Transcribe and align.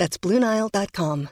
That's 0.00 0.16
BlueNile.com. 0.18 1.28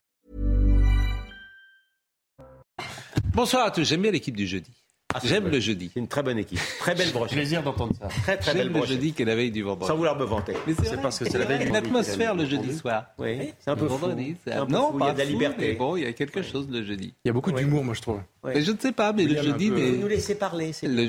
Bonsoir 3.33 3.65
à 3.65 3.71
tous, 3.71 3.85
j'aime 3.85 4.03
bien 4.03 4.11
l'équipe 4.11 4.37
du 4.37 4.47
jeudi. 4.47 4.71
Ah, 5.15 5.21
J'aime 5.25 5.49
le 5.49 5.59
jeudi. 5.59 5.91
C'est 5.95 6.01
une 6.01 6.07
très 6.07 6.23
bonne 6.23 6.37
équipe. 6.37 6.59
Très 6.81 6.95
belle 6.95 7.11
brochette. 7.13 7.39
Plaisir 7.39 7.63
d'entendre 7.63 7.95
ça. 7.99 8.09
Très 8.09 8.37
très 8.37 8.53
belle 8.53 8.65
J'aime 8.71 8.79
le 8.83 8.87
jeudi 8.87 9.15
qu'est 9.15 9.25
la 9.25 9.37
veille 9.37 9.51
du 9.51 9.63
vendredi. 9.63 9.87
Sans 9.89 9.97
vouloir 9.97 10.19
me 10.19 10.25
vanter. 10.27 10.53
Mais 10.67 10.75
C'est 10.75 10.85
vrai, 10.89 10.99
parce 11.01 11.19
que 11.19 11.25
c'est 11.25 11.39
la 11.39 11.47
veille 11.47 11.61
du 11.61 11.65
vendredi 11.69 11.87
atmosphère 11.87 12.33
qu'il 12.33 12.41
a 12.41 12.45
le 12.45 12.51
jeudi 12.51 12.77
soir. 12.77 13.07
Oui, 13.17 13.39
c'est 13.59 13.71
un 13.71 13.77
peu 13.77 13.87
vendredi, 13.87 14.37
c'est 14.45 14.51
C'est 14.51 14.59
un 14.59 14.67
peu 14.67 14.73
non, 14.73 14.93
fou, 14.93 14.99
pas 14.99 15.07
il 15.07 15.09
y 15.09 15.11
a 15.11 15.15
de 15.15 15.19
la 15.21 15.25
liberté. 15.25 15.69
mais 15.71 15.75
bon, 15.77 15.97
il 15.97 16.03
y 16.03 16.07
a 16.07 16.13
quelque 16.13 16.43
chose 16.43 16.69
le 16.71 16.85
jeudi. 16.85 17.15
Il 17.25 17.29
y 17.29 17.31
a 17.31 17.33
beaucoup 17.33 17.53
d'humour, 17.53 17.83
moi, 17.85 17.95
je 17.95 18.03
trouve. 18.03 18.21
Ouais. 18.45 18.53
Mais 18.57 18.61
je 18.63 18.71
ne 18.71 18.77
sais 18.79 18.93
pas, 18.93 19.15
mais 19.15 19.25
le 19.25 19.43
jeudi, 19.43 19.71
peu, 19.71 19.77
mais 19.77 19.91
Vous 19.93 20.03
nous 20.03 20.09
laissez 20.09 20.35
parler. 20.35 20.75
c'est 20.75 20.89
le 20.89 21.09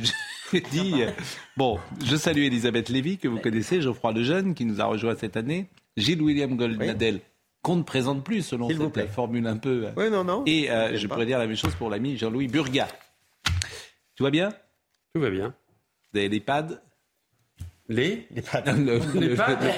jeudi. 0.54 1.04
euh, 1.04 1.12
Bon, 1.58 1.78
je 2.06 2.16
salue 2.16 2.44
Elisabeth 2.44 2.88
Lévy, 2.88 3.18
que 3.18 3.28
vous 3.28 3.40
connaissez, 3.40 3.82
Geoffroy 3.82 4.14
Lejeune, 4.14 4.54
qui 4.56 4.64
nous 4.64 4.80
a 4.80 4.86
rejoint 4.86 5.16
cette 5.20 5.36
année, 5.36 5.68
Gilles 5.98 6.22
William 6.22 6.56
Goldnadel, 6.56 7.20
qu'on 7.62 7.76
ne 7.76 7.84
présente 7.84 8.24
plus 8.24 8.42
selon 8.42 8.68
S'il 8.68 8.78
vous 8.78 8.84
cette 8.86 8.94
plaît. 8.94 9.08
formule 9.08 9.46
un 9.48 9.58
peu. 9.58 9.86
euh, 9.88 9.92
Oui, 9.98 10.10
non, 10.10 10.24
non. 10.24 10.44
Et 10.46 10.70
euh, 10.72 10.98
je 10.98 11.08
pas. 11.08 11.16
pourrais 11.16 11.26
dire 11.26 11.40
la 11.40 11.48
même 11.48 11.58
chose 11.58 11.76
pour 11.76 11.90
l'ami 11.90 12.18
Jean-Louis 12.18 12.48
Burga. 12.48 12.88
Tout 14.16 14.24
va 14.24 14.30
bien? 14.32 14.50
Tout 15.14 15.22
va 15.22 15.30
bien. 15.30 15.54
Vous 16.14 16.20
avez 16.20 16.30
les 16.30 16.40
pads? 16.40 16.68
Les? 17.92 18.28
Les 18.32 18.42
pads. 18.44 18.62
Le- 18.74 19.00
le- 19.20 19.36
pads 19.36 19.58
le- 19.62 19.70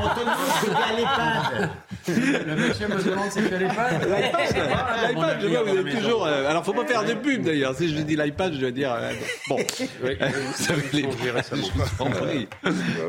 On 0.00 0.08
te 0.08 0.20
demande 0.20 0.36
c'est 0.60 0.70
bien 0.70 0.96
les 0.96 1.02
pads. 1.02 2.46
Le 2.46 2.56
monsieur 2.56 2.88
me 2.88 3.02
demande 3.02 3.30
si 3.30 3.42
tu 3.48 3.54
as 3.54 3.58
les 3.58 3.66
pads. 3.66 3.90
L'iPad, 5.08 5.40
je 5.40 5.46
vois, 5.48 5.62
vous 5.64 5.76
avez 5.76 5.90
toujours. 5.94 6.26
euh, 6.26 6.48
alors, 6.48 6.64
faut 6.64 6.72
pas 6.72 6.86
faire 6.86 7.04
de 7.04 7.14
pub 7.14 7.42
d'ailleurs. 7.42 7.74
Si 7.74 7.88
je 7.88 8.00
dis 8.02 8.16
l'iPad, 8.16 8.52
je 8.54 8.60
dois 8.60 8.70
dire. 8.70 8.92
euh, 8.92 9.12
bon, 9.48 9.56
Oui, 10.04 10.16
vous 10.20 10.52
savez, 10.54 10.82
les- 10.92 11.02
changé 11.02 11.30
récemment. 11.32 11.66
je 11.66 11.72
vous 11.78 12.02
en 12.02 12.10
prie. 12.10 12.48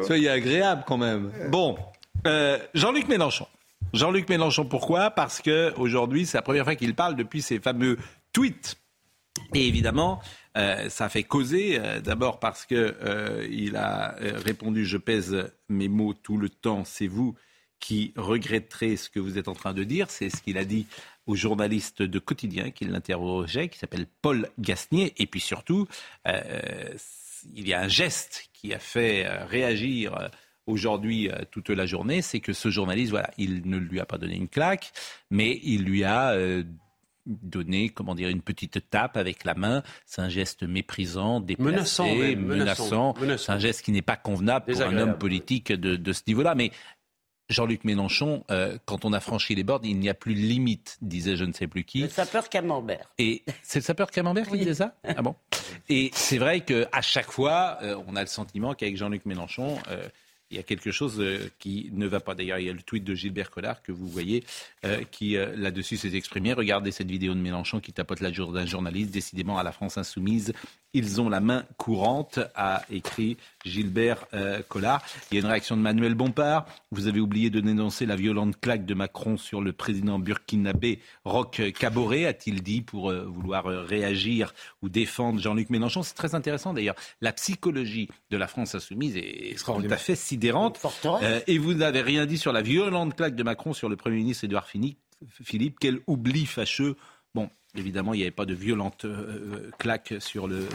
Soyez 0.08 0.30
agréable 0.30 0.84
quand 0.88 0.98
même. 0.98 1.32
Bon, 1.50 1.78
euh, 2.26 2.58
Jean-Luc 2.74 3.08
Mélenchon. 3.08 3.46
Jean-Luc 3.94 4.28
Mélenchon, 4.30 4.66
pourquoi? 4.66 5.09
Parce 5.11 5.41
que 5.41 5.73
aujourd'hui, 5.78 6.25
c'est 6.25 6.38
la 6.38 6.41
première 6.41 6.66
fois 6.66 6.75
qu'il 6.75 6.95
parle 6.95 7.16
depuis 7.16 7.41
ses 7.41 7.59
fameux 7.59 7.97
tweets. 8.33 8.78
Et 9.53 9.67
évidemment, 9.67 10.22
euh, 10.58 10.89
ça 10.89 11.09
fait 11.09 11.23
causer. 11.23 11.80
euh, 11.80 12.02
D'abord 12.02 12.39
parce 12.39 12.66
que 12.66 12.75
euh, 13.02 13.47
il 13.50 13.75
a 13.78 14.16
répondu 14.19 14.86
"Je 14.86 14.97
pèse 14.97 15.50
mes 15.69 15.88
mots 15.88 16.13
tout 16.13 16.38
le 16.38 16.50
temps. 16.50 16.83
C'est 16.86 17.08
vous 17.08 17.36
qui 17.80 18.13
regretterez 18.16 18.97
ce 18.97 19.09
que 19.09 19.19
vous 19.19 19.38
êtes 19.38 19.47
en 19.47 19.53
train 19.53 19.73
de 19.73 19.83
dire." 19.83 20.09
C'est 20.09 20.30
ce 20.30 20.41
qu'il 20.41 20.58
a 20.58 20.66
dit 20.66 20.88
au 21.25 21.36
journaliste 21.36 22.02
de 22.02 22.19
quotidien 22.19 22.72
qui 22.72 22.86
l'interrogeait, 22.86 23.69
qui 23.69 23.80
s'appelle 23.80 24.08
Paul 24.22 24.50
Gasnier. 24.59 25.13
Et 25.17 25.25
puis 25.25 25.39
surtout, 25.39 25.88
il 26.25 27.67
y 27.67 27.73
a 27.73 27.81
un 27.81 27.88
geste 27.88 28.50
qui 28.53 28.73
a 28.73 28.80
fait 28.80 29.28
réagir. 29.45 30.30
Aujourd'hui, 30.68 31.30
euh, 31.30 31.44
toute 31.52 31.70
la 31.70 31.86
journée, 31.86 32.22
c'est 32.22 32.40
que 32.40 32.54
ce 32.54 32.70
journaliste, 32.70 33.12
voilà, 33.12 33.30
il 33.38 33.68
ne 33.70 33.78
lui 33.78 34.00
a 34.00 34.06
pas 34.06 34.18
donné 34.18 34.36
une 34.36 34.48
claque, 34.48 34.92
mais 35.30 35.60
il 35.64 35.84
lui 35.84 36.04
a 36.04 36.32
euh, 36.32 36.64
donner, 37.26 37.90
comment 37.90 38.16
dire, 38.16 38.30
une 38.30 38.42
petite 38.42 38.90
tape 38.90 39.18
avec 39.18 39.44
la 39.44 39.54
main. 39.56 39.84
C'est 40.06 40.22
un 40.22 40.30
geste 40.30 40.64
méprisant, 40.64 41.40
déplacé, 41.40 41.72
Menaçant 41.72 42.16
même, 42.16 42.46
menaçant. 42.46 42.54
menaçant, 42.56 43.14
menaçant. 43.20 43.46
C'est 43.46 43.52
un 43.52 43.59
geste 43.59 43.81
qui 43.84 43.92
n'est 43.92 44.02
pas 44.02 44.18
convenable 44.18 44.72
pour 44.72 44.81
un 44.81 44.98
homme 44.98 45.18
politique 45.18 45.72
de, 45.72 45.96
de 45.96 46.14
ce 46.14 46.22
niveau-là. 46.28 46.56
Mais 46.56 46.72
Jean-Luc 47.50 47.84
Mélenchon, 47.84 48.44
euh, 48.50 48.78
quand 48.86 49.06
on 49.06 49.14
a 49.14 49.20
franchi 49.20 49.54
les 49.54 49.64
bornes, 49.64 49.86
il 49.86 50.00
n'y 50.00 50.09
a 50.09 50.14
plus 50.16 50.34
de 50.34 50.40
limite, 50.40 50.98
disait 51.02 51.36
je 51.36 51.46
ne 51.46 51.54
sais 51.54 51.68
plus 51.68 51.84
qui. 51.84 52.02
Le 52.02 52.09
sapeur 52.09 52.50
camembert. 52.50 53.12
Et 53.20 53.44
c'est 53.62 53.80
le 53.80 53.84
sapeur 53.84 54.09
Camembert 54.09 54.48
qui 54.48 54.58
disait 54.58 54.74
ça? 54.74 54.96
Ah 55.04 55.22
bon? 55.22 55.36
Et 55.90 56.09
c'est 56.14 56.40
vrai 56.40 56.62
qu'à 56.62 57.02
chaque 57.02 57.31
fois, 57.31 57.78
euh, 57.84 58.02
on 58.08 58.16
a 58.16 58.22
le 58.22 58.28
sentiment 58.28 58.74
qu'avec 58.74 58.98
Jean-Luc 58.98 59.25
Mélenchon, 59.25 59.78
euh, 59.90 60.08
il 60.51 60.57
y 60.57 60.59
a 60.59 60.63
quelque 60.63 60.91
chose 60.91 61.19
euh, 61.19 61.50
qui 61.59 61.89
ne 61.94 62.06
va 62.06 62.19
pas. 62.19 62.35
D'ailleurs, 62.35 62.59
il 62.59 62.67
y 62.67 62.69
a 62.69 62.73
le 62.73 62.81
tweet 62.81 63.03
de 63.03 63.16
Gilbert 63.16 63.50
Collard 63.50 63.81
que 63.81 63.91
vous 63.91 64.07
voyez 64.07 64.44
euh, 64.85 65.01
qui, 65.09 65.38
euh, 65.38 65.56
là-dessus, 65.56 65.97
s'est 65.97 66.16
exprimé. 66.16 66.53
Regardez 66.53 66.91
cette 66.91 67.09
vidéo 67.09 67.33
de 67.33 67.39
Mélenchon 67.39 67.79
qui 67.79 67.94
tapote 67.94 68.19
la 68.19 68.31
jour 68.31 68.51
d'un 68.51 68.66
journaliste. 68.66 69.11
Décidément, 69.11 69.57
à 69.57 69.63
la 69.63 69.72
France 69.72 69.97
insoumise, 69.97 70.53
ils 70.94 71.19
ont 71.19 71.29
la 71.29 71.41
main 71.41 71.66
courante, 71.78 72.39
a 72.56 72.83
écrit 72.89 73.35
Gilbert 73.66 74.28
Collard. 74.69 75.03
Il 75.29 75.35
y 75.35 75.38
a 75.38 75.41
une 75.41 75.50
réaction 75.50 75.75
de 75.75 75.81
Manuel 75.81 76.16
Bompard. 76.16 76.66
Vous 76.91 77.07
avez 77.07 77.19
oublié 77.19 77.50
de 77.50 77.59
dénoncer 77.59 78.06
la 78.06 78.16
violente 78.16 78.57
claque 78.62 78.85
de 78.85 78.94
Macron 78.94 79.35
sur 79.35 79.59
le 79.59 79.73
président 79.73 80.19
burkinabé 80.19 81.00
Roch 81.25 81.62
Kaboré, 81.77 82.25
a-t-il 82.25 82.63
dit, 82.63 82.81
pour 82.81 83.12
vouloir 83.12 83.66
réagir 83.66 84.53
ou 84.81 84.88
défendre 84.88 85.41
Jean-Luc 85.41 85.69
Mélenchon. 85.69 86.01
C'est 86.01 86.13
très 86.13 86.33
intéressant 86.33 86.73
d'ailleurs. 86.73 86.95
La 87.19 87.33
psychologie 87.33 88.07
de 88.29 88.38
la 88.38 88.47
France 88.47 88.73
insoumise 88.73 89.17
est 89.17 89.62
tout 89.66 89.73
à 89.89 89.97
fait 89.97 90.16
sidérante. 90.16 90.44
Euh, 91.23 91.39
et 91.47 91.57
vous 91.57 91.73
n'avez 91.73 92.01
rien 92.01 92.25
dit 92.25 92.38
sur 92.38 92.53
la 92.53 92.61
violente 92.61 93.16
claque 93.16 93.35
de 93.35 93.44
Macron 93.44 93.73
sur 93.73 93.89
le 93.89 93.95
Premier 93.95 94.17
ministre 94.17 94.44
Édouard 94.45 94.67
Philippe. 94.67 95.00
Quel 95.79 96.00
oubli 96.07 96.45
fâcheux. 96.45 96.95
Bon, 97.33 97.50
évidemment, 97.75 98.13
il 98.13 98.17
n'y 98.17 98.23
avait 98.23 98.31
pas 98.31 98.45
de 98.45 98.53
violente 98.53 99.06
euh, 99.06 99.69
claque 99.79 100.13
sur 100.19 100.47
le- 100.47 100.67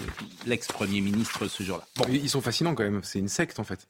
l'ex-premier 0.46 1.00
ministre 1.00 1.46
ce 1.48 1.62
jour-là. 1.62 1.84
Bon, 1.96 2.04
Ils 2.10 2.28
sont 2.30 2.40
fascinants 2.40 2.74
quand 2.74 2.82
même. 2.84 3.00
C'est 3.02 3.18
une 3.18 3.28
secte 3.28 3.58
en 3.58 3.64
fait. 3.64 3.88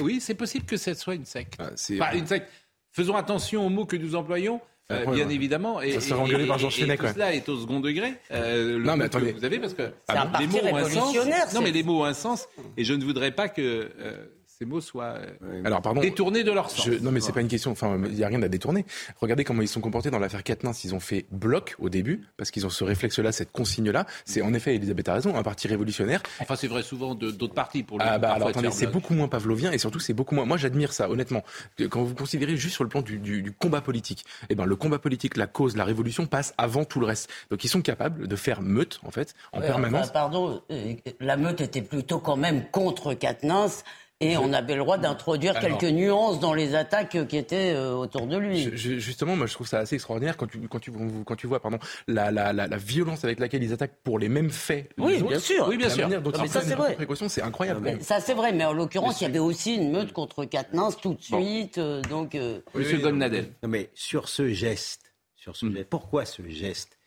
oui, 0.00 0.20
c'est 0.20 0.34
possible 0.34 0.64
que 0.64 0.76
ce 0.76 0.94
soit 0.94 1.14
une 1.14 1.24
secte. 1.26 1.54
Ah, 1.58 1.70
Enfin, 1.72 2.16
une 2.16 2.26
secte. 2.26 2.50
Faisons 2.92 3.16
attention 3.16 3.66
aux 3.66 3.70
mots 3.70 3.86
que 3.86 3.96
nous 3.96 4.14
employons. 4.14 4.60
Euh, 4.90 5.04
bien 5.14 5.28
évidemment, 5.28 5.82
et, 5.82 5.92
Ça 5.92 6.00
se 6.00 6.06
fait 6.06 6.14
et- 6.14 6.16
engueuler 6.16 6.46
par 6.46 6.56
et- 6.56 6.60
Georges 6.60 6.78
et 6.82 6.96
tout 6.96 7.02
ouais. 7.04 7.12
cela 7.12 7.34
est 7.34 7.46
au 7.50 7.60
second 7.60 7.80
degré. 7.80 8.14
euh, 8.30 8.78
le 8.78 8.84
Non, 8.84 8.96
mais 8.96 9.04
attendez. 9.04 9.32
vous 9.32 9.44
avez 9.44 9.58
parce 9.58 9.74
que 9.74 9.82
les 9.82 10.46
mots 10.46 10.58
ont 10.72 10.76
un 10.76 10.88
sens. 10.88 11.14
Non, 11.54 11.60
mais 11.60 11.70
les 11.72 11.82
mots 11.82 12.00
ont 12.00 12.04
un 12.04 12.14
sens, 12.14 12.48
et 12.78 12.84
je 12.84 12.94
ne 12.94 13.04
voudrais 13.04 13.32
pas 13.32 13.50
que 13.50 13.60
euh, 14.00 14.26
ces 14.58 14.64
mots 14.64 14.80
soient 14.80 15.18
euh, 15.44 15.62
Alors 15.64 15.80
pardon. 15.82 16.00
détournés 16.00 16.42
de 16.42 16.50
leur 16.50 16.68
sens. 16.70 16.84
Je- 16.86 16.94
non 16.98 17.12
mais 17.12 17.20
c'est 17.20 17.30
pas 17.32 17.40
une 17.42 17.46
question. 17.48 17.70
Enfin, 17.70 18.00
il 18.06 18.18
y 18.18 18.24
a 18.24 18.28
rien 18.28 18.42
à 18.42 18.48
détourner. 18.48 18.84
Regardez 19.20 19.44
comment 19.44 19.62
ils 19.62 19.68
sont 19.68 19.80
comportés 19.80 20.10
dans 20.10 20.18
l'affaire 20.18 20.42
Quatennens. 20.42 20.82
Ils 20.84 20.96
ont 20.96 21.00
fait 21.00 21.26
bloc 21.30 21.76
au 21.78 21.88
début 21.88 22.22
parce 22.36 22.50
qu'ils 22.50 22.66
ont 22.66 22.70
ce 22.70 22.82
réflexe-là, 22.82 23.30
cette 23.30 23.52
consigne-là. 23.52 24.04
C'est 24.24 24.42
en 24.42 24.52
effet, 24.54 24.74
Elisabeth 24.74 25.08
a 25.10 25.14
raison, 25.14 25.36
un 25.36 25.44
parti 25.44 25.68
révolutionnaire. 25.68 26.22
Enfin, 26.40 26.56
c'est 26.56 26.66
vrai 26.66 26.82
souvent 26.82 27.14
de- 27.14 27.30
d'autres 27.30 27.54
partis 27.54 27.84
pour 27.84 27.98
le 27.98 28.04
Ah 28.04 28.18
bah 28.18 28.32
alors 28.32 28.48
de 28.48 28.52
attendez, 28.52 28.70
c'est 28.72 28.88
beaucoup 28.88 29.14
moins 29.14 29.28
pavlovien 29.28 29.70
et 29.70 29.78
surtout 29.78 30.00
c'est 30.00 30.12
beaucoup 30.14 30.34
moins. 30.34 30.44
Moi 30.44 30.56
j'admire 30.56 30.92
ça 30.92 31.08
honnêtement. 31.08 31.44
Quand 31.90 32.02
vous 32.02 32.14
considérez 32.16 32.56
juste 32.56 32.74
sur 32.74 32.82
le 32.84 32.90
plan 32.90 33.02
du, 33.02 33.18
du- 33.18 33.42
du 33.42 33.52
combat 33.52 33.80
politique, 33.80 34.24
eh 34.48 34.56
ben 34.56 34.64
le 34.64 34.74
combat 34.74 34.98
politique, 34.98 35.36
la 35.36 35.46
cause, 35.46 35.76
la 35.76 35.84
révolution 35.84 36.26
passe 36.26 36.52
avant 36.58 36.84
tout 36.84 36.98
le 36.98 37.06
reste. 37.06 37.30
Donc 37.50 37.62
ils 37.62 37.68
sont 37.68 37.82
capables 37.82 38.26
de 38.26 38.36
faire 38.36 38.60
meute 38.60 38.98
en 39.06 39.12
fait 39.12 39.34
en 39.52 39.60
Ouais, 39.60 39.66
permanence. 39.66 40.04
enfin, 40.06 40.12
pardon, 40.12 40.62
euh, 40.72 40.94
la 41.20 41.36
meute 41.36 41.60
était 41.60 41.82
plutôt 41.82 42.18
quand 42.18 42.36
même 42.36 42.64
contre 42.72 43.14
Quatennens 43.14 43.84
et 44.20 44.36
on 44.36 44.52
avait 44.52 44.74
le 44.74 44.80
droit 44.80 44.98
d'introduire 44.98 45.56
Alors- 45.56 45.78
quelques 45.78 45.92
nuances 45.92 46.40
dans 46.40 46.52
les 46.52 46.74
attaques 46.74 47.14
euh, 47.14 47.24
qui 47.24 47.36
étaient 47.36 47.72
euh, 47.74 47.92
autour 47.94 48.26
de 48.26 48.36
lui. 48.36 48.62
Je- 48.62 48.74
je- 48.76 48.98
justement, 48.98 49.36
moi, 49.36 49.46
je 49.46 49.54
trouve 49.54 49.68
ça 49.68 49.78
assez 49.78 49.94
extraordinaire 49.94 50.36
quand 50.36 50.48
tu, 50.48 50.58
quand 50.68 50.80
tu, 50.80 50.90
quand 51.24 51.36
tu 51.36 51.46
vois 51.46 51.60
pardon, 51.60 51.78
la, 52.08 52.30
la, 52.32 52.52
la, 52.52 52.66
la 52.66 52.76
violence 52.76 53.22
avec 53.24 53.38
laquelle 53.38 53.62
ils 53.62 53.72
attaquent 53.72 53.98
pour 54.02 54.18
les 54.18 54.28
mêmes 54.28 54.50
faits. 54.50 54.90
Oui, 54.98 55.22
bien 55.22 55.38
sûr. 55.38 55.66
Oui, 55.68 55.76
bien 55.76 55.88
sûr. 55.88 56.08
dont 56.08 56.30
Non, 56.32 56.42
mais 56.42 56.48
ça, 56.48 56.62
c'est 56.62 56.74
vrai. 56.74 56.96
c'est 57.28 57.42
incroyable. 57.42 57.80
Mais 57.82 58.00
ça 58.00 58.20
c'est 58.20 58.34
vrai, 58.34 58.52
mais 58.52 58.64
en 58.64 58.72
l'occurrence, 58.72 59.20
il 59.20 59.24
y 59.24 59.26
avait 59.28 59.38
aussi 59.38 59.76
une 59.76 59.92
meute 59.92 60.12
contre 60.12 60.44
Quatennens 60.44 60.96
tout 61.00 61.14
de 61.14 61.22
suite, 61.22 61.78
euh, 61.78 62.02
donc. 62.02 62.34
euh, 62.34 62.60
Monsieur 62.74 62.98
Golnadel. 62.98 63.52
Non, 63.62 63.68
mais 63.68 63.90
sur 63.94 64.28
ce 64.28 64.48
geste, 64.48 65.12
sur 65.36 65.54
ce 65.54 65.70
geste, 65.70 65.88
pourquoi 65.90 66.24
ce 66.24 66.42
geste? 66.48 66.98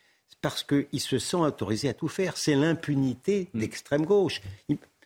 Parce 0.42 0.64
qu'il 0.64 1.00
se 1.00 1.20
sent 1.20 1.38
autorisé 1.38 1.90
à 1.90 1.94
tout 1.94 2.08
faire. 2.08 2.36
C'est 2.38 2.56
l'impunité 2.56 3.50
d'extrême 3.54 4.06
gauche. 4.06 4.42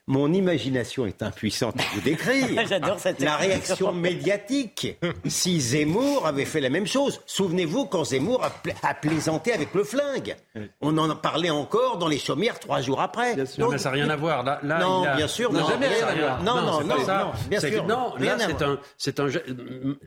Mon 0.08 0.32
imagination 0.34 1.08
est 1.08 1.24
impuissante 1.24 1.80
à 1.80 1.84
vous 1.96 2.02
décrire. 2.02 2.46
J'adore 2.70 3.00
cette 3.00 3.22
La 3.22 3.38
réaction 3.38 3.92
médiatique. 3.92 5.00
Si 5.26 5.60
Zemmour 5.60 6.28
avait 6.28 6.46
fait 6.46 6.62
la 6.62 6.70
même 6.70 6.86
chose, 6.86 7.22
souvenez-vous 7.26 7.88
quand 7.88 8.04
Zemmour 8.06 8.44
a, 8.44 8.52
pla- 8.52 8.74
a 8.84 8.94
plaisanté 8.94 9.52
avec 9.52 9.74
le 9.74 9.84
flingue. 9.84 10.36
On 10.80 10.96
en 11.00 11.16
parlait 11.16 11.50
encore 11.50 11.98
dans 11.98 12.08
les 12.08 12.20
chaumières 12.20 12.60
trois 12.60 12.82
jours 12.82 13.02
après. 13.02 13.36
Donc, 13.58 13.72
mais 13.72 13.78
ça 13.80 13.90
n'a 13.90 13.96
rien 13.96 14.10
à 14.12 14.16
voir. 14.16 14.44
Là, 14.44 14.60
là, 14.62 14.80
Non, 14.80 15.04
il 15.04 15.08
a- 15.08 15.16
bien 15.16 15.28
sûr, 15.28 15.52
non, 15.52 15.62
non, 15.62 15.70
jamais 15.70 15.88
rien 15.88 16.06
à 16.08 16.14
voir. 16.16 16.44
Non, 16.44 16.56
non, 16.62 16.82
non, 16.84 17.04
ça. 17.04 17.24
non, 17.24 17.32
bien 17.50 17.60
C'est 17.60 17.72
sûr, 17.72 17.86
Non, 17.88 18.14
là, 18.20 18.38
un, 18.40 18.64
un. 18.64 18.80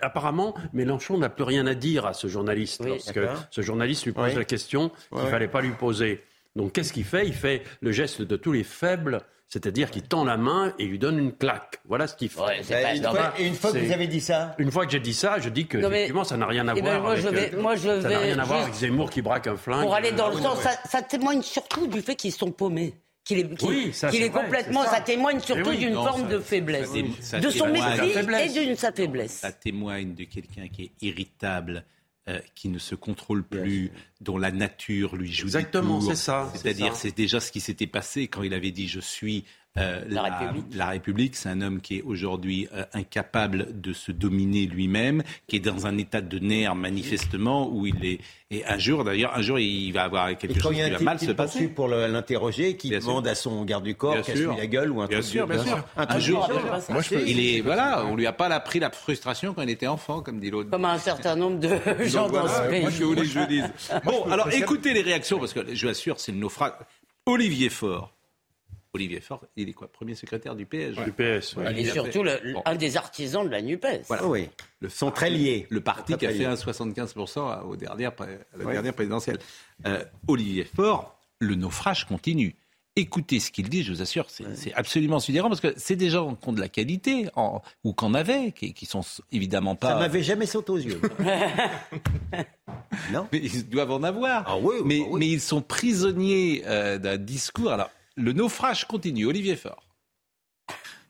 Apparemment, 0.00 0.54
Mélenchon 0.72 1.18
n'a 1.18 1.28
plus 1.28 1.44
rien 1.44 1.66
à 1.66 1.74
dire 1.74 2.06
à 2.06 2.12
ce 2.14 2.28
journaliste 2.28 2.82
Oui, 2.84 2.90
parce 2.90 3.10
que 3.12 3.26
ce 3.50 3.62
journaliste 3.62 4.04
lui 4.04 4.12
pose 4.12 4.30
Oui. 4.30 4.34
la 4.36 4.44
question 4.44 4.90
qu'il 5.10 5.18
Ouais. 5.18 5.30
fallait 5.30 5.48
pas 5.48 5.60
lui 5.60 5.72
poser. 5.72 6.22
Donc 6.58 6.72
qu'est-ce 6.72 6.93
qu'il 6.93 7.05
fait? 7.05 7.25
Il 7.26 7.32
fait 7.34 7.62
le 7.81 7.93
geste 7.93 8.20
de 8.20 8.37
tous 8.37 8.50
les 8.50 8.64
faibles, 8.64 9.20
c'est-à-dire 9.46 9.90
qu'il 9.93 10.02
tend 10.02 10.25
la 10.25 10.37
main 10.37 10.75
et 10.81 10.87
lui 10.87 10.99
donne 10.99 11.16
une 11.19 11.32
claque. 11.32 11.78
Voilà 11.87 12.08
ce 12.08 12.16
qu'il 12.16 12.28
fait. 12.28 12.40
Ouais, 12.40 12.60
pas- 12.69 12.94
une 12.96 13.02
non, 13.02 13.10
fois, 13.12 13.32
et 13.38 13.46
une 13.46 13.55
fois 13.55 13.72
que 13.72 13.78
vous 13.78 13.93
avez 13.93 14.08
dit 14.08 14.20
ça, 14.20 14.56
Une 14.58 14.70
fois 14.72 14.84
que 14.84 14.90
j'ai 14.90 14.99
dit 15.00 15.14
ça, 15.14 15.38
je 15.38 15.50
dis 15.50 15.66
que 15.66 15.78
Non, 15.78 15.88
mais- 15.88 15.99
effectivement, 15.99 16.25
ça 16.25 16.37
n'a 16.37 16.46
rien 16.46 16.66
à 16.66 16.72
Eh 16.76 16.82
ben, 16.82 16.99
voir 16.99 17.00
moi, 17.00 17.12
avec, 17.12 17.22
je 17.25 17.28
vais- 17.28 17.50
moi, 17.62 17.76
je 17.76 17.82
ça 17.82 17.96
n'a 18.02 18.08
vais 18.08 18.16
rien 18.16 18.38
à 18.40 18.44
voir 18.44 18.62
avec 18.62 18.75
Zemmour 18.75 19.08
qui 19.08 19.22
braque 19.22 19.46
un 19.46 19.56
flingue. 19.56 19.84
Pour 19.84 19.94
aller 19.94 20.10
dans 20.12 20.31
le 20.31 20.37
sens, 20.37 20.58
ouais. 20.58 20.64
ça, 20.64 20.70
ça 20.90 21.00
témoigne 21.00 21.43
surtout 21.43 21.87
du 21.87 22.02
fait 22.02 22.16
qu'ils 22.16 22.32
sont 22.32 22.50
paumés. 22.50 22.93
Qu'il 23.25 23.38
est, 23.40 23.62
Oui, 23.62 23.90
ça, 23.93 24.08
est 24.08 24.28
vrai, 24.28 24.31
complètement, 24.31 24.82
ça. 24.84 24.90
ça. 24.96 25.00
témoigne 25.02 25.38
surtout 25.38 25.69
oui, 25.70 25.76
d'une 25.78 25.93
forme 25.94 26.22
ça- 26.22 26.26
de 26.28 26.38
faiblesse, 26.40 26.87
ça 26.88 26.93
dé- 26.94 27.11
ça 27.20 27.40
de 27.40 27.50
son 27.50 27.66
mépris 27.66 28.12
Sa 28.12 28.20
faiblesse. 28.20 28.56
et 28.56 28.64
d'une 28.64 28.76
sa 28.76 28.90
faiblesse. 28.93 29.32
Ça 29.32 29.52
témoigne 29.52 30.14
de 30.14 30.25
quelqu'un 30.25 30.66
qui 30.69 30.84
est 30.84 31.06
irritable, 31.06 31.84
euh, 32.28 32.40
qui 32.54 32.69
ne 32.69 32.78
se 32.78 32.94
contrôle 32.94 33.42
plus, 33.42 33.90
dont 34.20 34.36
la 34.36 34.50
nature 34.50 35.16
lui 35.16 35.32
joue 35.32 35.46
des 35.46 35.56
Exactement, 35.56 36.00
c'est 36.00 36.14
ça, 36.14 36.50
c'est 36.52 36.60
C'est-à-dire, 36.60 36.94
c'est 36.94 37.16
déjà 37.16 37.40
ce 37.40 37.50
qui 37.50 37.60
s'était 37.60 37.86
passé 37.86 38.28
quand 38.28 38.42
il 38.42 38.52
avait 38.52 38.70
dit 38.70 38.86
je 38.86 39.00
suis 39.00 39.44
euh, 39.78 40.04
La 40.08 40.22
République. 40.22 40.64
la 40.75 40.86
République. 40.88 41.36
C'est 41.36 41.48
un 41.48 41.60
homme 41.60 41.80
qui 41.80 41.98
est 41.98 42.02
aujourd'hui 42.02 42.69
euh, 42.75 42.84
incapable 42.92 43.80
de 43.80 43.92
se 43.92 44.12
dominer 44.12 44.66
lui-même, 44.66 45.22
qui 45.46 45.56
est 45.56 45.60
dans 45.60 45.86
un 45.86 45.96
état 45.98 46.20
de 46.20 46.38
nerfs 46.38 46.75
manifestement 46.75 47.69
où 47.70 47.86
il 47.86 48.04
est. 48.04 48.19
Et 48.50 48.64
un 48.64 48.78
jour, 48.78 49.04
d'ailleurs, 49.04 49.36
un 49.36 49.42
jour, 49.42 49.58
il 49.58 49.92
va 49.92 50.04
avoir 50.04 50.30
et 50.30 50.36
quelque 50.36 50.54
quand 50.54 50.69
chose 50.70 50.76
il 50.76 50.78
y 50.78 50.82
a 50.82 50.86
qui 50.88 50.94
va 51.04 51.10
mal 51.10 51.19
se 51.19 51.32
passer. 51.32 51.69
pour 51.69 51.86
l'interroger, 51.88 52.76
qui 52.76 52.88
Bien 52.88 53.00
sûr. 53.00 53.08
demande 53.10 53.28
à 53.28 53.34
son 53.34 53.62
garde 53.64 53.84
du 53.84 53.94
corps, 53.94 54.14
Bien 54.14 54.22
sûr. 54.34 54.56
la 54.56 54.66
gueule 54.66 54.90
ou 54.90 55.02
un 55.02 55.06
Bien 55.06 55.19
truc 55.19 55.30
sûr, 55.30 55.46
de- 55.46 55.52
bien 55.52 55.62
sûr. 55.64 55.76
Un 55.96 56.02
Un 56.02 56.06
truc 56.06 56.20
jour, 56.22 56.50
moi, 56.88 57.02
je 57.02 57.08
peux- 57.10 57.28
il 57.28 57.40
est 57.40 57.60
voilà, 57.60 58.06
on 58.06 58.16
lui 58.16 58.26
a 58.26 58.32
pas 58.32 58.58
pris 58.60 58.78
la 58.78 58.90
frustration 58.90 59.52
quand 59.52 59.60
il 59.62 59.69
était 59.70 59.86
enfant, 59.86 60.22
comme 60.22 60.40
dit 60.40 60.50
l'autre. 60.50 60.70
Comme 60.70 60.86
un 60.86 60.96
certain 60.98 61.36
nombre 61.36 61.58
de 61.60 61.69
gens 62.06 62.25
Donc 62.25 62.32
dans 62.32 62.40
voilà, 62.46 62.64
ce 62.64 62.70
pays. 62.70 62.80
Moi, 62.80 62.90
je 62.90 63.04
voulais 63.04 63.22
que 63.22 63.28
je 63.28 63.38
le 63.40 63.46
dise. 63.46 63.64
Bon, 64.04 64.25
alors 64.30 64.50
écoutez 64.50 64.94
les 64.94 65.02
réactions, 65.02 65.38
parce 65.38 65.52
que 65.52 65.60
je 65.75 65.84
vous 65.86 65.90
assure, 65.90 66.19
c'est 66.19 66.32
le 66.32 66.38
naufrage. 66.38 66.72
Olivier 67.26 67.69
Faure. 67.69 68.14
Olivier 68.94 69.20
Faure, 69.20 69.43
il 69.56 69.69
est 69.69 69.73
quoi 69.75 69.87
Premier 69.93 70.14
secrétaire 70.14 70.55
du 70.55 70.64
PS 70.64 70.94
Du 71.05 71.12
PS, 71.12 71.56
ouais. 71.56 71.79
Et 71.81 71.85
surtout 71.85 72.25
fait- 72.25 72.40
le- 72.43 72.52
Bon. 72.55 72.62
un 72.64 72.75
des 72.75 72.96
artisans 72.96 73.44
de 73.44 73.50
la 73.50 73.61
NUPES. 73.61 74.05
Voilà. 74.08 74.26
Oui, 74.26 74.49
Le 74.81 74.88
sont 74.88 75.11
très 75.11 75.29
liés. 75.31 75.67
Le 75.70 75.81
parti 75.81 76.17
qui 76.17 76.26
a 76.26 76.31
fait 76.31 76.46
un 76.46 76.55
75% 76.56 77.62
aux 77.67 77.76
dernières, 77.76 78.12
à 78.19 78.26
la 78.64 78.73
dernière 78.73 78.94
présidentielle. 78.94 79.38
Euh, 79.87 80.02
Olivier 80.26 80.64
Faure, 80.64 81.19
le 81.38 81.55
naufrage 81.55 82.06
continue. 82.06 82.56
Écoutez 82.96 83.38
ce 83.38 83.52
qu'il 83.52 83.69
dit, 83.69 83.85
je 83.85 83.93
vous 83.93 84.02
assure, 84.02 84.26
c'est 84.29 84.73
absolument 84.75 85.20
sidérant 85.20 85.49
parce 85.49 85.61
que 85.61 85.73
c'est 85.76 85.94
des 85.94 86.11
gens 86.11 86.35
qui 86.35 86.49
ont 86.49 86.52
de 86.52 86.61
la 86.61 86.69
qualité, 86.69 87.29
en- 87.37 87.62
ou 87.85 87.93
qu'on 87.93 88.12
avait, 88.14 88.50
qui, 88.50 88.73
qui 88.75 88.87
sont 88.87 89.02
évidemment 89.31 89.79
Ça 89.81 89.88
pas. 89.90 89.99
m'avait 90.00 90.23
jamais 90.25 90.46
sauté 90.46 90.73
aux 90.73 90.79
yeux. 90.79 91.00
non 93.12 93.29
Mais 93.32 93.38
ils 93.38 93.69
doivent 93.69 93.93
en 93.93 94.02
avoir. 94.02 94.44
Ah 94.49 94.56
oui, 94.61 94.76
mais, 94.85 94.99
bah 95.00 95.06
oui. 95.11 95.19
mais 95.20 95.26
ils 95.29 95.40
sont 95.40 95.61
prisonniers 95.62 96.62
euh, 96.67 96.99
d'un 96.99 97.17
discours. 97.19 97.70
Alors, 97.70 97.90
le 98.18 98.32
naufrage 98.32 98.86
continue. 98.86 99.26
Olivier 99.26 99.56
Faure. 99.56 99.82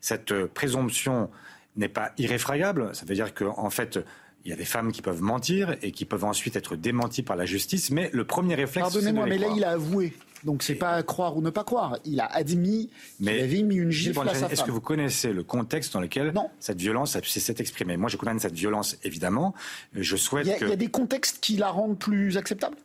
cette 0.01 0.31
euh, 0.31 0.47
présomption 0.47 1.29
n'est 1.75 1.89
pas 1.89 2.11
irréfragable. 2.17 2.95
Ça 2.95 3.05
veut 3.05 3.15
dire 3.15 3.33
qu'en 3.33 3.57
en 3.57 3.69
fait, 3.69 3.99
il 4.45 4.49
y 4.51 4.53
a 4.53 4.55
des 4.55 4.65
femmes 4.65 4.91
qui 4.91 5.01
peuvent 5.01 5.21
mentir 5.21 5.75
et 5.81 5.91
qui 5.91 6.05
peuvent 6.05 6.23
ensuite 6.23 6.55
être 6.55 6.75
démenties 6.75 7.23
par 7.23 7.35
la 7.35 7.45
justice. 7.45 7.91
Mais 7.91 8.09
le 8.13 8.23
premier 8.25 8.55
réflexe, 8.55 8.93
Pardonnez-moi, 8.93 9.25
mais 9.25 9.37
là, 9.37 9.45
croire. 9.47 9.57
il 9.57 9.63
a 9.65 9.71
avoué. 9.71 10.13
Donc, 10.45 10.63
c'est 10.63 10.75
pas 10.75 11.03
croire 11.03 11.35
ou 11.35 11.41
ne 11.41 11.49
pas 11.49 11.65
croire. 11.65 11.97
Il 12.05 12.21
a 12.21 12.25
admis 12.25 12.87
qu'il 13.17 13.25
Mais 13.25 13.41
avait 13.41 13.61
mis 13.61 13.75
une 13.75 13.91
gifle 13.91 14.27
à 14.27 14.33
sa 14.33 14.47
Est-ce 14.47 14.63
que 14.63 14.71
vous 14.71 14.79
connaissez 14.79 15.33
le 15.33 15.43
contexte 15.43 15.91
dans 15.93 15.99
lequel 15.99 16.31
Non. 16.33 16.49
cette 16.61 16.79
violence 16.79 17.19
s'est 17.21 17.55
exprimée? 17.57 17.97
Moi, 17.97 18.09
je 18.09 18.15
condamne 18.15 18.39
cette 18.39 18.53
violence, 18.53 18.95
évidemment. 19.03 19.53
Je 19.93 20.15
souhaite 20.15 20.45
Il 20.45 20.49
y, 20.51 20.53
a, 20.53 20.57
que... 20.59 20.65
il 20.65 20.69
y 20.69 20.73
a 20.73 20.77
des 20.77 20.87
contextes 20.87 21.39
qui 21.41 21.57
la 21.57 21.69
rendent 21.69 21.99
plus 21.99 22.37
acceptable? 22.37 22.77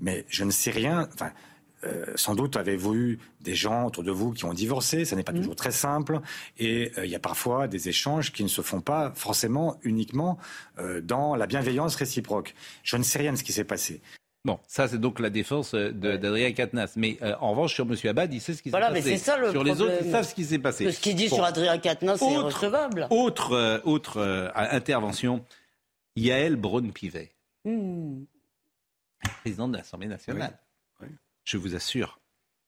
Mais 0.00 0.26
je 0.28 0.44
ne 0.44 0.50
sais 0.50 0.70
rien. 0.70 1.08
Enfin, 1.14 1.32
euh, 1.84 2.06
sans 2.16 2.34
doute 2.34 2.56
avez-vous 2.56 2.94
eu 2.94 3.18
des 3.40 3.54
gens 3.54 3.86
autour 3.86 4.02
de 4.02 4.10
vous 4.10 4.32
qui 4.32 4.44
ont 4.44 4.52
divorcé. 4.54 5.04
Ça 5.04 5.14
n'est 5.16 5.22
pas 5.22 5.32
toujours 5.32 5.56
très 5.56 5.70
simple. 5.70 6.20
Et 6.58 6.92
euh, 6.98 7.04
il 7.06 7.10
y 7.10 7.14
a 7.14 7.20
parfois 7.20 7.68
des 7.68 7.88
échanges 7.88 8.32
qui 8.32 8.42
ne 8.42 8.48
se 8.48 8.62
font 8.62 8.80
pas 8.80 9.12
forcément 9.14 9.78
uniquement 9.82 10.38
euh, 10.78 11.00
dans 11.00 11.36
la 11.36 11.46
bienveillance 11.46 11.94
réciproque. 11.96 12.54
Je 12.82 12.96
ne 12.96 13.02
sais 13.02 13.18
rien 13.18 13.32
de 13.32 13.38
ce 13.38 13.44
qui 13.44 13.52
s'est 13.52 13.64
passé. 13.64 14.00
Bon, 14.44 14.58
ça 14.68 14.86
c'est 14.88 14.98
donc 14.98 15.18
la 15.20 15.30
défense 15.30 15.74
de- 15.74 15.90
d'Adrien 16.16 16.52
Quatennens. 16.52 16.92
Mais 16.96 17.18
euh, 17.22 17.34
en 17.40 17.50
revanche, 17.50 17.74
sur 17.74 17.84
M. 17.84 17.96
Abad, 18.04 18.32
il 18.32 18.40
sait 18.40 18.54
ce 18.54 18.62
qui 18.62 18.68
s'est 18.68 18.76
Voilà, 18.78 18.90
passé. 18.90 19.10
mais 19.10 19.16
c'est 19.16 19.24
ça 19.24 19.36
le 19.36 19.50
sur 19.50 19.64
les 19.64 19.80
autres, 19.80 19.92
ils 20.04 20.10
savent 20.10 20.26
ce 20.26 20.34
qui 20.34 20.44
s'est 20.44 20.58
passé. 20.60 20.90
Ce 20.92 21.00
qu'il 21.00 21.16
dit 21.16 21.28
Bon. 21.28 21.36
sur 21.36 21.44
Adrien 21.44 21.76
Quatennens, 21.78 22.18
c'est 22.18 22.24
Autre- 22.24 22.40
irrecevable. 22.50 23.06
Autre, 23.10 23.52
euh, 23.52 23.78
autre 23.84 24.16
euh, 24.18 24.48
intervention, 24.54 25.44
Yael 26.16 26.56
Braun-Pivet, 26.56 27.30
présidente 29.42 29.72
de 29.72 29.76
l'Assemblée 29.76 30.08
nationale. 30.08 30.58
Je 31.48 31.56
vous 31.56 31.74
assure, 31.74 32.20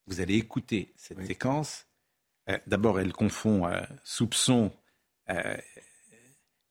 vous 0.06 0.22
allez 0.22 0.36
écouter 0.36 0.90
cette 0.96 1.22
séquence. 1.26 1.86
Euh, 2.48 2.56
D'abord, 2.66 2.98
elle 2.98 3.12
confond 3.12 3.66
euh, 3.66 3.78
soupçon. 4.04 4.72
euh, 5.28 5.54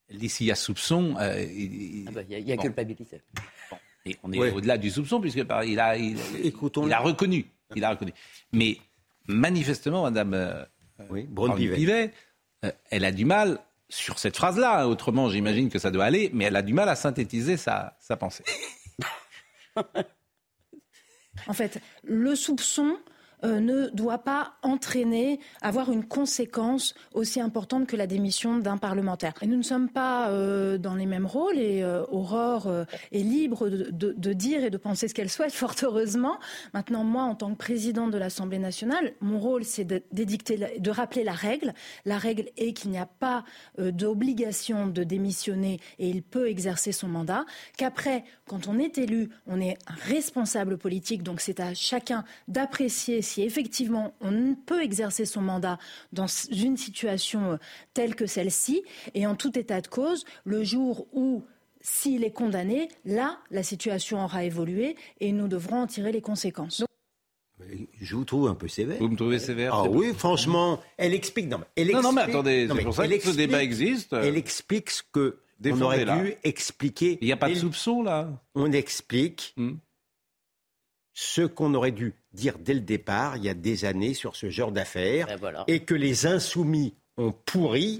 elle 0.09 0.17
dit 0.17 0.27
s'il 0.27 0.47
y 0.47 0.51
a 0.51 0.55
soupçon, 0.55 1.15
euh, 1.19 1.39
il- 1.43 2.05
Ah 2.07 2.11
bah, 2.11 2.21
y 2.27 2.33
a, 2.33 2.39
y 2.39 2.51
a 2.51 2.55
Bon. 2.55 2.63
culpabilité. 2.63 3.21
Et 4.07 4.17
on 4.23 4.33
est 4.33 4.39
Ouais. 4.39 4.51
au-delà 4.51 4.79
du 4.79 4.89
soupçon, 4.89 5.21
puisque 5.21 5.43
par- 5.43 5.63
il 5.63 5.79
a, 5.79 5.95
il, 5.97 6.17
il 6.43 6.93
a 6.93 6.99
reconnu. 6.99 7.45
Il 7.75 7.83
a 7.83 7.91
reconnu. 7.91 8.11
Mais 8.53 8.77
manifestement, 9.27 10.01
Madame 10.01 10.33
euh, 10.33 10.65
Oui, 11.11 11.27
Braun-Pivet. 11.29 11.75
Pivet, 11.75 12.13
euh, 12.65 12.71
elle 12.89 13.05
a 13.05 13.11
du 13.11 13.25
mal 13.25 13.59
sur 13.87 14.17
cette 14.17 14.35
phrase-là. 14.35 14.81
hein. 14.81 14.85
Autrement, 14.87 15.29
j'imagine 15.29 15.69
que 15.69 15.77
ça 15.77 15.91
doit 15.91 16.05
aller, 16.05 16.31
mais 16.33 16.45
elle 16.45 16.55
a 16.55 16.63
du 16.63 16.73
mal 16.73 16.89
à 16.89 16.95
synthétiser 16.95 17.55
sa, 17.55 17.95
sa 17.99 18.17
pensée. 18.17 18.43
En 21.49 21.53
fait, 21.53 21.81
le 22.03 22.35
soupçon 22.35 22.95
euh, 23.45 23.59
ne 23.59 23.87
doit 23.89 24.17
pas 24.17 24.53
entraîner, 24.63 25.39
avoir 25.61 25.91
une 25.91 26.03
conséquence 26.03 26.93
aussi 27.13 27.39
importante 27.39 27.87
que 27.87 27.95
la 27.95 28.05
démission 28.05 28.57
d'un 28.57 28.77
parlementaire. 28.77 29.33
Et 29.41 29.47
nous 29.47 29.55
ne 29.55 29.63
sommes 29.63 29.89
pas 29.89 30.29
euh, 30.29 30.77
dans 30.77 30.95
les 30.95 31.05
mêmes 31.05 31.25
rôles 31.25 31.57
et 31.57 31.81
euh, 31.81 32.03
Aurore 32.11 32.69
est 33.11 33.19
libre 33.19 33.69
de, 33.69 34.33
dire 34.33 34.63
et 34.63 34.69
de 34.69 34.77
penser 34.77 35.07
ce 35.07 35.13
qu'elle 35.13 35.29
souhaite, 35.29 35.51
fort 35.53 35.75
heureusement. 35.83 36.37
Maintenant, 36.73 37.03
moi, 37.03 37.23
en 37.23 37.35
tant 37.35 37.51
que 37.51 37.57
présidente 37.57 38.11
de 38.11 38.17
l'Assemblée 38.17 38.59
nationale, 38.59 39.13
mon 39.21 39.39
rôle, 39.39 39.63
c'est 39.63 39.85
de, 39.85 40.01
de 40.11 40.91
rappeler 40.91 41.23
la 41.23 41.33
règle. 41.33 41.73
La 42.05 42.17
règle 42.17 42.49
est 42.57 42.73
qu'il 42.73 42.91
n'y 42.91 42.97
a 42.97 43.05
pas 43.05 43.43
d'obligation 43.77 44.87
de 44.87 45.03
démissionner 45.03 45.79
et 45.97 46.09
il 46.09 46.23
peut 46.23 46.49
exercer 46.49 46.91
son 46.91 47.07
mandat. 47.07 47.45
Qu'après, 47.77 48.23
quand 48.47 48.67
on 48.67 48.79
est 48.79 48.97
élu, 48.97 49.29
on 49.47 49.61
est 49.61 49.77
responsable 49.87 50.77
politique, 50.77 51.23
donc 51.23 51.39
c'est 51.39 51.59
à 51.59 51.73
chacun 51.73 52.23
d'apprécier 52.47 53.21
si 53.29 53.43
effectivement 53.43 54.13
on 54.21 54.55
peut 54.55 54.81
exercer 54.83 55.25
son 55.25 55.41
mandat 55.41 55.77
dans 56.11 56.27
une 56.51 56.77
situation 56.77 57.53
euh, 57.53 57.57
telle 57.93 58.15
que 58.15 58.25
celle-ci. 58.25 58.83
Et 59.13 59.25
en 59.27 59.35
tout 59.35 59.57
état 59.57 59.81
de 59.81 59.87
cause, 59.87 60.25
le 60.43 60.63
jour 60.63 61.07
où 61.13 61.43
s'il 61.81 62.23
est 62.23 62.31
condamné, 62.31 62.89
là, 63.05 63.39
la 63.51 63.63
situation 63.63 64.23
aura 64.23 64.43
évolué 64.43 64.95
et 65.19 65.31
nous 65.31 65.47
devrons 65.47 65.83
en 65.83 65.87
tirer 65.87 66.11
les 66.11 66.21
conséquences. 66.21 66.83
Je 68.01 68.15
vous 68.15 68.25
trouve 68.25 68.47
un 68.47 68.55
peu 68.55 68.67
sévère. 68.67 68.97
Vous 68.99 69.09
me 69.09 69.15
trouvez 69.15 69.39
sévère 69.39 69.73
Ah 69.75 69.89
oui, 69.89 70.13
franchement, 70.17 70.79
elle 70.97 71.13
explique. 71.13 71.47
Non, 71.47 71.59
mais, 71.59 71.65
elle 71.75 71.91
Non, 71.91 72.01
non, 72.01 72.11
mais 72.11 72.21
attendez, 72.21 72.67
c'est 72.69 72.83
pour 72.83 72.95
ça 72.95 73.07
que 73.07 73.19
ce 73.19 73.35
débat 73.35 73.61
existe. 73.63 74.13
Elle 74.13 74.37
explique 74.37 74.89
ce 74.89 75.03
que 75.11 75.39
on 75.65 75.81
aurait 75.81 76.05
dû 76.05 76.35
expliquer. 76.43 77.17
Il 77.21 77.25
n'y 77.25 77.33
a 77.33 77.37
pas 77.37 77.49
de 77.49 77.55
soupçon, 77.55 78.01
là 78.01 78.29
On 78.55 78.71
explique 78.71 79.53
Hmm. 79.57 79.73
Ce 81.21 81.41
qu'on 81.41 81.73
aurait 81.73 81.91
dû 81.91 82.13
dire 82.33 82.53
dès 82.59 82.73
le 82.73 82.79
départ, 82.79 83.35
il 83.35 83.43
y 83.43 83.49
a 83.49 83.53
des 83.53 83.83
années, 83.83 84.13
sur 84.13 84.37
ce 84.37 84.49
genre 84.49 84.71
d'affaires, 84.71 85.27
Ben 85.27 85.35
voilà. 85.37 85.63
et 85.67 85.81
que 85.81 85.93
les 85.93 86.25
insoumis 86.25 86.93
ont 87.17 87.33
pourri, 87.45 87.99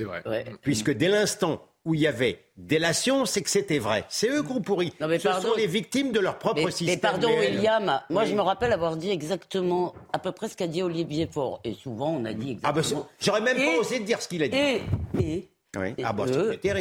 puisque 0.61 0.91
dès 0.91 1.09
l'instant 1.09 1.61
où 1.83 1.93
il 1.95 1.99
y 2.01 2.07
avait 2.07 2.39
délation, 2.55 3.25
c'est 3.25 3.41
que 3.41 3.49
c'était 3.49 3.79
vrai. 3.79 4.05
C'est 4.07 4.29
eux 4.29 4.41
qui 4.43 4.51
ont 4.53 4.61
pourri. 4.61 4.93
Non, 5.01 5.07
mais 5.09 5.19
Ce 5.19 5.27
pardon. 5.27 5.49
sont 5.49 5.55
les 5.55 5.67
victimes 5.67 6.13
de 6.13 6.19
leur 6.21 6.37
propre 6.39 6.61
Mais, 6.63 6.71
système. 6.71 6.87
mais 6.95 6.97
pardon. 6.97 7.29
William, 7.39 8.01
moi 8.09 8.23
Oui. 8.23 8.29
je 8.29 8.35
me 8.35 8.41
rappelle 8.41 8.71
avoir 8.71 8.95
dit 8.95 9.09
exactement, 9.09 9.93
à 10.13 10.19
peu 10.19 10.31
près 10.31 10.47
ce 10.47 10.55
qu'a 10.55 10.67
dit 10.67 10.81
Olivier 10.81 11.27
Faure. 11.27 11.59
Et 11.65 11.73
souvent 11.73 12.11
on 12.11 12.23
a 12.25 12.31
dit 12.33 12.57
Ah 12.63 12.69
exactement. 12.69 13.07
c'est- 13.19 13.25
j'aurais 13.25 13.41
même 13.41 13.57
Et- 13.57 13.65
pas 13.65 13.79
osé 13.81 13.99
de 13.99 14.05
dire 14.05 14.21
ce 14.21 14.29
qu'il 14.29 14.43
a 14.43 14.47
dit. 14.47 14.57
Et, 14.57 14.81
et, 15.19 15.49
Oui. 15.77 15.93
Ah 16.03 16.13
bah, 16.13 16.25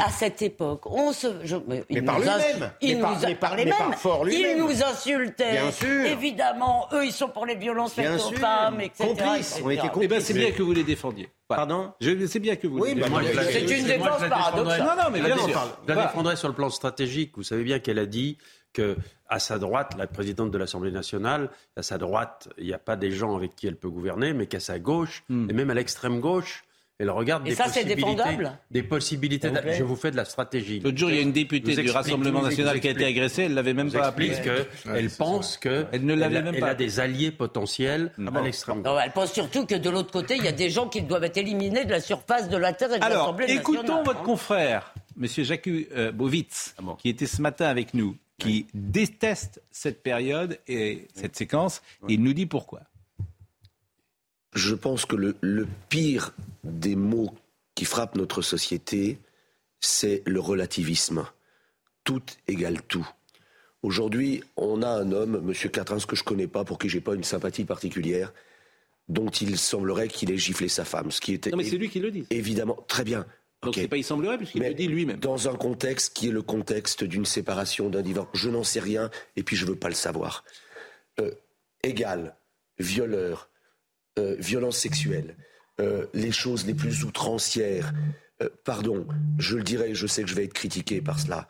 à 0.03 0.11
cette 0.11 0.41
époque, 0.41 0.87
on 0.87 1.13
se. 1.13 1.27
je- 1.45 1.57
mais 1.69 1.83
par 2.03 2.19
lui-même. 2.19 2.39
insu- 2.39 2.71
Il 2.81 2.95
Mais 2.97 3.01
par- 3.03 3.11
nous 3.19 3.25
a- 3.25 3.29
mais 3.29 3.35
par- 3.35 3.51
par. 4.03 4.29
Il 4.31 4.57
nous 4.59 4.83
insultait. 4.83 5.53
Bien 5.53 5.71
sûr. 5.71 6.07
Évidemment, 6.07 6.89
eux 6.95 7.05
ils 7.05 7.13
sont 7.13 7.29
pour 7.29 7.45
les 7.45 7.55
violences 7.57 7.93
faites 7.93 8.19
aux 8.19 8.33
femmes, 8.33 8.81
etc. 8.81 9.05
Complices. 9.09 9.61
On 9.63 9.69
était 9.71 9.83
complices. 9.89 10.05
Eh 10.05 10.09
bien, 10.09 10.21
c'est 10.21 10.33
bien 10.35 10.51
que 10.53 10.63
vous 10.63 10.73
les 10.73 10.85
défendiez. 10.85 11.29
Pardon 11.49 11.93
Je- 12.01 12.27
C'est 12.27 12.39
bien 12.39 12.57
que 12.57 12.67
vous 12.67 12.79
Oui, 12.79 12.95
les 12.95 13.03
bah, 13.03 13.09
C'est 13.51 13.61
une 13.61 13.87
défense 13.87 14.21
paradoxale. 14.29 14.81
Non, 14.81 15.03
non, 15.05 15.11
mais 15.13 15.21
bien 15.21 15.37
sûr. 15.37 15.77
je 15.87 15.93
la 15.95 16.07
défendrai 16.07 16.37
sur 16.37 16.49
le 16.49 16.55
plan 16.55 16.71
stratégique. 16.71 17.33
Vous 17.37 17.43
savez 17.43 17.65
bien 17.65 17.81
qu'elle 17.81 17.99
a 17.99 18.07
dit 18.07 18.39
que 18.73 18.97
à 19.29 19.39
sa 19.39 19.59
droite, 19.59 19.95
la 19.99 20.07
présidente 20.07 20.51
de 20.51 20.57
l'Assemblée 20.59 20.93
nationale, 20.93 21.51
à 21.77 21.83
sa 21.83 21.99
droite, 21.99 22.49
il 22.57 22.65
n'y 22.67 22.73
a 22.75 22.79
pas 22.79 22.97
des 22.97 23.11
gens 23.11 23.37
avec 23.37 23.55
qui 23.55 23.67
elle 23.67 23.77
peut 23.77 23.91
gouverner, 23.91 24.33
mais 24.33 24.47
qu'à 24.47 24.61
sa 24.61 24.79
gauche, 24.79 25.25
Hmm. 25.29 25.49
et 25.51 25.53
même 25.53 25.69
à 25.71 25.75
l'extrême 25.75 26.21
gauche, 26.21 26.65
Elle 27.01 27.11
regarde 27.11 27.47
Et 27.47 27.51
des 27.51 27.55
ça, 27.55 27.65
c'est 27.69 27.83
possibilités. 27.85 27.95
défendable 28.13 28.59
Des 28.73 28.83
possibilités. 28.83 29.49
Vous. 29.51 29.57
Je 29.73 29.85
vous 29.85 29.95
fais 29.95 30.11
de 30.11 30.17
la 30.17 30.25
stratégie. 30.25 30.81
L'autre 30.81 30.99
jour, 30.99 31.11
il 31.11 31.17
y 31.17 31.19
a 31.21 31.23
une 31.23 31.31
députée 31.31 31.75
vous 31.77 31.83
du 31.83 31.91
Rassemblement 31.93 32.43
national 32.43 32.81
qui 32.81 32.89
a 32.89 32.91
été 32.91 33.05
agressée, 33.05 33.43
elle 33.45 33.55
l'avait 33.55 33.73
même 33.73 33.87
vous 33.89 33.99
pas 33.99 34.09
appelée. 34.09 34.33
qu'elle 34.85 35.11
pense 35.11 35.57
que 35.59 35.87
Elle 35.93 36.05
ne 36.05 36.15
l'avait 36.15 36.39
a- 36.39 36.43
même 36.43 36.55
elle 36.57 36.61
pas 36.61 36.71
a 36.71 36.75
des 36.75 36.99
alliés 36.99 37.31
potentiels 37.31 38.13
à 38.35 38.41
l'extrême 38.43 38.83
Non, 38.83 38.99
elle 38.99 39.13
pense 39.13 39.33
surtout 39.33 39.65
que 39.65 39.77
de 39.77 39.89
l'autre 39.91 40.11
côté, 40.11 40.35
il 40.39 40.45
y 40.45 40.49
a 40.49 40.53
des 40.53 40.71
gens 40.71 40.89
qui 40.89 41.03
doivent 41.03 41.23
être 41.23 41.37
éliminés 41.37 41.85
de 41.85 41.91
la 41.93 42.01
surface 42.01 42.49
de 42.49 42.57
la 42.57 42.73
Terre 42.73 42.93
et 42.93 42.99
de 42.99 43.05
Alors, 43.05 43.19
l'Assemblée 43.19 43.47
nationale. 43.47 43.61
écoutons 43.77 44.03
votre 44.03 44.23
confrère, 44.23 44.93
Monsieur 45.17 45.45
Jacques 45.45 45.69
euh, 45.69 46.11
Bovitz, 46.11 46.75
qui 46.99 47.11
était 47.11 47.27
ce 47.27 47.41
matin 47.41 47.67
avec 47.67 47.95
nous, 47.95 48.17
qui 48.39 48.67
déteste 48.75 49.63
cette 49.71 50.03
période 50.03 50.59
et 50.67 51.07
cette 51.15 51.37
séquence. 51.37 51.81
et 52.09 52.15
il 52.15 52.23
nous 52.25 52.33
dit 52.33 52.47
pourquoi. 52.47 52.81
Je 54.55 54.75
pense 54.75 55.05
que 55.05 55.17
le, 55.17 55.37
le 55.41 55.67
pire 55.89 56.35
des 56.65 56.97
mots 56.97 57.35
qui 57.75 57.85
frappent 57.85 58.17
notre 58.17 58.43
société, 58.43 59.19
c'est 59.81 60.23
le 60.27 60.41
relativisme. 60.41 61.27
Tout 62.05 62.23
égale 62.47 62.81
tout. 62.83 63.07
Aujourd'hui, 63.83 64.43
on 64.57 64.83
a 64.83 64.89
un 64.89 65.13
homme, 65.13 65.37
M. 65.47 65.71
Catrins, 65.71 65.99
que 66.01 66.17
je 66.17 66.25
connais 66.25 66.49
pas, 66.49 66.65
pour 66.65 66.79
qui 66.79 66.89
j'ai 66.89 67.01
pas 67.01 67.15
une 67.15 67.23
sympathie 67.23 67.65
particulière, 67.65 68.33
dont 69.09 69.29
il 69.29 69.57
semblerait 69.59 70.09
qu'il 70.09 70.31
ait 70.33 70.39
giflé 70.39 70.69
sa 70.69 70.85
femme, 70.85 71.11
ce 71.11 71.21
qui 71.21 71.33
était 71.35 71.51
Non, 71.51 71.57
mais 71.57 71.65
c'est 71.65 71.77
lui 71.79 71.89
qui 71.89 72.01
le 72.01 72.11
dit. 72.11 72.27
évidemment 72.31 72.77
très 72.89 73.05
bien. 73.05 73.25
Donc 73.63 73.75
c'est 73.75 73.89
pas 73.89 73.97
il 73.97 74.05
semblerait, 74.05 74.39
puisqu'il 74.39 74.63
le 74.63 74.75
dit 74.75 74.89
lui-même. 74.89 75.19
Dans 75.19 75.49
un 75.49 75.55
contexte 75.55 76.15
qui 76.15 76.29
est 76.29 76.33
le 76.33 76.43
contexte 76.43 77.05
d'une 77.05 77.25
séparation, 77.25 77.89
d'un 77.89 78.03
divorce. 78.03 78.29
Je 78.35 78.51
n'en 78.51 78.65
sais 78.65 78.81
rien 78.81 79.11
et 79.37 79.43
puis 79.43 79.57
je 79.57 79.67
veux 79.67 79.77
pas 79.77 79.89
le 79.89 79.95
savoir. 79.95 80.45
Euh, 81.21 81.33
égal, 81.83 82.37
violeur, 82.79 83.49
euh, 84.19 84.37
violence 84.39 84.79
sexuelle, 84.79 85.37
euh, 85.81 86.07
les 86.13 86.33
choses 86.33 86.67
les 86.67 86.75
plus 86.75 87.05
outrancières. 87.05 87.93
Euh, 88.43 88.49
pardon, 88.65 89.07
je 89.39 89.57
le 89.57 89.63
dirai, 89.63 89.95
je 89.95 90.07
sais 90.07 90.23
que 90.23 90.29
je 90.29 90.35
vais 90.35 90.45
être 90.45 90.53
critiqué 90.53 91.01
par 91.01 91.19
cela. 91.19 91.49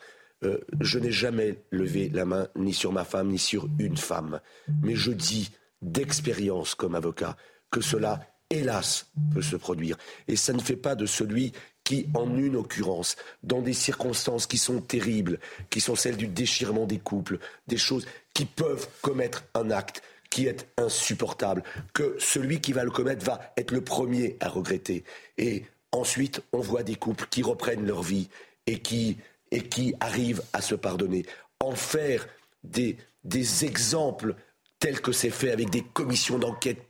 Je 0.81 1.01
n'ai 1.01 1.11
jamais 1.11 1.65
levé 1.73 2.09
la 2.11 2.25
main 2.25 2.47
ni 2.55 2.73
sur 2.73 2.93
ma 2.93 3.05
femme 3.05 3.31
ni 3.31 3.41
sur 3.41 3.69
une 3.81 3.97
femme. 3.97 4.41
Mais 4.85 4.95
je 4.95 5.11
dis 5.11 5.51
d'expérience 5.83 6.77
comme 6.77 6.95
avocat 6.95 7.37
que 7.73 7.81
cela, 7.81 8.21
hélas, 8.49 9.11
peut 9.35 9.43
se 9.43 9.57
produire. 9.57 9.97
Et 10.29 10.37
ça 10.37 10.53
ne 10.53 10.61
fait 10.61 10.77
pas 10.77 10.95
de 10.95 11.07
celui 11.07 11.53
qui, 11.83 12.07
en 12.15 12.37
une 12.37 12.55
occurrence, 12.55 13.17
dans 13.43 13.63
des 13.63 13.73
circonstances 13.73 14.47
qui 14.47 14.59
sont 14.59 14.81
terribles, 14.81 15.41
qui 15.71 15.81
sont 15.81 15.97
celles 15.97 16.17
du 16.17 16.29
déchirement 16.29 16.87
des 16.87 16.99
couples, 16.99 17.39
des 17.67 17.79
choses 17.79 18.07
qui 18.33 18.45
peuvent 18.45 18.89
commettre 19.03 19.45
un 19.55 19.71
acte 19.71 20.03
qui 20.31 20.47
est 20.47 20.69
insupportable, 20.77 21.63
que 21.95 22.17
celui 22.19 22.61
qui 22.61 22.73
va 22.73 22.85
le 22.85 22.91
commettre 22.91 23.25
va 23.25 23.53
être 23.57 23.73
le 23.73 23.83
premier 23.83 24.37
à 24.41 24.49
regretter. 24.49 25.05
Et 25.37 25.65
ensuite, 25.93 26.43
on 26.53 26.61
voit 26.61 26.83
des 26.83 26.97
couples 26.97 27.27
qui 27.31 27.43
reprennent 27.43 27.87
leur 27.87 28.03
vie 28.03 28.29
et 28.67 28.79
qui, 28.81 29.17
arrivent 30.01 30.43
à 30.53 30.61
se 30.61 30.75
pardonner. 30.75 31.25
En 31.61 31.75
faire 31.75 32.29
des 32.63 32.97
exemples 33.63 34.35
tels 34.79 35.01
que 35.01 35.13
c'est 35.13 35.31
fait 35.31 35.51
avec 35.51 35.71
des 35.71 35.83
commissions 35.83 36.39
d'enquête 36.39 36.88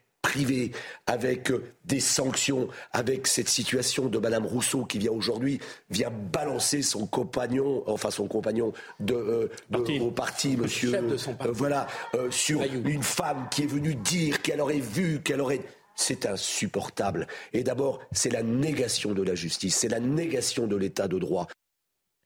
avec 1.07 1.51
euh, 1.51 1.65
des 1.85 2.01
sanctions, 2.01 2.69
avec 2.93 3.27
cette 3.27 3.49
situation 3.49 4.07
de 4.07 4.19
Madame 4.19 4.47
Rousseau 4.47 4.85
qui 4.85 4.99
vient 4.99 5.13
aujourd'hui, 5.13 5.61
vient 5.91 6.11
balancer 6.11 6.83
son 6.83 7.07
compagnon, 7.07 7.83
enfin 7.87 8.11
son 8.11 8.27
compagnon 8.29 8.73
de, 9.01 9.15
euh, 9.15 9.51
de- 9.71 10.01
au 10.01 10.11
parti, 10.11 10.57
monsieur, 10.57 10.91
chef 10.91 11.07
de 11.07 11.17
son 11.17 11.35
parti. 11.35 11.51
euh, 11.51 11.55
voilà, 11.57 11.87
euh, 12.15 12.31
sur 12.31 12.63
une 12.63 13.03
femme 13.03 13.49
qui 13.51 13.63
est 13.63 13.67
venue 13.67 13.95
dire 13.95 14.43
qu'elle 14.43 14.61
aurait 14.61 14.81
vu, 14.81 15.21
qu'elle 15.23 15.41
aurait... 15.41 15.61
C'est 16.01 16.27
insupportable. 16.27 17.27
Et 17.53 17.65
d'abord, 17.65 17.99
c'est 18.13 18.31
la 18.33 18.45
négation 18.45 19.15
de 19.15 19.23
la 19.23 19.35
justice, 19.35 19.75
c'est 19.77 19.89
la 19.89 19.99
négation 19.99 20.69
de 20.69 20.77
l'état 20.77 21.09
de 21.09 21.19
droit. 21.19 21.49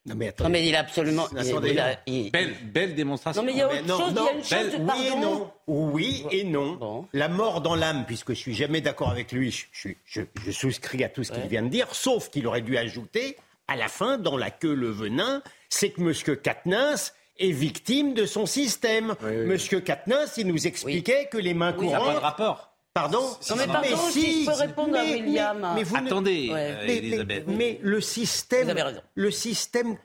Non 0.05 0.15
mais 0.17 0.25
Non, 0.27 0.31
attendez. 0.31 0.51
mais 0.51 0.69
il 0.69 0.75
a 0.75 0.81
absolument. 0.81 1.29
il- 1.33 1.39
Attendez. 1.39 1.71
il 1.71 1.79
a- 1.79 2.01
il- 2.07 2.31
Belle, 2.33 2.55
belle 2.65 2.95
démonstration. 2.97 3.41
Non, 3.43 3.47
mais 3.47 3.53
il 3.53 3.59
y 3.59 3.63
a 3.63 3.69
Mais 3.69 3.79
autre 3.81 3.87
non, 3.87 3.99
chose, 3.99 4.09
il 4.09 4.13
y 4.13 4.15
non, 4.17 4.27
a 4.27 4.33
une 4.33 4.45
chose, 4.45 4.51
belle- 4.51 4.87
pardon. 4.87 5.03
oui 5.05 5.07
et 5.07 5.15
non. 5.21 5.53
Oui 5.69 6.25
et 6.33 6.45
non. 6.45 6.73
Bon. 6.75 7.07
La 7.13 7.29
mort 7.29 7.61
dans 7.61 7.77
l'âme, 7.77 8.05
puisque 8.07 8.31
je 8.31 8.39
suis 8.39 8.55
jamais 8.55 8.81
d'accord 8.81 9.11
avec 9.11 9.31
lui, 9.31 9.51
je, 9.53 9.67
je- 9.73 9.89
je- 10.05 10.23
je 10.45 10.51
souscris 10.51 11.05
à 11.05 11.09
tout 11.09 11.23
ce 11.23 11.31
qu'il 11.31 11.47
vient 11.47 11.63
de 11.63 11.69
dire, 11.69 11.95
sauf 11.95 12.31
qu'il 12.31 12.47
aurait 12.49 12.63
dû 12.63 12.77
ajouter, 12.77 13.37
à 13.69 13.77
la 13.77 13.87
fin, 13.89 14.19
dans 14.19 14.37
la 14.37 14.51
queue 14.51 14.75
le 14.75 14.91
venin, 14.91 15.41
c'est 15.69 15.91
que 15.91 16.01
M. 16.01 16.37
Katnins 16.37 16.97
est 17.39 17.53
victime 17.53 18.13
de 18.15 18.27
son 18.27 18.45
système. 18.45 19.15
Monsieur 19.23 19.79
Katnins, 19.81 20.27
il 20.37 20.49
nous 20.49 20.67
expliquait 20.67 21.29
que 21.31 21.39
les 21.39 21.55
mains 21.55 21.71
Ça 21.71 21.77
n'a 21.77 21.91
pas 21.93 21.99
de 21.99 22.03
courantes... 22.05 22.19
rapport. 22.23 22.72
Pardon 22.95 23.23
Non, 23.49 23.57
mais 23.57 23.67
pardon, 23.67 23.97
si 24.11 24.45
je 24.45 24.51
peux 24.51 24.57
répondre 24.57 24.97
à 24.97 25.03
mais- 25.03 25.15
William. 25.15 25.59
mais- 25.61 25.75
mais 25.77 25.83
vous 25.83 25.97
ne- 25.97 26.07
Attendez, 26.07 26.51
Ouais. 26.53 26.61
euh, 26.73 26.85
mais, 26.87 26.97
Elisabeth. 26.99 27.45
mais- 27.47 27.55
mais 27.57 27.79
le 27.83 28.01
système, 28.03 28.65
Vous 28.65 28.71
avez 28.71 28.83
raison. 28.83 29.01
le 29.15 29.31
système 29.31 29.97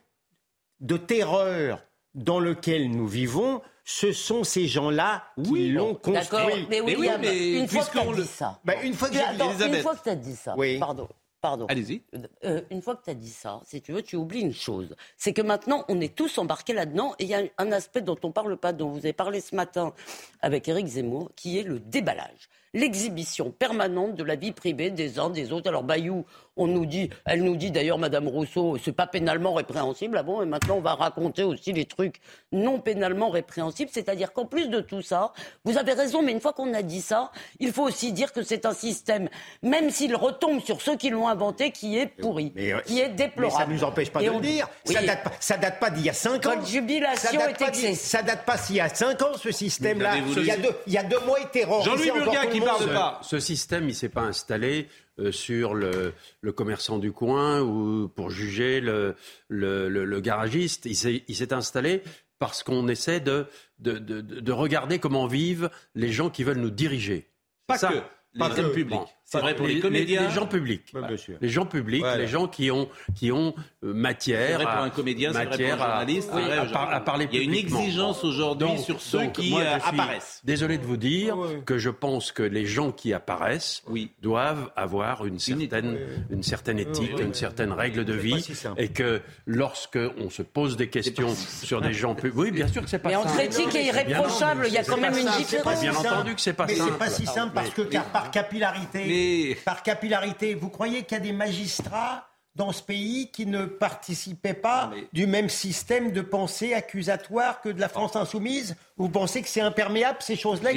de 0.80 0.96
terreur 0.96 1.84
dans 2.16 2.40
lequel 2.40 2.90
nous 2.90 3.08
vivons, 3.08 3.62
ce 3.84 4.14
sont 4.14 4.46
ces 4.46 4.68
gens-là 4.68 5.26
qui 5.44 5.50
Oui, 5.50 5.70
l'ont 5.72 5.96
construit. 5.96 6.66
mais 6.70 6.80
oui, 6.80 6.96
William, 6.96 7.20
mais 7.20 7.52
une 7.60 7.68
fois 7.68 7.84
que 7.84 7.92
tu 7.92 8.00
as 8.00 8.06
le- 8.06 8.16
dit 8.22 8.28
ça. 8.28 8.60
Ben, 8.64 8.78
une 8.84 8.94
fois 8.94 9.10
que 9.10 9.14
Tu- 9.14 9.20
j'ai 9.20 9.26
attends, 9.26 9.46
une 9.46 9.52
Elisabeth. 9.52 9.82
fois 9.82 9.96
que 9.96 10.04
tu 10.04 10.10
as 10.10 10.16
dit 10.16 10.36
ça, 10.36 10.56
Oui. 10.58 10.80
pardon, 10.80 11.10
pardon. 11.42 11.66
Allez-y. 11.68 12.02
Euh, 12.46 12.62
une 12.72 12.82
fois 12.82 12.96
que 12.96 13.04
tu 13.04 13.10
as 13.10 13.16
dit 13.16 13.30
ça, 13.30 13.60
si 13.66 13.82
tu 13.82 13.92
veux, 13.92 14.02
tu 14.02 14.16
oublies 14.16 14.42
une 14.42 14.54
chose. 14.54 14.96
C'est 15.18 15.34
que 15.34 15.42
maintenant, 15.42 15.84
on 15.90 16.00
est 16.00 16.16
tous 16.16 16.38
embarqués 16.38 16.74
là-dedans 16.74 17.16
et 17.20 17.24
il 17.26 17.30
y 17.30 17.36
a 17.36 17.42
un 17.58 17.72
aspect 17.74 18.02
dont 18.02 18.18
on 18.24 18.32
parle 18.32 18.56
pas, 18.56 18.72
dont 18.72 18.88
vous 18.90 19.00
avez 19.00 19.14
parlé 19.14 19.42
ce 19.42 19.56
matin 19.56 19.94
avec 20.42 20.70
Éric 20.70 20.88
Zemmour, 20.88 21.32
qui 21.36 21.60
est 21.60 21.64
le 21.64 21.80
déballage. 21.82 22.48
L'exhibition 22.74 23.52
permanente 23.52 24.16
de 24.16 24.24
la 24.24 24.36
vie 24.36 24.52
privée 24.52 24.90
des 24.90 25.20
uns, 25.20 25.30
des 25.30 25.52
autres. 25.52 25.70
Alors, 25.70 25.84
Bayou, 25.84 26.26
on 26.58 26.68
nous 26.68 26.86
dit, 26.86 27.10
elle 27.26 27.44
nous 27.44 27.56
dit 27.56 27.72
d'ailleurs, 27.72 27.98
Madame 27.98 28.28
Rousseau, 28.28 28.78
c'est 28.84 28.92
pas 28.92 29.08
pénalement 29.08 29.54
répréhensible. 29.54 30.18
Ah 30.18 30.24
bon, 30.24 30.42
et 30.42 30.46
maintenant, 30.46 30.76
on 30.78 30.82
va 30.82 30.96
raconter 30.96 31.44
aussi 31.44 31.72
les 31.72 31.86
trucs 31.86 32.16
non 32.52 32.80
pénalement 32.80 33.30
répréhensibles. 33.30 33.92
C'est-à-dire 33.94 34.34
qu'en 34.34 34.46
plus 34.46 34.68
de 34.70 34.82
tout 34.82 35.02
ça, 35.02 35.34
vous 35.66 35.78
avez 35.78 35.94
raison, 35.94 36.22
mais 36.22 36.32
une 36.32 36.42
fois 36.42 36.54
qu'on 36.54 36.74
a 36.74 36.82
dit 36.82 37.02
ça, 37.02 37.32
il 37.60 37.72
faut 37.72 37.84
aussi 37.84 38.12
dire 38.12 38.34
que 38.34 38.42
c'est 38.44 38.66
un 38.66 38.74
système, 38.74 39.30
même 39.64 39.90
s'il 39.90 40.16
retombe 40.16 40.60
sur 40.62 40.82
ceux 40.82 40.98
qui 40.98 41.10
l'ont 41.10 41.28
inventé, 41.28 41.72
qui 41.72 41.98
est 41.98 42.08
pourri, 42.08 42.52
Mais, 42.56 42.74
qui 42.86 43.00
est 43.00 43.10
Mais 43.10 43.14
déplorable. 43.16 43.62
ça 43.64 43.68
ne 43.68 43.74
nous 43.74 43.84
empêche 43.84 44.12
pas 44.12 44.22
Et 44.22 44.26
de 44.26 44.30
on- 44.32 44.40
le 44.40 44.42
dire. 44.46 44.68
Oui. 44.88 44.94
Ça 44.96 45.02
date 45.04 45.24
pas, 45.24 45.32
ça 45.40 45.58
date 45.58 45.80
pas 45.80 45.90
d'il 45.90 46.06
y 46.06 46.10
a 46.10 46.14
cinq 46.14 46.46
ans. 46.48 46.56
Votre 46.56 46.68
jubilation 46.68 47.30
ça 47.32 47.38
date 47.38 47.50
est 47.52 47.60
pas 47.60 47.68
excessive. 47.70 47.96
Ça 47.96 48.22
date 48.24 48.46
pas 48.46 48.58
s'il 48.58 48.76
y 48.78 48.82
a 48.82 48.90
cinq 48.90 49.22
ans, 49.22 49.34
ce 49.38 49.52
système-là. 49.52 50.16
Il, 50.18 50.44
y 50.46 50.52
a 50.52 50.58
deux, 50.58 50.70
il 50.88 50.94
y 50.94 50.98
a 50.98 51.04
deux 51.04 51.20
mois, 51.22 51.38
il 51.40 51.48
terrorisait 51.50 51.90
Jean-Louis 51.90 52.12
encore 52.12 52.50
tout 52.50 52.57
qui 52.60 52.88
pas. 52.94 53.20
Ce 53.24 53.40
système, 53.40 53.88
il 53.90 53.96
s'est 53.96 54.10
pas 54.10 54.22
installé 54.24 54.88
euh, 55.20 55.32
sur 55.32 55.74
le, 55.74 56.14
le 56.42 56.52
commerçant 56.52 56.98
du 56.98 57.12
coin 57.12 57.62
ou 57.62 58.08
pour 58.10 58.30
juger 58.30 58.80
le, 58.82 59.16
le, 59.50 59.90
le- 59.90 60.06
le 60.06 60.20
garagiste. 60.20 60.86
Il 60.86 60.96
s'est 60.96 61.54
installé 61.54 62.04
parce 62.40 62.62
qu'on 62.64 62.88
essaie 62.88 63.20
de, 63.20 63.48
de, 63.80 63.98
de, 63.98 64.22
de 64.22 64.52
regarder 64.52 65.00
comment 65.00 65.26
vivent 65.28 65.70
les 65.96 66.12
gens 66.12 66.30
qui 66.30 66.44
veulent 66.44 66.58
nous 66.60 66.70
diriger. 66.70 67.30
Pas 67.66 67.78
Ça. 67.78 67.90
que. 67.90 67.94
Les 68.34 68.40
Pas 68.40 68.50
que. 68.50 68.84
Bon. 68.84 69.08
C'est 69.30 69.40
vrai 69.40 69.56
pour 69.58 69.68
les, 69.68 69.82
comédiens. 69.82 70.22
Les, 70.30 70.34
gens 70.34 70.46
publics. 70.48 70.86
Ouais, 70.94 71.06
bien 71.06 71.18
sûr. 71.18 71.36
Les 71.42 71.50
gens 71.50 71.66
publics, 71.66 72.00
Voilà. 72.00 72.16
les 72.18 72.28
gens 72.28 72.48
qui 72.48 72.72
ont, 72.72 72.88
qui 73.14 73.30
ont 73.30 73.54
euh, 73.84 73.94
matière. 73.94 74.48
C'est 74.48 74.54
vrai 74.54 74.64
pour 74.64 74.74
à- 74.74 74.84
un 74.84 74.90
comédien, 74.90 75.34
c'est 75.34 75.44
vrai 75.46 75.58
pour 75.58 75.74
un 75.74 75.78
journaliste, 75.90 76.30
à, 76.30 76.32
vrai 76.32 76.44
à 76.44 76.48
aujourd'hui. 76.54 76.74
par- 76.74 76.94
à 76.94 77.00
parler 77.02 77.28
Il 77.34 77.38
y 77.38 77.42
a 77.42 77.44
une 77.44 77.54
exigence 77.54 78.24
aujourd'hui 78.24 78.78
sur 78.80 79.02
ceux 79.02 79.24
donc, 79.24 79.34
qui 79.34 79.50
moi, 79.50 79.64
euh, 79.64 79.80
apparaissent. 79.84 80.40
Désolé 80.46 80.78
de 80.78 80.86
vous 80.86 80.96
dire 80.96 81.38
Ouais. 81.38 81.62
que 81.66 81.78
je 81.78 81.90
pense 81.90 82.32
que 82.32 82.42
les 82.42 82.66
gens 82.66 82.94
qui 82.94 83.12
apparaissent 83.12 83.84
Oui. 83.90 84.12
doivent 84.22 84.72
avoir 84.78 85.26
une 85.26 85.40
certaine, 85.40 85.98
une 86.30 86.44
certaine 86.44 86.80
éthique, 86.80 87.18
Ouais. 87.18 87.24
une 87.24 87.34
certaine 87.34 87.74
règle 87.74 88.06
de 88.06 88.14
vie, 88.14 88.42
si 88.42 88.54
et 88.78 88.88
que 88.88 89.20
lorsque 89.46 90.00
on 90.20 90.30
se 90.30 90.42
pose 90.42 90.78
des 90.78 90.88
questions 90.88 91.36
sur 91.36 91.82
des 91.82 91.92
gens 91.92 92.16
publics, 92.16 92.38
oui, 92.40 92.52
bien 92.52 92.70
sûr 92.70 92.82
que 92.82 92.90
c'est 92.90 93.00
pas 93.00 93.10
Mais 93.10 93.16
entre 93.18 93.38
éthique 93.42 93.76
et 93.76 93.88
irréprochable, 93.88 94.68
il 94.68 94.74
y 94.74 94.78
a 94.78 94.86
quand 94.86 94.96
même 94.96 95.18
une 95.18 95.30
différence. 95.38 95.82
Bien 95.82 95.94
entendu 95.94 96.34
que 96.34 96.40
c'est 96.40 96.54
pas 96.54 96.66
mais 96.66 96.76
simple. 96.76 96.92
c'est 96.94 96.98
pas 96.98 97.10
si 97.10 97.26
simple 97.26 97.52
parce 97.54 97.72
que 97.72 97.82
par 98.14 98.32
capillarité, 98.32 99.17
Mais- 99.18 99.56
par 99.56 99.84
capillarité, 99.84 100.54
vous 100.54 100.70
croyez 100.70 101.04
qu'il 101.04 101.18
y 101.18 101.22
a 101.22 101.24
des 101.24 101.34
magistrats 101.34 102.28
dans 102.56 102.72
ce 102.72 102.82
pays 102.82 103.30
qui 103.32 103.46
ne 103.46 103.66
participaient 103.66 104.54
pas 104.56 104.92
mais- 104.94 105.08
du 105.14 105.28
même 105.28 105.48
système 105.50 106.12
de 106.12 106.22
pensée 106.22 106.74
accusatoire 106.74 107.62
que 107.62 107.70
de 107.70 107.80
la 107.80 107.88
France 107.90 108.16
insoumise? 108.16 108.76
Vous 108.98 109.10
pensez 109.10 109.42
que 109.42 109.48
c'est 109.48 109.62
imperméable 109.62 110.18
ces 110.22 110.36
choses-là. 110.36 110.72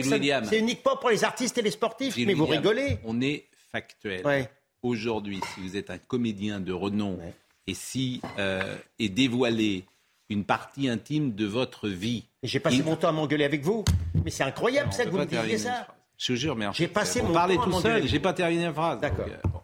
C'est 0.44 0.58
uniquement 0.58 0.96
pour 0.96 1.10
les 1.10 1.24
artistes 1.24 1.56
et 1.58 1.62
les 1.62 1.70
sportifs? 1.70 2.16
Mais 2.18 2.34
vous 2.34 2.46
rigolez 2.46 2.98
On 3.04 3.20
est 3.20 3.46
factuel. 3.72 4.26
Ouais. 4.26 4.50
Aujourd'hui, 4.82 5.40
si 5.54 5.60
vous 5.60 5.76
êtes 5.76 5.90
un 5.90 5.98
comédien 5.98 6.60
de 6.60 6.72
renom 6.72 7.18
et 7.66 7.74
si 7.74 8.20
euh, 8.38 8.76
est 8.98 9.08
dévoilé 9.08 9.84
une 10.28 10.44
partie 10.44 10.88
intime 10.88 11.34
de 11.34 11.44
votre 11.46 11.88
vie, 11.88 12.24
J'ai 12.42 12.60
passé 12.60 12.82
mon 12.82 12.96
temps 12.96 13.08
à 13.08 13.12
m'engueuler 13.12 13.44
avec 13.44 13.62
vous. 13.62 13.84
Mais 14.24 14.30
c'est 14.30 14.44
incroyable 14.44 14.92
ça 14.92 15.04
que 15.04 15.10
vous 15.10 15.18
me 15.18 15.24
disiez 15.26 15.58
ça. 15.58 15.86
Je 16.20 16.32
vous 16.32 16.38
jure, 16.38 16.54
mais 16.54 16.66
en 16.66 16.72
J'ai 16.72 16.86
fait, 16.86 16.92
passé 16.92 17.22
on 17.22 17.28
mon 17.28 17.36
à 17.36 17.48
tout 17.56 17.72
seul, 17.80 18.06
j'ai 18.06 18.20
pas 18.20 18.34
terminé 18.34 18.64
la 18.64 18.72
phrase. 18.74 19.00
D'accord. 19.00 19.26
euh, 19.28 19.48
bon. 19.48 19.60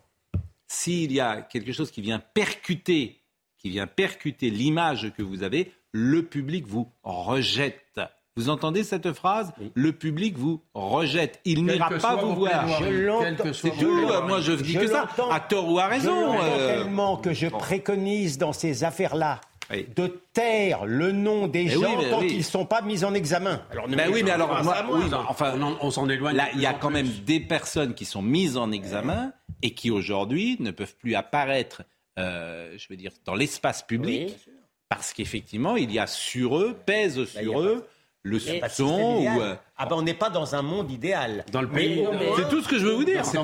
S'il 0.66 1.12
y 1.12 1.20
a 1.20 1.42
quelque 1.42 1.72
chose 1.72 1.90
qui 1.90 2.00
vient 2.00 2.18
percuter, 2.18 3.20
qui 3.58 3.68
vient 3.68 3.86
percuter 3.86 4.48
l'image 4.50 5.12
que 5.16 5.22
vous 5.22 5.42
avez, 5.42 5.72
le 5.92 6.22
public 6.22 6.66
vous 6.66 6.90
rejette. 7.02 8.00
Vous 8.38 8.50
entendez 8.50 8.84
cette 8.84 9.12
phrase 9.12 9.52
Le 9.74 9.92
public 9.92 10.36
vous 10.36 10.62
rejette. 10.74 11.40
Il 11.46 11.64
n'ira 11.64 11.88
pas 11.88 12.16
vous 12.16 12.34
voir. 12.34 12.68
Je 12.68 13.52
C'est 13.54 13.70
tout. 13.70 13.76
plaidoiries. 13.76 14.28
Moi, 14.28 14.40
je 14.42 14.52
dis 14.52 14.72
Je 14.74 14.80
que 14.80 14.86
ça. 14.88 15.08
À 15.30 15.40
tort 15.40 15.70
ou 15.70 15.78
à 15.78 15.86
Je 15.86 15.90
raison. 15.90 16.26
l'entends 16.32 16.42
euh, 16.44 16.82
tellement 16.82 17.16
que 17.16 17.32
je 17.32 17.46
préconise 17.48 18.36
dans 18.36 18.52
ces 18.52 18.84
affaires-là 18.84 19.40
Oui. 19.70 19.86
de 19.96 20.20
taire 20.32 20.84
le 20.86 21.10
nom 21.12 21.48
des 21.48 21.68
gens 21.68 21.80
oui, 21.98 22.06
oui. 22.20 22.26
qu'ils 22.28 22.38
ne 22.38 22.42
sont 22.42 22.66
pas 22.66 22.82
mis 22.82 23.04
en 23.04 23.14
examen. 23.14 23.62
Alors, 23.72 23.88
Ben 23.88 24.08
oui, 24.12 24.22
mais 24.22 24.30
alors, 24.30 24.62
moi, 24.62 24.82
moi. 24.82 25.26
enfin, 25.28 25.54
On, 25.56 25.62
en- 25.62 25.76
on 25.80 25.90
s'en 25.90 26.08
éloigne. 26.08 26.36
Là, 26.36 26.48
il 26.54 26.60
y 26.60 26.66
a 26.66 26.72
plus 26.72 26.80
quand 26.80 26.90
même 26.90 27.08
des 27.24 27.40
personnes 27.40 27.94
qui 27.94 28.04
sont 28.04 28.22
mises 28.22 28.56
en 28.56 28.70
examen 28.70 29.32
et 29.62 29.70
qui 29.74 29.90
aujourd'hui 29.90 30.56
ne 30.60 30.70
peuvent 30.70 30.94
plus 30.96 31.14
apparaître, 31.16 31.82
euh, 32.18 32.74
je 32.78 32.86
veux 32.88 32.96
dire, 32.96 33.10
dans 33.24 33.34
l'espace 33.34 33.82
public 33.82 34.32
Oui. 34.46 34.52
parce 34.88 35.12
qu'effectivement, 35.12 35.76
il 35.76 35.90
y 35.92 35.98
a 35.98 36.06
sur 36.06 36.58
eux, 36.58 36.76
pèse 36.86 37.18
Bah, 37.18 37.26
sur 37.42 37.60
eux 37.60 37.86
le 38.22 38.38
soupçon 38.38 39.22
ou. 39.24 39.40
euh, 39.40 39.54
Ah 39.78 39.84
ben 39.86 39.96
on 39.96 40.02
n'est 40.02 40.14
pas 40.14 40.30
dans 40.30 40.54
un 40.54 40.62
monde 40.62 40.90
idéal. 40.90 41.44
Dans 41.52 41.60
le 41.60 41.68
pays. 41.68 42.02
C'est 42.36 42.48
tout 42.48 42.62
ce 42.62 42.68
que 42.68 42.78
je 42.78 42.86
veux 42.86 42.94
vous 42.94 43.04
dire. 43.04 43.24
C'est 43.26 43.36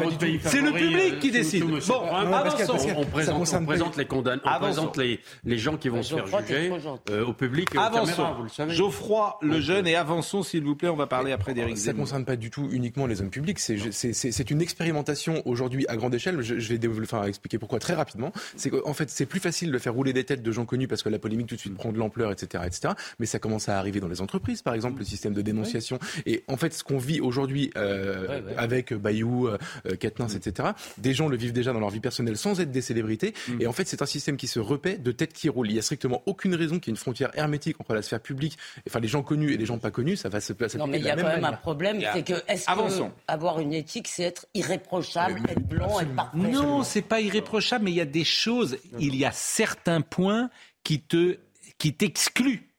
le 0.63 0.73
public 0.73 1.15
euh, 1.15 1.19
qui 1.19 1.31
décide. 1.31 1.65
Bon. 1.67 1.79
Pascal, 1.79 2.67
Pascal, 2.67 2.97
on 2.97 3.05
présente, 3.05 3.97
les 3.97 4.07
condamnés, 4.07 4.41
on 4.45 4.49
Avançons. 4.49 4.61
présente 4.89 4.97
les, 4.97 5.21
les 5.45 5.59
gens 5.59 5.77
qui 5.77 5.89
vont 5.91 6.03
se 6.03 6.15
faire 6.15 6.27
juger 6.27 6.73
euh, 7.11 7.27
au 7.27 7.33
public 7.35 7.69
et 7.75 7.79
aux 7.79 7.81
Avançons. 7.83 8.13
caméras, 8.17 8.35
vous 8.39 8.43
le 8.45 8.49
savez. 8.49 8.75
Geoffroy 8.75 9.39
le 9.43 9.61
jeune 9.61 9.87
et 9.87 9.95
avançons 9.95 10.43
s'il 10.43 10.65
vous 10.65 10.75
plaît. 10.75 10.89
On 10.89 10.97
va 10.97 11.07
parler 11.07 11.33
après 11.33 11.53
d'Éric 11.55 11.77
Ça 11.77 11.93
ne 11.93 11.99
concerne 11.99 12.25
pas 12.25 12.37
du 12.37 12.51
tout 12.51 12.69
uniquement 12.73 13.07
les 13.07 13.21
hommes 13.21 13.31
publics. 13.31 13.59
C'est 13.59 13.77
c'est- 13.93 14.13
c'est- 14.13 14.33
c'est 14.33 14.51
une 14.51 14.63
expérimentation 14.63 15.43
aujourd'hui 15.45 15.85
à 15.89 15.97
grande 15.97 16.15
échelle. 16.15 16.41
Je, 16.41 16.55
vais 16.55 16.81
enfin, 17.03 17.25
expliquer 17.25 17.59
pourquoi 17.59 17.79
très 17.79 17.95
rapidement. 17.95 18.33
C'est 18.57 18.71
qu'en 18.71 18.95
fait, 18.95 19.11
c'est 19.11 19.27
plus 19.27 19.41
facile 19.41 19.71
de 19.71 19.79
faire 19.79 19.93
rouler 19.95 20.13
des 20.13 20.25
têtes 20.25 20.43
de 20.43 20.53
gens 20.53 20.65
connus 20.65 20.89
parce 20.89 21.03
que 21.03 21.09
la 21.09 21.19
polémique 21.19 21.49
tout 21.49 21.57
de 21.57 21.61
suite 21.61 21.75
prend 21.75 21.93
de 21.93 21.99
l'ampleur, 21.99 22.33
etc., 22.33 22.65
etc. 22.67 22.95
Mais 23.19 23.27
ça 23.27 23.39
commence 23.39 23.69
à 23.69 23.79
arriver 23.79 24.01
dans 24.01 24.09
les 24.09 24.21
entreprises, 24.23 24.63
par 24.63 24.73
exemple, 24.75 24.99
le 25.01 25.05
système 25.05 25.35
de 25.35 25.43
dénonciation. 25.43 25.99
Et 26.27 26.45
en 26.49 26.57
fait, 26.57 26.73
ce 26.73 26.85
qu'on 26.85 26.99
vit 26.99 27.21
aujourd'hui 27.21 27.71
euh, 27.77 28.27
Ouais, 28.27 28.43
ouais. 28.43 28.55
avec 28.57 28.93
Bayou, 28.93 29.49
euh, 29.49 29.59
euh, 29.87 29.97
Quatennens, 29.97 30.35
etc., 30.35 30.71
des 30.99 31.15
gens 31.15 31.29
le 31.29 31.37
vivent 31.37 31.53
déjà 31.53 31.73
dans 31.73 31.81
leur 31.81 31.91
vie 31.91 32.01
personnelle 32.01 32.37
sans 32.37 32.61
être 32.61 32.71
des 32.71 32.83
célébrités. 32.83 33.35
Et 33.61 33.67
en 33.67 33.73
fait, 33.73 33.87
c'est 33.87 34.03
un 34.03 34.07
système 34.07 34.37
qui 34.37 34.47
se 34.47 34.61
repaît 34.61 34.99
de 34.99 35.13
têtes 35.13 35.33
qui 35.33 35.49
roulent. 35.49 35.71
Il 35.71 35.77
y 35.77 35.79
a 35.79 35.83
strictement 35.83 36.23
aucune 36.27 36.55
raison 36.55 36.79
qu'il 36.79 36.89
y 36.89 36.91
ait 36.91 36.97
une 36.97 36.97
frontière 36.97 37.31
hermétique 37.35 37.81
entre 37.81 37.95
la 37.95 38.03
sphère 38.03 38.21
publique, 38.21 38.59
enfin 38.89 39.01
les 39.01 39.09
gens 39.09 39.23
connus 39.23 39.53
et 39.53 39.57
les 39.57 39.67
gens 39.67 39.79
pas 39.79 39.91
connus. 39.91 40.17
Ça 40.17 40.29
va 40.29 40.41
se 40.41 40.53
placer. 40.53 40.79
Non, 40.79 40.87
mais 40.87 40.99
il 40.99 41.05
y 41.05 41.11
a 41.11 41.17
quand 41.17 41.27
même 41.27 41.45
un 41.45 41.53
problème, 41.53 42.01
c'est 42.13 42.23
que 42.23 42.35
est-ce 42.49 42.67
que 42.67 43.03
avoir 43.29 43.61
une 43.61 43.73
éthique, 43.73 44.09
c'est 44.09 44.25
être 44.25 44.47
irréprochable, 44.55 45.41
Oui, 45.45 45.51
être 45.51 45.67
blanc, 45.67 46.01
être 46.01 46.15
parfait? 46.15 46.39
Non, 46.39 46.83
c'est 46.83 47.03
pas 47.03 47.21
irréprochable, 47.21 47.85
mais 47.85 47.91
il 47.91 47.97
y 47.97 48.01
a 48.01 48.07
des 48.07 48.25
choses, 48.25 48.79
il 48.99 49.17
y 49.17 49.25
a 49.25 49.33
certains 49.33 50.01
points 50.01 50.51
qui 50.85 51.01
te, 51.01 51.39
qui 51.79 51.95
t'excluent. 51.95 52.72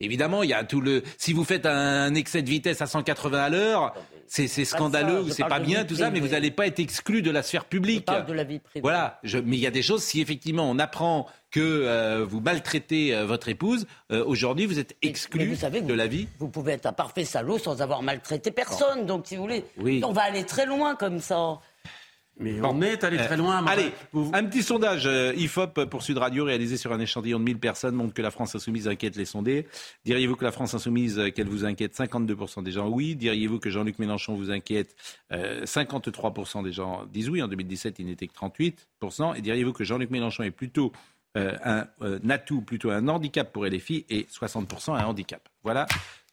Évidemment, 0.00 0.42
il 0.42 0.50
y 0.50 0.54
a 0.54 0.64
tout 0.64 0.80
le. 0.80 1.02
Si 1.18 1.32
vous 1.32 1.44
faites 1.44 1.66
un 1.66 2.14
excès 2.14 2.42
de 2.42 2.48
vitesse 2.50 2.82
à 2.82 2.86
180 2.86 3.42
à 3.42 3.48
l'heure, 3.48 3.94
c'est 4.26 4.48
scandaleux 4.64 5.18
je 5.22 5.22
ou 5.22 5.30
c'est 5.30 5.44
pas 5.44 5.60
bien, 5.60 5.84
tout 5.84 5.94
ça, 5.96 6.10
mais 6.10 6.18
vous 6.20 6.28
n'allez 6.28 6.50
pas 6.50 6.66
être 6.66 6.80
exclu 6.80 7.22
de 7.22 7.30
la 7.30 7.42
sphère 7.42 7.62
Je 7.62 7.68
publique. 7.68 8.04
parle 8.04 8.26
de 8.26 8.32
la 8.32 8.42
vie 8.44 8.58
privée. 8.58 8.80
Voilà, 8.82 9.20
je, 9.22 9.38
mais 9.38 9.56
il 9.56 9.60
y 9.60 9.66
a 9.66 9.70
des 9.70 9.82
choses, 9.82 10.02
si 10.02 10.20
effectivement 10.20 10.68
on 10.68 10.78
apprend 10.80 11.26
que 11.52 11.60
euh, 11.60 12.26
vous 12.28 12.40
maltraitez 12.40 13.14
euh, 13.14 13.24
votre 13.26 13.48
épouse, 13.48 13.86
euh, 14.10 14.24
aujourd'hui 14.24 14.66
vous 14.66 14.80
êtes 14.80 14.96
exclu 15.02 15.38
mais 15.40 15.46
vous 15.46 15.54
savez, 15.54 15.80
de 15.80 15.92
vous- 15.92 15.96
la 15.96 16.08
vie. 16.08 16.26
Vous 16.40 16.48
pouvez 16.48 16.72
être 16.72 16.86
un 16.86 16.92
parfait 16.92 17.24
salaud 17.24 17.58
sans 17.58 17.80
avoir 17.80 18.02
maltraité 18.02 18.50
personne. 18.50 19.06
Donc, 19.06 19.26
si 19.28 19.36
vous 19.36 19.42
voulez, 19.42 19.64
Oui. 19.78 20.00
on 20.04 20.12
va 20.12 20.22
aller 20.22 20.44
très 20.44 20.66
loin 20.66 20.96
comme 20.96 21.20
ça. 21.20 21.60
Mais 22.38 22.60
on 22.62 22.82
est 22.82 23.04
allé 23.04 23.16
très 23.16 23.36
loin. 23.36 23.64
Allez, 23.66 23.92
vous- 24.12 24.30
un 24.34 24.42
petit 24.44 24.62
sondage 24.62 25.06
euh, 25.06 25.32
IFOP 25.36 25.84
pour 25.84 26.02
Sud 26.02 26.18
Radio 26.18 26.44
réalisé 26.44 26.76
sur 26.76 26.92
un 26.92 26.98
échantillon 26.98 27.38
de 27.38 27.44
1000 27.44 27.58
personnes 27.58 27.94
montre 27.94 28.12
que 28.12 28.22
la 28.22 28.32
France 28.32 28.54
insoumise 28.56 28.88
inquiète 28.88 29.14
les 29.16 29.24
sondés. 29.24 29.66
Diriez-vous 30.04 30.34
que 30.34 30.44
la 30.44 30.50
France 30.50 30.74
insoumise, 30.74 31.18
euh, 31.18 31.30
qu'elle 31.30 31.46
vous 31.48 31.64
inquiète 31.64 31.94
52% 31.96 32.62
des 32.64 32.72
gens 32.72 32.88
oui. 32.88 33.14
Diriez-vous 33.14 33.60
que 33.60 33.70
Jean-Luc 33.70 33.98
Mélenchon 34.00 34.34
vous 34.34 34.50
inquiète 34.50 34.96
Euh, 35.32 35.64
53% 35.64 36.62
des 36.64 36.72
gens 36.72 37.04
disent 37.06 37.28
oui? 37.30 37.40
En 37.42 37.48
2017, 37.48 37.96
il 38.00 38.06
n'était 38.06 38.26
que 38.26 38.34
38%. 38.34 39.34
Et 39.36 39.40
diriez-vous 39.40 39.72
que 39.72 39.84
Jean-Luc 39.84 40.10
Mélenchon 40.10 40.42
est 40.42 40.50
plutôt 40.50 40.92
euh, 41.36 41.56
un, 41.64 41.86
euh, 42.02 42.18
atout, 42.30 42.62
plutôt 42.62 42.90
un 42.90 43.06
handicap 43.08 43.52
pour 43.52 43.64
LFI 43.66 44.06
et 44.10 44.26
60% 44.30 44.94
un 44.96 45.04
handicap? 45.06 45.48
Voilà 45.62 45.86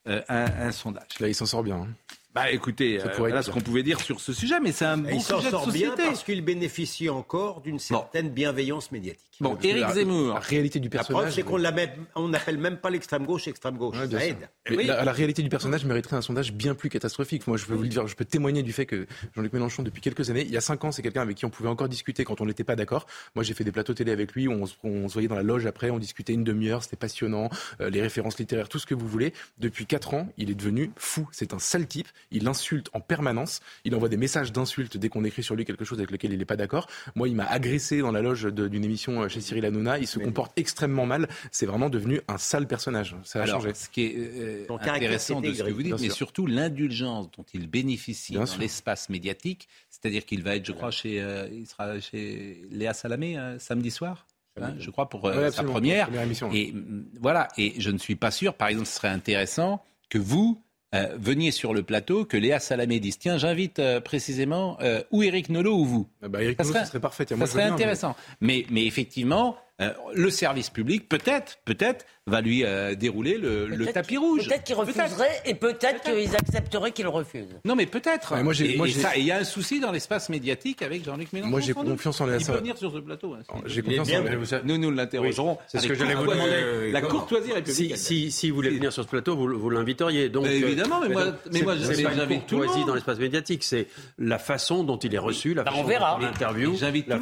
euh, 0.08 0.22
un, 0.30 0.46
un 0.68 0.72
sondage. 0.72 1.20
Là, 1.20 1.28
il 1.28 1.36
s'en 1.36 1.46
sort 1.46 1.62
bien. 1.64 1.76
hein. 1.78 1.88
Bah 2.34 2.50
écoutez, 2.50 2.98
euh, 3.00 3.02
pourrait 3.10 3.18
voilà 3.18 3.40
être 3.40 3.46
ce 3.48 3.52
qu'on 3.52 3.60
pouvait 3.60 3.84
dire 3.84 4.00
sur 4.00 4.22
ce 4.22 4.32
sujet, 4.32 4.60
mais 4.62 4.72
c'est 4.72 4.86
un 4.86 4.98
bon 4.98 5.10
il 5.12 5.22
s'en 5.22 5.38
sujet 5.40 5.48
de 5.48 5.52
sort 5.52 5.66
bien 5.70 5.90
société. 5.90 6.04
parce 6.10 6.24
qu'il 6.24 6.42
bénéficie 6.42 7.10
encore 7.10 7.60
d'une 7.60 7.78
certaine 7.78 8.30
bienveillance 8.30 8.90
médiatique. 8.94 9.28
Bon, 9.42 9.58
Éric 9.62 9.82
la- 9.82 9.94
Zemmour. 9.94 10.34
La 10.36 10.40
réalité 10.40 10.80
du 10.80 10.88
La 10.88 11.00
preuve, 11.04 11.08
personnage. 11.26 11.34
c'est 11.34 11.44
qu'on 11.44 12.28
n'appelle 12.30 12.58
même 12.58 12.78
pas 12.78 12.90
l'extrême 12.90 13.26
gauche 13.26 13.48
extrême 13.48 13.76
gauche. 13.76 13.98
Ouais, 13.98 14.08
bien 14.08 14.20
ça 14.20 14.26
sûr. 14.26 14.34
aide. 14.36 14.50
Mais 14.70 14.78
Oui. 14.78 14.86
la, 14.86 15.04
la 15.04 15.12
réalité 15.12 15.42
du 15.42 15.50
personnage 15.50 15.84
mériterait 15.84 16.16
un 16.16 16.22
sondage 16.22 16.54
bien 16.54 16.74
plus 16.76 16.90
catastrophique. 16.90 17.48
Moi, 17.48 17.58
je 17.58 17.66
peux 17.66 17.74
vous 17.74 17.82
le 17.84 17.90
dire, 17.90 18.08
je 18.08 18.16
peux 18.16 18.24
témoigner 18.24 18.62
du 18.64 18.72
fait 18.72 18.86
que 18.86 19.08
Jean-Luc 19.36 19.52
Mélenchon, 19.52 19.82
depuis 19.84 20.00
quelques 20.00 20.30
années, 20.30 20.44
il 20.44 20.52
y 20.52 20.58
a 20.58 20.62
cinq 20.62 20.84
ans, 20.86 20.92
c'est 20.92 21.02
quelqu'un 21.02 21.24
avec 21.24 21.36
qui 21.38 21.46
on 21.46 21.50
pouvait 21.50 21.70
encore 21.70 21.90
discuter 21.90 22.24
quand 22.24 22.40
on 22.40 22.46
n'était 22.46 22.64
pas 22.64 22.76
d'accord. 22.78 23.08
Moi, 23.36 23.44
j'ai 23.44 23.54
fait 23.56 23.64
des 23.64 23.72
plateaux 23.72 23.94
télé 23.96 24.12
avec 24.12 24.32
lui, 24.34 24.48
où 24.48 24.52
on, 24.52 24.66
se- 24.68 24.76
on 24.84 25.08
se 25.10 25.14
voyait 25.14 25.28
dans 25.28 25.36
la 25.36 25.44
loge 25.44 25.66
après, 25.66 25.90
on 25.90 25.98
discutait 26.00 26.34
une 26.34 26.44
demi-heure, 26.44 26.84
c'était 26.84 26.96
passionnant, 26.96 27.50
euh, 27.82 27.90
les 27.90 28.02
références 28.02 28.38
littéraires, 28.38 28.70
tout 28.70 28.80
ce 28.80 28.86
que 28.86 28.94
vous 28.96 29.08
voulez. 29.08 29.34
Depuis 29.58 29.86
quatre 29.88 30.14
ans, 30.14 30.30
il 30.38 30.50
est 30.52 30.56
devenu 30.56 30.92
fou. 30.96 31.28
C'est 31.32 31.54
un 31.54 31.60
sale 31.60 31.88
type. 31.88 32.08
Il 32.32 32.48
insulte 32.48 32.90
en 32.94 33.00
permanence. 33.00 33.62
Il 33.86 33.96
envoie 33.96 34.10
des 34.10 34.18
messages 34.18 34.52
d'insultes 34.52 34.98
dès 34.98 35.10
qu'on 35.10 35.24
écrit 35.24 35.44
sur 35.44 35.56
lui 35.56 35.66
quelque 35.66 35.86
chose 35.86 35.98
avec 36.00 36.12
lequel 36.12 36.34
il 36.34 36.40
n'est 36.40 36.46
pas 36.46 36.58
d'accord. 36.58 36.88
Moi, 37.16 37.28
il 37.28 37.36
m'a 37.36 37.46
agressé 37.46 38.00
dans 38.00 38.12
la 38.12 38.22
loge 38.22 38.46
d'une 38.46 38.84
émission 38.84 39.24
euh, 39.24 39.28
chez 39.28 39.42
Cyril 39.42 39.66
Hanouna. 39.66 40.00
Il 40.00 40.08
se 40.08 40.20
comporte 40.20 40.54
extrêmement 40.58 41.06
mal. 41.06 41.28
C'est 41.52 41.66
vraiment 41.66 41.90
devenu 41.90 42.22
un 42.28 42.38
sale 42.38 42.68
personnage. 42.68 43.16
Ça 43.24 43.40
a 43.40 43.44
Alors, 43.44 43.62
changé. 43.62 43.74
ce 43.74 43.90
qui 43.90 44.04
est 44.04 44.16
euh, 44.18 44.66
intéressant 44.70 45.42
de 45.42 45.54
ce 45.54 45.64
que 45.64 45.72
vous 45.72 45.84
dites, 45.84 46.00
mais 46.00 46.10
surtout 46.10 46.46
l'indulgence 46.48 47.30
dont 47.32 47.46
il 47.54 47.68
bénéficie 47.68 48.12
Bien 48.30 48.44
dans 48.44 48.58
l'espace 48.58 49.10
médiatique, 49.10 49.68
c'est-à-dire 49.90 50.26
qu'il 50.26 50.44
va 50.44 50.56
être, 50.56 50.66
je 50.66 50.72
crois, 50.72 50.92
chez, 50.92 51.22
euh, 51.22 51.48
il 51.52 51.68
sera 51.68 52.00
chez 52.00 52.62
Léa 52.72 52.94
Salamé 52.94 53.38
euh, 53.38 53.60
samedi 53.60 53.92
soir, 53.92 54.26
hein, 54.60 54.74
je 54.80 54.90
crois, 54.90 55.10
pour 55.10 55.26
euh, 55.26 55.44
Ouais, 55.44 55.52
sa 55.52 55.64
première. 55.64 56.08
Première 56.08 56.24
émission, 56.24 56.50
ouais. 56.50 56.60
Et 56.60 56.72
mm, 56.72 57.06
voilà, 57.20 57.48
et 57.58 57.74
je 57.80 57.92
ne 57.92 57.98
suis 57.98 58.16
pas 58.16 58.32
sûr, 58.32 58.54
par 58.54 58.68
exemple, 58.70 58.88
ce 58.88 58.96
serait 58.96 59.10
intéressant 59.10 59.84
que 60.10 60.18
vous 60.18 60.62
euh, 60.94 61.16
veniez 61.18 61.52
sur 61.52 61.74
le 61.74 61.84
plateau, 61.84 62.26
que 62.26 62.38
Léa 62.38 62.60
Salamé 62.60 63.00
dise 63.00 63.18
tiens, 63.18 63.38
j'invite 63.38 63.80
euh, 63.80 64.00
précisément 64.02 64.78
euh, 64.82 65.02
ou 65.12 65.24
Éric 65.24 65.50
Nolot 65.50 65.78
ou 65.78 65.86
vous. 65.86 66.08
Ah 66.22 66.28
bah, 66.28 66.44
Eric 66.44 66.58
Ça 66.58 66.64
Nolot, 66.64 66.74
serait- 66.74 66.86
ça 66.86 66.90
serait 66.92 67.00
parfait. 67.00 67.26
Ça 67.28 67.36
moi, 67.36 67.46
veux 67.46 67.52
serait 67.52 67.64
bien, 67.64 67.70
mais- 67.70 67.76
intéressant. 67.76 68.16
Mais, 68.42 68.66
mais 68.70 68.86
effectivement, 68.86 69.56
euh, 69.82 69.92
le 70.14 70.30
service 70.30 70.70
public, 70.70 71.10
peut-être, 71.10 71.58
peut-être, 71.66 72.06
va 72.28 72.40
lui 72.40 72.64
euh, 72.64 72.94
dérouler 72.96 73.38
le, 73.38 73.68
tapis 73.92 74.18
rouge. 74.18 74.48
Peut-être 74.48 74.64
qu'ils 74.64 74.76
refuseraient 74.76 75.42
et 75.46 75.56
peut-être 75.56 76.02
qu'ils 76.04 76.36
accepteraient 76.36 76.92
qu'ils 76.92 77.08
refusent. 77.08 77.58
Non, 77.66 77.76
mais 77.76 77.88
peut-être. 77.88 78.34
Ouais, 78.36 78.44
moi, 78.44 78.54
j'ai- 78.54 78.76
et, 78.76 78.78
moi, 78.78 78.88
et 78.88 78.92
j'ai- 78.92 79.00
ça, 79.02 79.18
et 79.18 79.22
il 79.22 79.26
y 79.26 79.32
a 79.32 79.38
un 79.38 79.44
souci 79.44 79.80
dans 79.80 79.92
l'espace 79.92 80.30
médiatique 80.30 80.82
avec 80.84 81.04
Jean-Luc 81.04 81.34
Mélenchon. 81.34 81.50
Moi, 81.50 81.60
j'ai 81.62 81.74
confiance 81.74 82.22
en 82.22 82.28
Léa 82.28 82.38
Il 82.40 82.46
peut 82.46 82.58
venir 82.58 82.78
sur 82.78 82.92
ce 82.94 83.00
plateau. 83.00 83.34
hein. 83.34 83.40
J'ai 83.66 83.82
confiance 83.82 84.08
bien, 84.08 84.20
en 84.22 84.38
vous- 84.40 84.56
Nous, 84.66 84.78
nous 84.78 84.92
l'interrogerons. 84.92 85.58
c'est 85.68 85.80
ce 85.80 85.88
que 85.88 85.96
j'allais 85.96 86.14
vous 86.16 86.28
demander. 86.28 86.92
La 86.92 87.02
courtoisie 87.02 87.48
Si, 87.48 87.54
républicaine. 87.54 87.98
si, 87.98 88.32
si 88.32 88.50
vous 88.50 88.56
voulez 88.56 88.70
venir 88.70 88.94
sur 88.94 89.04
ce 89.04 89.10
plateau, 89.10 89.36
vous, 89.36 89.58
vous 89.60 89.70
l'inviteriez. 89.72 90.30
Donc, 90.30 90.44
Mais 90.44 90.62
euh, 90.62 90.68
évidemment, 90.68 91.00
mais 91.02 91.10
moi- 91.10 91.26
mais 91.52 91.62
moi, 91.64 91.76
je- 91.76 91.92
c'est 91.94 92.04
pas 92.04 92.12
une 92.12 92.18
j'invite 92.20 92.46
tout 92.46 92.58
le 92.60 92.66
courtoisie 92.66 92.86
dans 92.86 92.94
l'espace 92.96 93.18
médiatique, 93.18 93.64
c'est 93.64 93.88
la 94.20 94.38
façon 94.38 94.84
dont 94.84 94.98
il 94.98 95.14
est 95.16 95.18
reçu, 95.18 95.54
la 95.56 95.64
Bah, 95.64 95.72
on 95.76 95.84
façon 95.84 95.90
dont 96.00 96.16
on 96.18 96.20
l'interview, 96.20 96.78
la 97.08 97.20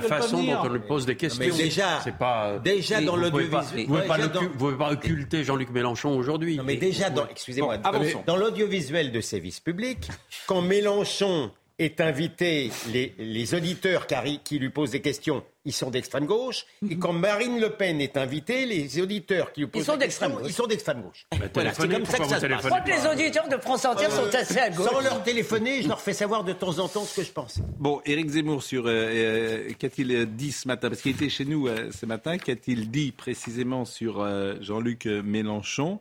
façon, 0.00 0.42
dont 0.42 0.56
on 0.64 0.68
lui 0.68 0.80
pose 0.80 1.06
des 1.06 1.14
questions. 1.16 1.44
Déjà- 1.68 2.00
c'est 2.02 2.16
pas. 2.16 2.58
Déjà 2.58 3.00
dans 3.00 3.16
l'audiovisuel. 3.16 3.86
vous 3.86 3.94
vous 3.94 4.56
pouvez 4.58 4.76
pas 4.76 4.90
occulter 4.90 5.44
Jean-Luc 5.44 5.70
Mélenchon 5.70 6.16
aujourd'hui. 6.16 6.56
Non, 6.56 6.64
mais 6.64 6.76
déjà, 6.76 7.10
dans, 7.10 7.26
excusez-moi, 7.28 7.78
dans 8.26 8.36
l'audiovisuel 8.36 9.12
de 9.12 9.20
service 9.20 9.60
public, 9.60 10.08
quand 10.46 10.62
Mélenchon 10.62 11.50
est 11.78 12.00
invité, 12.00 12.70
les, 12.92 13.14
les 13.18 13.54
auditeurs 13.54 14.06
qui 14.42 14.58
lui 14.58 14.70
posent 14.70 14.90
des 14.90 15.00
questions, 15.00 15.44
ils 15.64 15.72
sont 15.72 15.90
d'extrême 15.90 16.26
gauche. 16.26 16.64
Et 16.90 16.96
quand 16.96 17.12
Marine 17.12 17.60
Le 17.60 17.70
Pen 17.70 18.00
est 18.00 18.16
invitée, 18.16 18.66
les 18.66 19.00
auditeurs 19.00 19.52
qui 19.52 19.60
lui 19.60 19.66
posent 19.68 19.84
sont 19.84 19.96
des 19.96 20.06
questions, 20.06 20.26
d'extrême 20.28 20.42
gauche. 20.42 20.50
ils 20.50 20.54
sont 20.54 20.66
d'extrême 20.66 21.02
gauche. 21.02 21.26
Bah, 21.30 21.46
Voilà, 21.54 21.74
c'est 21.74 21.88
comme 21.88 22.04
ça 22.06 22.18
que 22.18 22.24
ça 22.26 22.40
se 22.40 22.46
passe. 22.46 22.62
Je 22.62 22.68
crois 22.68 22.80
que 22.80 22.90
les 22.90 23.06
auditeurs 23.06 23.48
de 23.48 23.56
France 23.58 23.84
Entière 23.84 24.10
sont 24.10 24.34
assez 24.34 24.58
à 24.58 24.70
gauche. 24.70 24.88
Sans 24.90 25.00
leur 25.00 25.22
téléphoner, 25.22 25.82
je 25.82 25.88
leur 25.88 26.00
fais 26.00 26.14
savoir 26.14 26.42
de 26.44 26.52
temps 26.52 26.78
en 26.78 26.88
temps 26.88 27.04
ce 27.04 27.16
que 27.20 27.26
je 27.26 27.30
pense. 27.32 27.58
Bon, 27.78 28.00
Éric 28.06 28.30
Zemmour, 28.30 28.62
sur 28.62 28.86
euh, 28.86 28.90
euh, 28.92 29.70
qu'a-t-il 29.78 30.26
dit 30.34 30.52
ce 30.52 30.66
matin? 30.66 30.88
Parce 30.88 31.02
qu'il 31.02 31.12
était 31.12 31.28
chez 31.28 31.44
nous 31.44 31.68
euh, 31.68 31.90
ce 31.92 32.06
matin. 32.06 32.38
Qu'a-t-il 32.38 32.90
dit 32.90 33.12
précisément 33.12 33.84
sur 33.84 34.20
euh, 34.20 34.54
Jean-Luc 34.60 35.06
Mélenchon? 35.06 36.00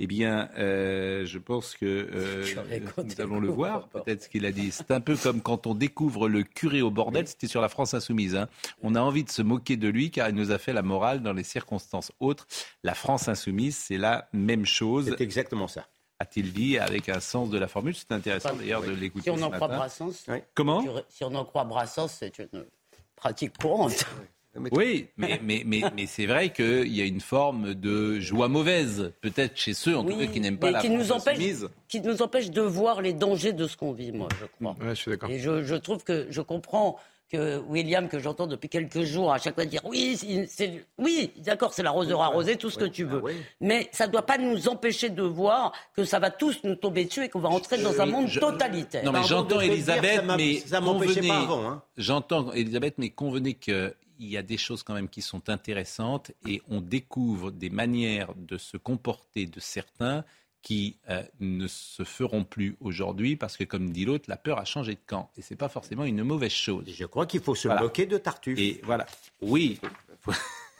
Eh 0.00 0.06
bien, 0.08 0.48
euh, 0.58 1.24
je 1.24 1.38
pense 1.38 1.76
que 1.76 1.84
euh, 1.86 2.44
nous 3.04 3.20
allons 3.20 3.38
le 3.38 3.48
voir. 3.48 3.88
Peut-être 3.88 4.24
ce 4.24 4.28
qu'il 4.28 4.44
a 4.44 4.50
dit. 4.50 4.70
C'est 4.72 4.90
un 4.90 5.00
peu 5.00 5.16
comme 5.16 5.40
quand 5.40 5.66
on 5.68 5.74
découvre 5.74 6.28
le 6.28 6.42
curé 6.42 6.82
au 6.82 6.90
bordel. 6.90 7.28
C'était 7.28 7.46
sur 7.46 7.60
la 7.60 7.68
France 7.68 7.94
insoumise. 7.94 8.34
hein. 8.34 8.48
On 8.82 8.96
a 8.96 9.00
envie 9.00 9.22
de 9.24 9.30
se 9.30 9.40
moquer 9.42 9.76
de 9.76 9.88
lui 9.88 10.10
car 10.10 10.28
il 10.28 10.34
nous 10.34 10.50
a 10.50 10.58
fait 10.58 10.72
la 10.72 10.82
morale 10.82 11.22
dans 11.22 11.32
les 11.32 11.44
circonstances 11.44 12.10
autres. 12.18 12.46
La 12.82 12.94
France 12.94 13.28
insoumise, 13.28 13.76
c'est 13.76 13.96
la 13.98 14.28
même 14.32 14.66
chose. 14.66 15.14
C'est 15.16 15.22
exactement 15.22 15.68
ça. 15.68 15.86
A-t-il 16.18 16.52
dit 16.52 16.78
avec 16.78 17.08
un 17.08 17.20
sens 17.20 17.50
de 17.50 17.58
la 17.58 17.68
formule 17.68 17.94
C'est 17.94 18.12
intéressant 18.12 18.54
d'ailleurs 18.54 18.82
de 18.82 18.92
l'écouter. 18.92 19.24
Si 19.24 19.30
on 19.30 19.36
ce 19.36 19.42
en 19.44 19.50
croit 19.50 19.68
matin. 19.68 19.78
Brassens, 19.78 20.24
Ouais. 20.28 20.44
Comment? 20.54 20.84
si 21.08 21.24
on 21.24 21.34
en 21.34 21.44
croit 21.44 21.64
Brassens, 21.64 22.08
c'est 22.08 22.38
une 22.38 22.64
pratique 23.16 23.56
courante. 23.58 24.04
Oui, 24.72 25.08
mais, 25.16 25.40
mais, 25.42 25.62
mais, 25.66 25.82
mais 25.96 26.06
c'est 26.06 26.26
vrai 26.26 26.50
qu'il 26.52 26.94
y 26.94 27.00
a 27.00 27.04
une 27.04 27.20
forme 27.20 27.74
de 27.74 28.20
joie 28.20 28.48
mauvaise, 28.48 29.12
peut-être 29.20 29.56
chez 29.56 29.74
ceux, 29.74 29.96
en 29.96 30.04
tout 30.04 30.16
cas, 30.16 30.26
qui 30.26 30.40
n'aiment 30.40 30.58
pas 30.58 30.70
la 30.70 30.80
qui 30.80 30.90
nous, 30.90 31.12
empêche, 31.12 31.38
qui 31.88 32.00
nous 32.00 32.22
empêche 32.22 32.50
de 32.50 32.60
voir 32.62 33.02
les 33.02 33.12
dangers 33.12 33.52
de 33.52 33.66
ce 33.66 33.76
qu'on 33.76 33.92
vit, 33.92 34.12
moi, 34.12 34.28
je 34.40 34.46
crois. 34.46 34.76
Ouais, 34.80 34.90
je 34.94 35.00
suis 35.00 35.10
d'accord. 35.10 35.30
Et 35.30 35.38
je, 35.38 35.62
je 35.64 35.74
trouve 35.74 36.04
que 36.04 36.26
je 36.30 36.40
comprends 36.40 36.98
que 37.32 37.58
William, 37.68 38.06
que 38.08 38.18
j'entends 38.20 38.46
depuis 38.46 38.68
quelques 38.68 39.02
jours, 39.02 39.32
à 39.32 39.38
chaque 39.38 39.54
fois 39.54 39.64
dire 39.64 39.80
oui, 39.86 40.14
c'est- 40.16 40.46
c'est- 40.46 40.84
oui, 40.98 41.32
d'accord, 41.38 41.72
c'est 41.72 41.82
l'arroseur 41.82 42.20
arrosé, 42.20 42.56
tout 42.56 42.68
ce 42.70 42.78
que 42.78 42.84
tu 42.84 43.04
veux. 43.04 43.20
oui. 43.24 43.32
Mais 43.62 43.88
ça 43.92 44.06
ne 44.06 44.12
doit 44.12 44.26
pas 44.26 44.36
nous 44.36 44.68
empêcher 44.68 45.08
de 45.08 45.22
voir 45.22 45.72
que 45.96 46.04
ça 46.04 46.18
va 46.18 46.30
tous 46.30 46.60
nous 46.64 46.74
tomber 46.76 47.06
dessus 47.06 47.24
et 47.24 47.28
qu'on 47.30 47.40
va 47.40 47.48
entrer 47.48 47.78
dans 47.78 47.98
un 48.00 48.06
monde 48.06 48.28
je- 48.28 48.38
totalitaire. 48.40 49.04
Non, 49.04 49.10
mais 49.12 49.22
j'entends 49.24 49.58
Elisabeth, 49.60 50.22
mais 50.36 50.58
ça 50.58 50.80
m'empêchait 50.82 51.22
pas 51.26 51.40
avant, 51.40 51.66
hein. 51.68 51.82
J'entends 51.96 52.52
Elisabeth, 52.52 52.96
mais 52.98 53.08
convenez 53.08 53.54
qu'il 54.16 54.28
y 54.28 54.36
a 54.36 54.42
des 54.42 54.56
choses 54.58 54.82
quand 54.82 54.94
même 54.94 55.08
qui 55.08 55.22
sont 55.22 55.48
intéressantes 55.50 56.32
et 56.46 56.62
on 56.68 56.80
découvre 56.80 57.50
des 57.50 57.70
manières 57.70 58.34
de 58.36 58.56
se 58.58 58.76
comporter 58.76 59.46
de 59.46 59.60
certains 59.60 60.24
qui 60.62 60.96
euh, 61.10 61.22
ne 61.40 61.66
se 61.66 62.04
feront 62.04 62.42
plus 62.44 62.74
aujourd'hui 62.80 63.36
parce 63.36 63.56
que, 63.58 63.64
comme 63.64 63.90
dit 63.90 64.06
l'autre, 64.06 64.24
la 64.28 64.36
peur 64.38 64.58
a 64.58 64.64
changé 64.64 64.94
de 64.94 65.00
camp 65.06 65.30
et 65.36 65.42
c'est 65.42 65.56
pas 65.56 65.68
forcément 65.68 66.04
une 66.04 66.22
mauvaise 66.24 66.52
chose. 66.52 66.84
Je 66.88 67.04
crois 67.04 67.26
qu'il 67.26 67.40
faut 67.42 67.54
se 67.54 67.68
Voilà. 67.68 67.82
moquer 67.82 68.06
de 68.06 68.16
Tartuffe. 68.16 68.58
Et 68.58 68.80
voilà, 68.82 69.04
oui. 69.42 69.78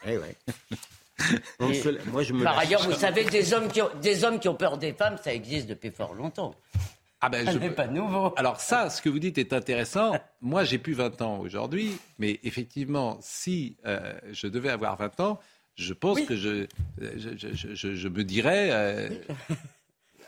Eh 0.07 0.17
ouais. 0.17 0.35
Et- 1.69 1.73
se- 1.75 2.09
Moi, 2.09 2.23
je 2.23 2.33
me 2.33 2.43
Par 2.43 2.57
ailleurs, 2.57 2.81
vous 2.83 2.93
savez, 2.95 3.23
des 3.25 3.53
hommes, 3.53 3.69
qui 3.71 3.81
ont, 3.81 3.89
des 4.01 4.23
hommes 4.25 4.39
qui 4.39 4.49
ont 4.49 4.55
peur 4.55 4.77
des 4.77 4.91
femmes, 4.91 5.17
ça 5.23 5.33
existe 5.33 5.67
depuis 5.67 5.89
fort 5.91 6.13
longtemps. 6.13 6.53
Ah 7.21 7.29
ben, 7.29 7.49
je 7.49 7.57
n'est 7.57 7.69
pas 7.71 7.87
nouveau. 7.87 8.33
Alors 8.37 8.59
ça, 8.59 8.89
ce 8.89 9.01
que 9.01 9.09
vous 9.09 9.19
dites 9.19 9.37
est 9.37 9.53
intéressant. 9.53 10.13
Moi, 10.41 10.63
j'ai 10.63 10.77
plus 10.77 10.93
20 10.93 11.21
ans 11.21 11.39
aujourd'hui, 11.39 11.97
mais 12.19 12.39
effectivement, 12.43 13.17
si 13.21 13.77
euh, 13.85 14.13
je 14.31 14.47
devais 14.47 14.69
avoir 14.69 14.95
20 14.97 15.19
ans, 15.21 15.39
je 15.75 15.93
pense 15.93 16.17
Oui. 16.17 16.25
que 16.25 16.35
je, 16.35 16.49
euh, 16.49 16.67
je, 17.17 17.29
je- 17.37 17.73
je- 17.75 17.95
je 17.95 18.07
me 18.07 18.23
dirais, 18.23 18.69
euh, 18.71 19.09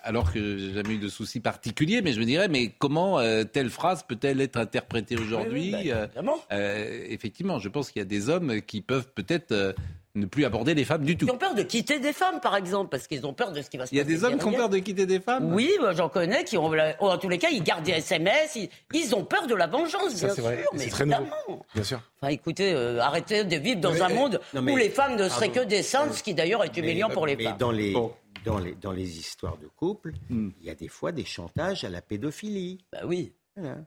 alors 0.07 0.31
que 0.31 0.57
j'ai 0.57 0.73
jamais 0.73 0.95
eu 0.95 0.97
de 0.99 1.09
soucis 1.09 1.39
particuliers, 1.39 2.01
mais 2.01 2.13
je 2.13 2.19
me 2.19 2.25
dirais, 2.25 2.47
mais 2.47 2.71
comment 2.79 3.19
euh, 3.19 3.43
telle 3.43 3.69
phrase 3.69 4.03
peut-elle 4.07 4.39
être 4.41 4.57
interprétée 4.57 5.17
aujourd'hui 5.17 5.73
Oui, 5.75 5.81
oui, 5.83 5.91
bah, 5.91 6.07
Euh, 6.51 6.53
euh, 6.53 7.05
Effectivement, 7.09 7.59
je 7.59 7.69
pense 7.69 7.91
qu'il 7.91 7.99
y 7.99 8.03
a 8.03 8.05
des 8.05 8.29
hommes 8.29 8.61
qui 8.61 8.81
peuvent 8.81 9.07
peut-être 9.13 9.51
euh, 9.51 9.73
ne 10.15 10.25
plus 10.25 10.45
aborder 10.45 10.73
les 10.73 10.83
femmes 10.85 11.03
du 11.03 11.15
tout. 11.15 11.25
Qui 11.27 11.31
ont 11.31 11.37
peur 11.37 11.53
de 11.53 11.61
quitter 11.61 11.99
des 11.99 12.11
femmes, 12.13 12.39
par 12.41 12.55
exemple, 12.55 12.89
parce 12.89 13.05
qu'ils 13.07 13.25
ont 13.27 13.33
peur 13.33 13.51
de 13.51 13.61
ce 13.61 13.69
qui 13.69 13.77
va 13.77 13.85
se 13.85 13.93
Il 13.93 13.97
y 13.97 14.01
a 14.01 14.03
passer. 14.03 14.15
des 14.15 14.23
hommes 14.23 14.37
qui 14.39 14.45
ont 14.45 14.51
peur 14.53 14.69
de 14.69 14.77
quitter 14.79 15.05
des 15.05 15.19
femmes? 15.19 15.53
Oui, 15.53 15.69
moi, 15.79 15.93
j'en 15.93 16.09
connais 16.09 16.43
qui 16.43 16.57
ont. 16.57 16.71
oh, 16.99 17.09
en 17.09 17.17
tous 17.19 17.29
les 17.29 17.37
cas, 17.37 17.49
ils 17.51 17.61
gardent 17.61 17.83
des 17.83 17.91
SMS. 17.91 18.55
Ils, 18.55 18.69
ils 18.95 19.13
ont 19.13 19.23
peur 19.23 19.45
de 19.45 19.53
la 19.53 19.67
vengeance, 19.67 20.13
Ça, 20.15 20.25
bien 20.25 20.29
c'est 20.29 20.33
sûr. 20.35 20.43
vrai. 20.45 20.63
Mais 20.73 20.79
C'est 20.79 20.89
très 20.89 21.05
nouveau. 21.05 21.17
évidemment. 21.21 21.65
Bien 21.75 21.83
sûr. 21.83 22.01
Enfin, 22.19 22.31
écoutez, 22.33 22.73
euh, 22.73 22.99
arrêtez 22.99 23.43
de 23.43 23.55
vivre 23.57 23.79
dans 23.79 23.91
Mais, 23.91 24.01
un 24.01 24.09
euh, 24.09 24.15
monde 24.15 24.39
non, 24.55 24.61
mais- 24.63 24.71
où 24.71 24.77
les 24.77 24.89
femmes 24.89 25.17
ne 25.17 25.29
seraient 25.29 25.49
que 25.51 25.59
des 25.63 25.83
saintes, 25.83 26.13
ce 26.13 26.23
qui 26.23 26.33
d'ailleurs 26.33 26.63
est 26.63 26.75
humiliant 26.75 27.09
Mais- 27.09 27.13
pour 27.13 27.27
les 27.27 27.35
mais 27.35 27.43
femmes. 27.43 27.57
Dans 27.59 27.71
les, 27.71 27.93
Bon. 27.93 28.11
Dans, 28.47 28.59
les, 28.59 28.75
dans 28.75 28.91
les 28.91 29.17
histoires 29.19 29.57
de 29.57 29.67
couple, 29.67 30.13
Hmm. 30.29 30.49
il 30.59 30.65
y 30.65 30.69
a 30.69 30.75
des 30.75 30.87
fois 30.87 31.11
des 31.11 31.25
chantages 31.25 31.83
à 31.83 31.89
la 31.89 32.01
pédophilie. 32.01 32.85
Bah 32.91 33.01
oui. 33.05 33.33
Voilà. 33.55 33.77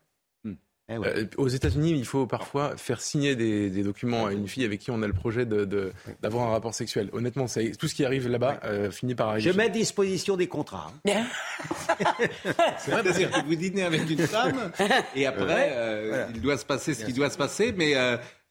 Hmm. 0.44 0.54
Eh 0.88 0.98
ouais. 0.98 1.08
Euh, 1.18 1.26
aux 1.36 1.48
États-Unis, 1.48 1.92
il 1.92 2.04
faut 2.04 2.26
parfois 2.26 2.76
faire 2.76 3.00
signer 3.00 3.36
des, 3.36 3.70
des 3.70 3.82
documents 3.84 4.26
à 4.26 4.32
une 4.32 4.48
fille 4.48 4.64
avec 4.64 4.80
qui 4.80 4.90
on 4.90 5.02
a 5.02 5.06
le 5.06 5.12
projet 5.12 5.46
de- 5.46 5.64
de- 5.64 5.92
d'avoir 6.20 6.48
un 6.48 6.50
rapport 6.50 6.74
sexuel. 6.74 7.08
Honnêtement, 7.12 7.46
ça- 7.46 7.60
tout 7.78 7.86
ce 7.88 7.94
qui 7.94 8.04
arrive 8.04 8.26
là-bas 8.28 8.60
euh, 8.64 8.90
finit 8.90 9.14
par 9.14 9.28
arriver. 9.28 9.50
Je 9.52 9.56
mets 9.56 9.64
à 9.66 9.68
disposition 9.68 10.36
des 10.36 10.48
contrats. 10.48 10.92
hein. 11.08 11.24
C'est 12.78 12.90
vrai, 12.90 13.02
c'est-à-dire 13.04 13.30
que 13.30 13.44
vous 13.46 13.54
dînez 13.54 13.82
avec 13.82 14.08
une 14.10 14.26
femme 14.26 14.72
et 15.14 15.26
après, 15.26 15.70
euh, 15.74 16.26
il 16.34 16.40
doit 16.40 16.58
se 16.58 16.64
passer 16.64 16.94
ce 16.94 17.04
qui 17.04 17.12
doit 17.12 17.30
se 17.30 17.38
passer, 17.38 17.72
mais 17.76 17.94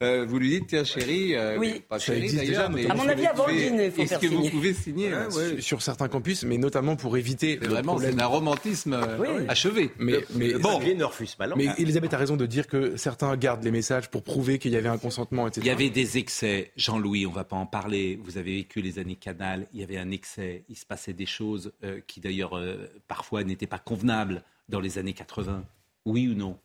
euh, 0.02 0.22
euh, 0.22 0.26
vous 0.26 0.38
lui 0.38 0.48
dites, 0.50 0.66
tiens 0.68 0.84
chérie, 0.84 1.34
euh, 1.34 1.58
Oui. 1.58 1.82
pas 1.88 1.98
Ça 1.98 2.06
chérie 2.06 2.24
existe 2.24 2.44
d'ailleurs, 2.44 2.70
déjà, 2.70 2.84
mais 2.84 2.90
À 2.90 2.94
mon 2.94 3.08
avis, 3.08 3.26
avant 3.26 3.46
le 3.46 3.52
dîner, 3.54 3.84
il 3.86 3.90
faut 3.92 4.02
Est-ce 4.02 4.18
que 4.18 4.26
vous 4.26 4.48
pouvez 4.48 4.72
signer 4.74 5.10
là 5.10 5.30
Sur- 5.30 5.62
sur 5.62 5.82
certains 5.82 6.08
campus, 6.08 6.44
mais 6.44 6.58
notamment 6.58 6.96
pour 6.96 7.16
éviter 7.16 7.58
C'est 7.60 7.68
Vraiment, 7.68 7.98
c'est 7.98 8.20
un 8.20 8.26
romantisme 8.26 8.94
euh, 8.94 9.18
Oui. 9.18 9.44
achevé. 9.48 9.90
Mais, 9.98 10.20
ne 10.34 11.04
refuse 11.04 11.34
pas 11.34 11.46
mais. 11.56 11.68
Elisabeth 11.78 12.14
a 12.14 12.18
raison 12.18 12.36
de 12.36 12.46
dire 12.46 12.66
que 12.66 12.96
certains 12.96 13.36
gardent 13.36 13.64
les 13.64 13.70
messages 13.70 14.10
pour 14.10 14.22
prouver 14.22 14.58
qu'il 14.58 14.72
y 14.72 14.76
avait 14.76 14.88
un 14.88 14.98
consentement, 14.98 15.46
etc. 15.46 15.60
Il 15.64 15.68
y 15.68 15.70
avait 15.70 15.90
des 15.90 16.18
excès. 16.18 16.72
Jean-Louis, 16.76 17.26
on 17.26 17.30
va 17.32 17.44
pas 17.44 17.56
en 17.56 17.66
parler. 17.66 18.18
Vous 18.24 18.38
avez 18.38 18.56
vécu 18.56 18.80
les 18.82 18.98
années 18.98 19.16
Canal. 19.16 19.66
Il 19.72 19.80
y 19.80 19.82
avait 19.82 19.98
un 19.98 20.10
excès. 20.10 20.64
Il 20.68 20.76
se 20.76 20.86
passait 20.86 21.12
des 21.12 21.26
choses 21.26 21.72
euh, 21.84 22.00
qui 22.06 22.20
d'ailleurs 22.20 22.56
euh, 22.56 22.90
parfois 23.08 23.44
n'étaient 23.44 23.66
pas 23.66 23.78
convenables 23.78 24.42
dans 24.68 24.80
les 24.80 24.98
années 24.98 25.12
80. 25.12 25.64
Oui 26.06 26.28
ou 26.28 26.34
non? 26.34 26.58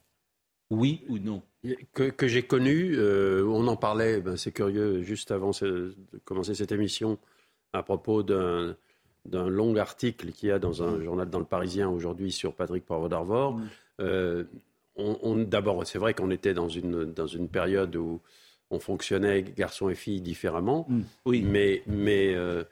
Oui 0.70 1.02
ou 1.10 1.18
non? 1.20 1.42
Que, 1.94 2.10
que 2.10 2.28
j'ai 2.28 2.44
connu, 2.44 2.96
euh, 2.98 3.44
on 3.46 3.68
en 3.68 3.76
parlait, 3.76 4.22
ben, 4.22 4.38
c'est 4.38 4.52
curieux, 4.52 5.02
juste 5.02 5.32
avant 5.32 5.52
de 5.52 5.96
commencer 6.24 6.56
cette 6.56 6.72
émission, 6.72 7.18
à 7.74 7.84
propos 7.84 8.24
d'un 8.24 8.76
long 9.26 9.76
article 9.76 10.32
qu'il 10.32 10.50
y 10.50 10.52
a 10.52 10.60
dans 10.60 10.84
un 10.84 11.02
journal 11.04 11.30
dans 11.30 11.40
le 11.40 11.46
Parisien 11.46 11.90
aujourd'hui 11.90 12.32
sur 12.32 12.54
Patrick 12.54 12.86
Poivre 12.86 13.10
d'Arvor. 13.10 13.60
Euh, 14.00 14.44
on, 14.96 15.18
on- 15.24 15.36
D'abord, 15.44 15.86
c'est 15.86 16.00
vrai 16.00 16.14
qu'on 16.14 16.32
était 16.32 16.54
dans 16.54 16.70
une, 16.70 17.06
dans 17.12 17.28
une 17.28 17.50
période 17.50 17.96
où 17.96 18.22
on 18.72 18.80
fonctionnait, 18.80 19.44
garçons 19.44 19.90
et 19.90 19.96
filles, 19.96 20.22
différemment. 20.22 20.88
Oui. 21.26 21.42
Mais, 21.42 21.84
mais 21.88 22.34
euh, 22.36 22.64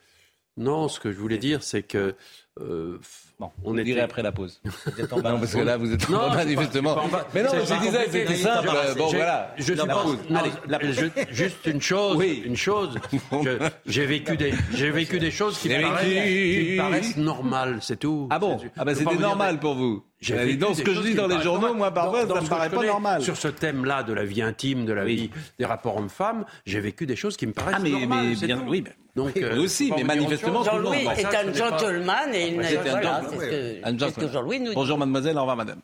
non, 0.58 0.88
ce 0.88 0.99
que 0.99 1.12
je 1.12 1.17
voulais 1.17 1.38
dire, 1.38 1.63
c'est 1.63 1.84
que 1.84 2.15
euh, 2.62 3.00
Bon, 3.39 3.50
on 3.63 3.72
on 3.72 3.74
était- 3.76 3.84
dirait 3.86 4.02
après 4.02 4.22
la 4.22 4.32
pause. 4.32 4.62
Vous 4.86 5.02
êtes 5.02 5.12
en 5.12 5.18
Non, 5.18 5.39
parce 5.39 5.54
que 5.54 5.60
là, 5.60 5.76
vous 5.78 5.92
êtes 5.92 6.08
Non, 6.10 6.20
en 6.20 6.30
pas- 6.30 6.36
manifestement. 6.38 6.96
bas. 7.08 7.28
Mais 7.34 7.42
non, 7.44 7.50
mais 7.54 7.66
je 7.66 7.82
disais, 7.82 8.06
c'était 8.12 8.36
simple. 8.36 8.70
Je- 8.89 8.98
Bon, 8.98 9.10
je- 9.10 9.16
voilà. 9.18 9.54
Je 9.58 9.74
La 9.74 9.86
pause. 9.88 10.18
non, 10.30 10.39
Allez, 10.39 10.52
la 10.68 10.80
pause. 10.80 10.89
je- 11.18 11.34
juste 11.34 11.66
une 11.66 11.82
chose. 11.82 12.16
Oui. 12.16 12.44
Une 12.46 12.56
chose. 12.56 12.98
J'ai 13.88 14.06
vécu 14.06 14.38
des, 14.38 14.52
vécu 14.92 15.20
des 15.20 15.32
choses 15.32 15.58
qui 15.58 15.70
paraissent, 15.70 16.04
qui 16.08 16.78
paraissent 16.78 17.18
normales, 17.18 17.80
c'est 17.82 17.98
tout. 18.00 18.28
Ah 18.30 18.39
bon? 18.39 18.60
Ah 18.78 18.86
bah 18.86 18.94
c'était 18.96 19.16
normal 19.16 19.60
pour 19.60 19.74
vous. 19.76 20.04
J'ai 20.22 20.56
dans 20.56 20.74
ce 20.74 20.84
que 20.84 20.94
je 20.94 21.02
dis 21.02 21.16
dans 21.16 21.28
les 21.28 21.42
journaux, 21.42 21.74
moi, 21.74 21.92
parfois, 21.92 22.28
ça 22.28 22.39
me 22.42 22.48
paraît 22.48 22.70
pas 22.70 22.86
normal. 22.86 23.22
Sur 23.24 23.36
ce 23.36 23.48
thème-là 23.50 24.04
de 24.04 24.13
la 24.13 24.24
vie 24.26 24.42
intime, 24.42 24.86
de 24.86 24.94
la 24.94 25.04
vie 25.06 25.32
des 25.60 25.66
rapports 25.66 25.98
hommes-femmes, 25.98 26.46
j'ai 26.66 26.80
vécu 26.80 27.06
des 27.06 27.16
choses 27.16 27.36
qui 27.36 27.48
me 27.48 27.52
paraissent 27.54 27.76
Ah 27.78 27.82
mais, 27.82 27.89
normales. 27.89 28.28
mais 28.28 28.36
c'est 28.36 28.46
bien, 28.48 28.63
oui, 28.68 28.84
Donc, 29.15 29.32
oui, 29.36 29.43
euh, 29.43 29.62
aussi, 29.62 29.89
pas 29.89 29.97
mais 29.97 30.04
manifestement. 30.04 30.63
Jean-Louis 30.63 31.06
est 31.06 31.26
un 31.26 31.30
pas- 31.30 31.54
gentleman 31.54 32.34
et 32.34 32.47
il 32.47 32.58
n'a- 32.58 32.67
un 32.67 32.73
voilà, 32.82 33.21
gentleman. 33.21 33.39
c'est 33.39 34.10
ce 34.10 34.15
que. 34.19 34.28
Jean-Louis 34.32 34.60
nous 34.60 34.69
dit. 34.69 34.76
Bonjour 34.76 34.97
mademoiselle, 34.97 35.38
au 35.38 35.41
revoir 35.41 35.56
madame. 35.58 35.80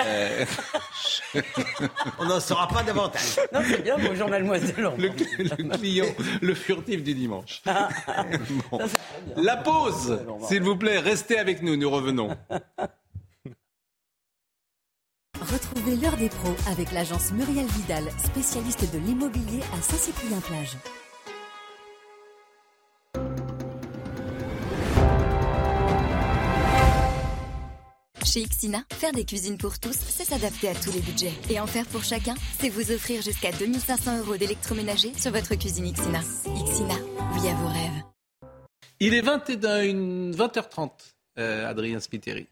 Euh, 0.00 0.44
On 2.18 2.24
n'en 2.24 2.40
saura 2.40 2.66
pas 2.66 2.82
davantage. 2.82 3.38
Non, 3.52 3.60
c'est 3.64 3.80
bien, 3.80 3.96
bonjour 3.96 4.28
mademoiselle. 4.28 4.74
le, 4.98 5.08
le 5.08 5.76
client, 5.76 6.06
le 6.42 6.54
furtif 6.54 7.04
du 7.04 7.14
dimanche. 7.14 7.62
Bon. 8.72 8.80
La 9.36 9.56
pause, 9.58 10.18
s'il 10.48 10.62
vous 10.62 10.74
plaît, 10.76 10.98
restez 10.98 11.38
avec 11.38 11.62
nous, 11.62 11.76
nous 11.76 11.88
revenons. 11.90 12.36
Retrouvez 15.40 15.94
l'heure 15.96 16.16
des 16.16 16.28
pros 16.28 16.56
avec 16.72 16.90
l'agence 16.90 17.30
Muriel 17.32 17.66
Vidal, 17.66 18.04
spécialiste 18.24 18.92
de 18.92 18.98
l'immobilier 18.98 19.60
à 19.78 19.82
Saint-Cyprien-Plage. 19.82 20.76
Chez 28.34 28.40
Ixina, 28.40 28.82
faire 28.90 29.12
des 29.12 29.24
cuisines 29.24 29.58
pour 29.58 29.78
tous, 29.78 29.92
c'est 29.96 30.24
s'adapter 30.24 30.68
à 30.68 30.74
tous 30.74 30.90
les 30.90 30.98
budgets. 30.98 31.32
Et 31.50 31.60
en 31.60 31.68
faire 31.68 31.86
pour 31.86 32.02
chacun, 32.02 32.34
c'est 32.58 32.68
vous 32.68 32.90
offrir 32.90 33.22
jusqu'à 33.22 33.52
2500 33.52 34.18
euros 34.18 34.36
d'électroménager 34.36 35.12
sur 35.16 35.30
votre 35.30 35.54
cuisine 35.54 35.86
Ixina. 35.86 36.18
Ixina, 36.18 36.94
oui 37.34 37.48
à 37.48 37.54
vos 37.54 37.68
rêves. 37.68 38.02
Il 38.98 39.14
est 39.14 39.20
21, 39.20 40.32
20h30, 40.32 40.90
euh, 41.38 41.70
Adrien 41.70 42.00
Spiteri. 42.00 42.48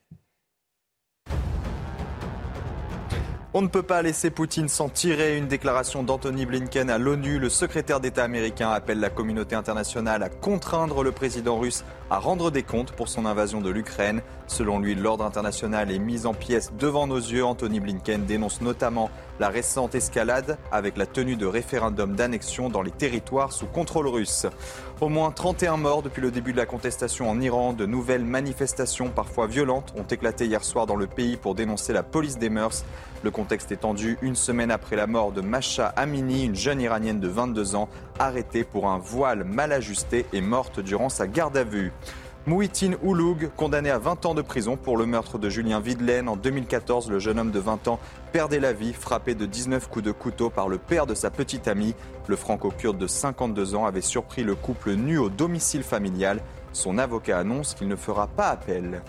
On 3.54 3.60
ne 3.60 3.66
peut 3.66 3.82
pas 3.82 4.00
laisser 4.00 4.30
Poutine 4.30 4.70
s'en 4.70 4.88
tirer. 4.88 5.36
Une 5.36 5.46
déclaration 5.46 6.02
d'Anthony 6.02 6.46
Blinken 6.46 6.88
à 6.88 6.96
l'ONU. 6.96 7.38
Le 7.38 7.50
secrétaire 7.50 8.00
d'État 8.00 8.24
américain 8.24 8.70
appelle 8.70 8.98
la 8.98 9.10
communauté 9.10 9.54
internationale 9.54 10.22
à 10.22 10.30
contraindre 10.30 11.02
le 11.02 11.12
président 11.12 11.58
russe 11.58 11.84
à 12.12 12.18
rendre 12.18 12.50
des 12.50 12.62
comptes 12.62 12.92
pour 12.92 13.08
son 13.08 13.24
invasion 13.24 13.62
de 13.62 13.70
l'Ukraine. 13.70 14.20
Selon 14.46 14.78
lui, 14.78 14.94
l'ordre 14.94 15.24
international 15.24 15.90
est 15.90 15.98
mis 15.98 16.26
en 16.26 16.34
pièces 16.34 16.70
devant 16.78 17.06
nos 17.06 17.16
yeux. 17.16 17.42
Anthony 17.42 17.80
Blinken 17.80 18.26
dénonce 18.26 18.60
notamment 18.60 19.08
la 19.40 19.48
récente 19.48 19.94
escalade 19.94 20.58
avec 20.70 20.98
la 20.98 21.06
tenue 21.06 21.36
de 21.36 21.46
référendums 21.46 22.14
d'annexion 22.14 22.68
dans 22.68 22.82
les 22.82 22.90
territoires 22.90 23.50
sous 23.50 23.64
contrôle 23.64 24.08
russe. 24.08 24.46
Au 25.00 25.08
moins 25.08 25.30
31 25.30 25.78
morts 25.78 26.02
depuis 26.02 26.20
le 26.20 26.30
début 26.30 26.52
de 26.52 26.58
la 26.58 26.66
contestation 26.66 27.30
en 27.30 27.40
Iran. 27.40 27.72
De 27.72 27.86
nouvelles 27.86 28.26
manifestations, 28.26 29.08
parfois 29.08 29.46
violentes, 29.46 29.94
ont 29.96 30.04
éclaté 30.04 30.44
hier 30.44 30.62
soir 30.64 30.84
dans 30.84 30.96
le 30.96 31.06
pays 31.06 31.38
pour 31.38 31.54
dénoncer 31.54 31.94
la 31.94 32.02
police 32.02 32.36
des 32.36 32.50
mœurs. 32.50 32.84
Le 33.22 33.30
contexte 33.30 33.72
est 33.72 33.76
tendu 33.76 34.18
une 34.20 34.34
semaine 34.34 34.70
après 34.70 34.96
la 34.96 35.06
mort 35.06 35.32
de 35.32 35.40
Masha 35.40 35.86
Amini, 35.96 36.44
une 36.44 36.56
jeune 36.56 36.80
iranienne 36.80 37.20
de 37.20 37.28
22 37.28 37.74
ans, 37.74 37.88
arrêtée 38.22 38.64
pour 38.64 38.88
un 38.88 38.98
voile 38.98 39.44
mal 39.44 39.72
ajusté 39.72 40.26
et 40.32 40.40
morte 40.40 40.80
durant 40.80 41.08
sa 41.08 41.26
garde 41.26 41.56
à 41.56 41.64
vue. 41.64 41.92
Mouhitine 42.46 42.96
Ouloug, 43.02 43.50
condamné 43.56 43.90
à 43.90 43.98
20 43.98 44.26
ans 44.26 44.34
de 44.34 44.42
prison 44.42 44.76
pour 44.76 44.96
le 44.96 45.06
meurtre 45.06 45.38
de 45.38 45.48
Julien 45.48 45.78
Videlaine. 45.78 46.28
En 46.28 46.36
2014, 46.36 47.08
le 47.08 47.20
jeune 47.20 47.38
homme 47.38 47.52
de 47.52 47.60
20 47.60 47.86
ans 47.86 48.00
perdait 48.32 48.58
la 48.58 48.72
vie, 48.72 48.92
frappé 48.92 49.34
de 49.36 49.46
19 49.46 49.88
coups 49.88 50.04
de 50.04 50.10
couteau 50.10 50.50
par 50.50 50.68
le 50.68 50.78
père 50.78 51.06
de 51.06 51.14
sa 51.14 51.30
petite 51.30 51.68
amie. 51.68 51.94
Le 52.26 52.34
franco-kurde 52.34 52.98
de 52.98 53.06
52 53.06 53.76
ans 53.76 53.86
avait 53.86 54.00
surpris 54.00 54.42
le 54.42 54.56
couple 54.56 54.94
nu 54.94 55.18
au 55.18 55.28
domicile 55.28 55.84
familial. 55.84 56.40
Son 56.72 56.98
avocat 56.98 57.38
annonce 57.38 57.74
qu'il 57.74 57.86
ne 57.86 57.96
fera 57.96 58.26
pas 58.26 58.48
appel. 58.48 59.02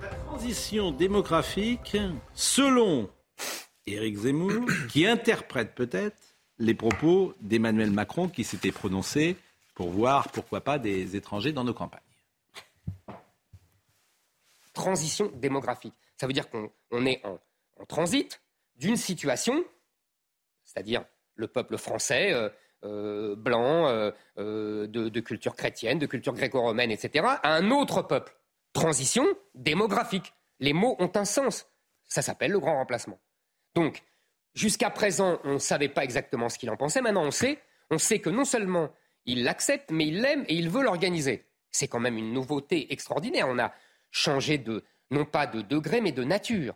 La 0.00 0.08
transition 0.26 0.92
démographique, 0.92 1.98
selon 2.32 3.10
Éric 3.86 4.16
Zemmour, 4.16 4.64
qui 4.88 5.06
interprète 5.06 5.74
peut-être 5.74 6.16
les 6.58 6.74
propos 6.74 7.34
d'Emmanuel 7.40 7.90
Macron 7.90 8.28
qui 8.28 8.44
s'était 8.44 8.72
prononcé 8.72 9.36
pour 9.74 9.90
voir, 9.90 10.30
pourquoi 10.30 10.62
pas, 10.62 10.78
des 10.78 11.16
étrangers 11.16 11.52
dans 11.52 11.64
nos 11.64 11.74
campagnes. 11.74 12.00
Transition 14.72 15.30
démographique. 15.34 15.94
Ça 16.16 16.26
veut 16.26 16.32
dire 16.32 16.48
qu'on 16.48 16.70
on 16.90 17.04
est 17.06 17.24
en, 17.24 17.38
transit 17.88 18.40
d'une 18.76 18.96
situation, 18.96 19.62
c'est-à-dire 20.64 21.04
le 21.34 21.46
peuple 21.46 21.76
français, 21.76 22.32
euh, 22.32 22.48
euh, 22.84 23.36
blanc, 23.36 23.86
euh, 23.88 24.10
de, 24.86 25.08
de 25.08 25.20
culture 25.20 25.54
chrétienne, 25.54 25.98
de 25.98 26.06
culture 26.06 26.32
gréco-romaine, 26.32 26.90
etc., 26.90 27.26
à 27.42 27.54
un 27.54 27.70
autre 27.70 28.02
peuple. 28.02 28.34
Transition 28.72 29.26
démographique. 29.54 30.32
Les 30.60 30.72
mots 30.72 30.96
ont 30.98 31.10
un 31.14 31.24
sens. 31.26 31.66
Ça 32.04 32.22
s'appelle 32.22 32.52
le 32.52 32.60
grand 32.60 32.76
remplacement. 32.76 33.18
Donc, 33.74 34.02
jusqu'à 34.56 34.90
présent, 34.90 35.38
on 35.44 35.54
ne 35.54 35.58
savait 35.58 35.88
pas 35.88 36.02
exactement 36.02 36.48
ce 36.48 36.58
qu'il 36.58 36.70
en 36.70 36.76
pensait. 36.76 37.00
Maintenant, 37.00 37.24
on 37.24 37.30
sait. 37.30 37.60
On 37.90 37.98
sait 37.98 38.18
que 38.18 38.30
non 38.30 38.44
seulement 38.44 38.90
il 39.26 39.44
l'accepte, 39.44 39.92
mais 39.92 40.08
il 40.08 40.20
l'aime 40.20 40.44
et 40.48 40.54
il 40.54 40.68
veut 40.68 40.82
l'organiser. 40.82 41.44
C'est 41.70 41.86
quand 41.86 42.00
même 42.00 42.16
une 42.18 42.32
nouveauté 42.32 42.92
extraordinaire. 42.92 43.46
On 43.48 43.58
a 43.60 43.72
changé 44.10 44.58
de, 44.58 44.82
non 45.10 45.24
pas 45.24 45.46
de 45.46 45.60
degré, 45.60 46.00
mais 46.00 46.10
de 46.10 46.24
nature. 46.24 46.74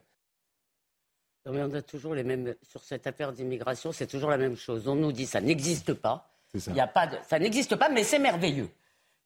Non, 1.47 1.53
mais 1.53 1.63
on 1.63 1.75
a 1.75 1.83
toujours 1.83 2.15
les 2.15 2.23
mêmes. 2.23 2.55
Sur 2.63 2.85
cette 2.85 3.07
affaire 3.07 3.33
d'immigration, 3.33 3.93
c'est 3.93 4.07
toujours 4.07 4.31
la 4.31 4.37
même 4.37 4.57
chose. 4.57 4.87
On 4.87 4.95
nous 4.95 5.11
dit 5.11 5.27
ça 5.27 5.41
n'existe 5.41 5.95
pas. 5.95 6.31
C'est 6.53 6.61
ça. 6.61 6.71
Il 6.71 6.77
y 6.77 6.81
a 6.81 6.87
pas 6.87 7.07
de... 7.07 7.17
Ça 7.29 7.39
n'existe 7.39 7.77
pas, 7.77 7.89
mais 7.89 8.05
c'est 8.05 8.19
merveilleux. 8.19 8.69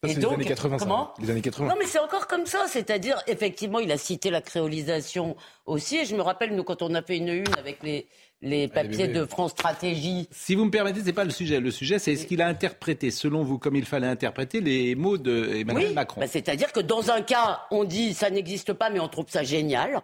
Ça, 0.07 0.13
Et 0.13 0.15
donc, 0.17 0.33
les 0.33 0.37
années 0.37 0.45
80, 0.47 0.79
ça. 0.79 0.85
comment 0.85 1.15
Les 1.21 1.31
années 1.31 1.41
80. 1.41 1.69
Non, 1.69 1.75
mais 1.79 1.87
c'est 1.87 1.99
encore 1.99 2.27
comme 2.27 2.47
ça. 2.47 2.67
C'est-à-dire, 2.69 3.21
effectivement, 3.27 3.79
il 3.79 3.91
a 3.93 3.99
cité 3.99 4.31
la 4.31 4.41
créolisation 4.41 5.37
aussi. 5.67 5.99
Et 5.99 6.05
je 6.05 6.15
me 6.17 6.23
rappelle, 6.23 6.55
nous, 6.55 6.65
quand 6.65 6.83
on 6.83 6.95
a 6.95 7.03
fait 7.03 7.17
une 7.17 7.29
une 7.29 7.55
avec 7.59 7.83
les, 7.83 8.07
les 8.43 8.69
papiers 8.69 9.07
bébés. 9.09 9.21
de 9.21 9.25
France 9.27 9.53
Stratégie. 9.53 10.29
Si 10.31 10.55
vous 10.55 10.65
me 10.67 10.71
permettez, 10.71 11.01
c'est 11.05 11.13
pas 11.13 11.25
le 11.25 11.31
sujet. 11.31 11.61
Le 11.61 11.71
sujet, 11.71 11.99
c'est 11.99 12.13
est-ce 12.13 12.27
qu'il 12.27 12.43
a 12.43 12.47
interprété, 12.47 13.11
selon 13.11 13.43
vous, 13.43 13.59
comme 13.59 13.77
il 13.77 13.85
fallait 13.85 14.07
interpréter 14.07 14.61
les 14.61 14.95
mots 14.95 15.19
d'Emmanuel 15.19 15.89
Oui, 15.89 15.95
Macron 15.95 16.21
bah, 16.21 16.27
c'est-à-dire 16.27 16.73
que 16.73 16.81
dans 16.81 17.11
un 17.11 17.23
cas, 17.23 17.63
on 17.71 17.85
dit 17.85 18.15
ça 18.15 18.31
n'existe 18.31 18.73
pas, 18.73 18.91
mais 18.91 19.01
on 19.01 19.09
trouve 19.09 19.27
ça 19.29 19.43
génial. 19.43 20.03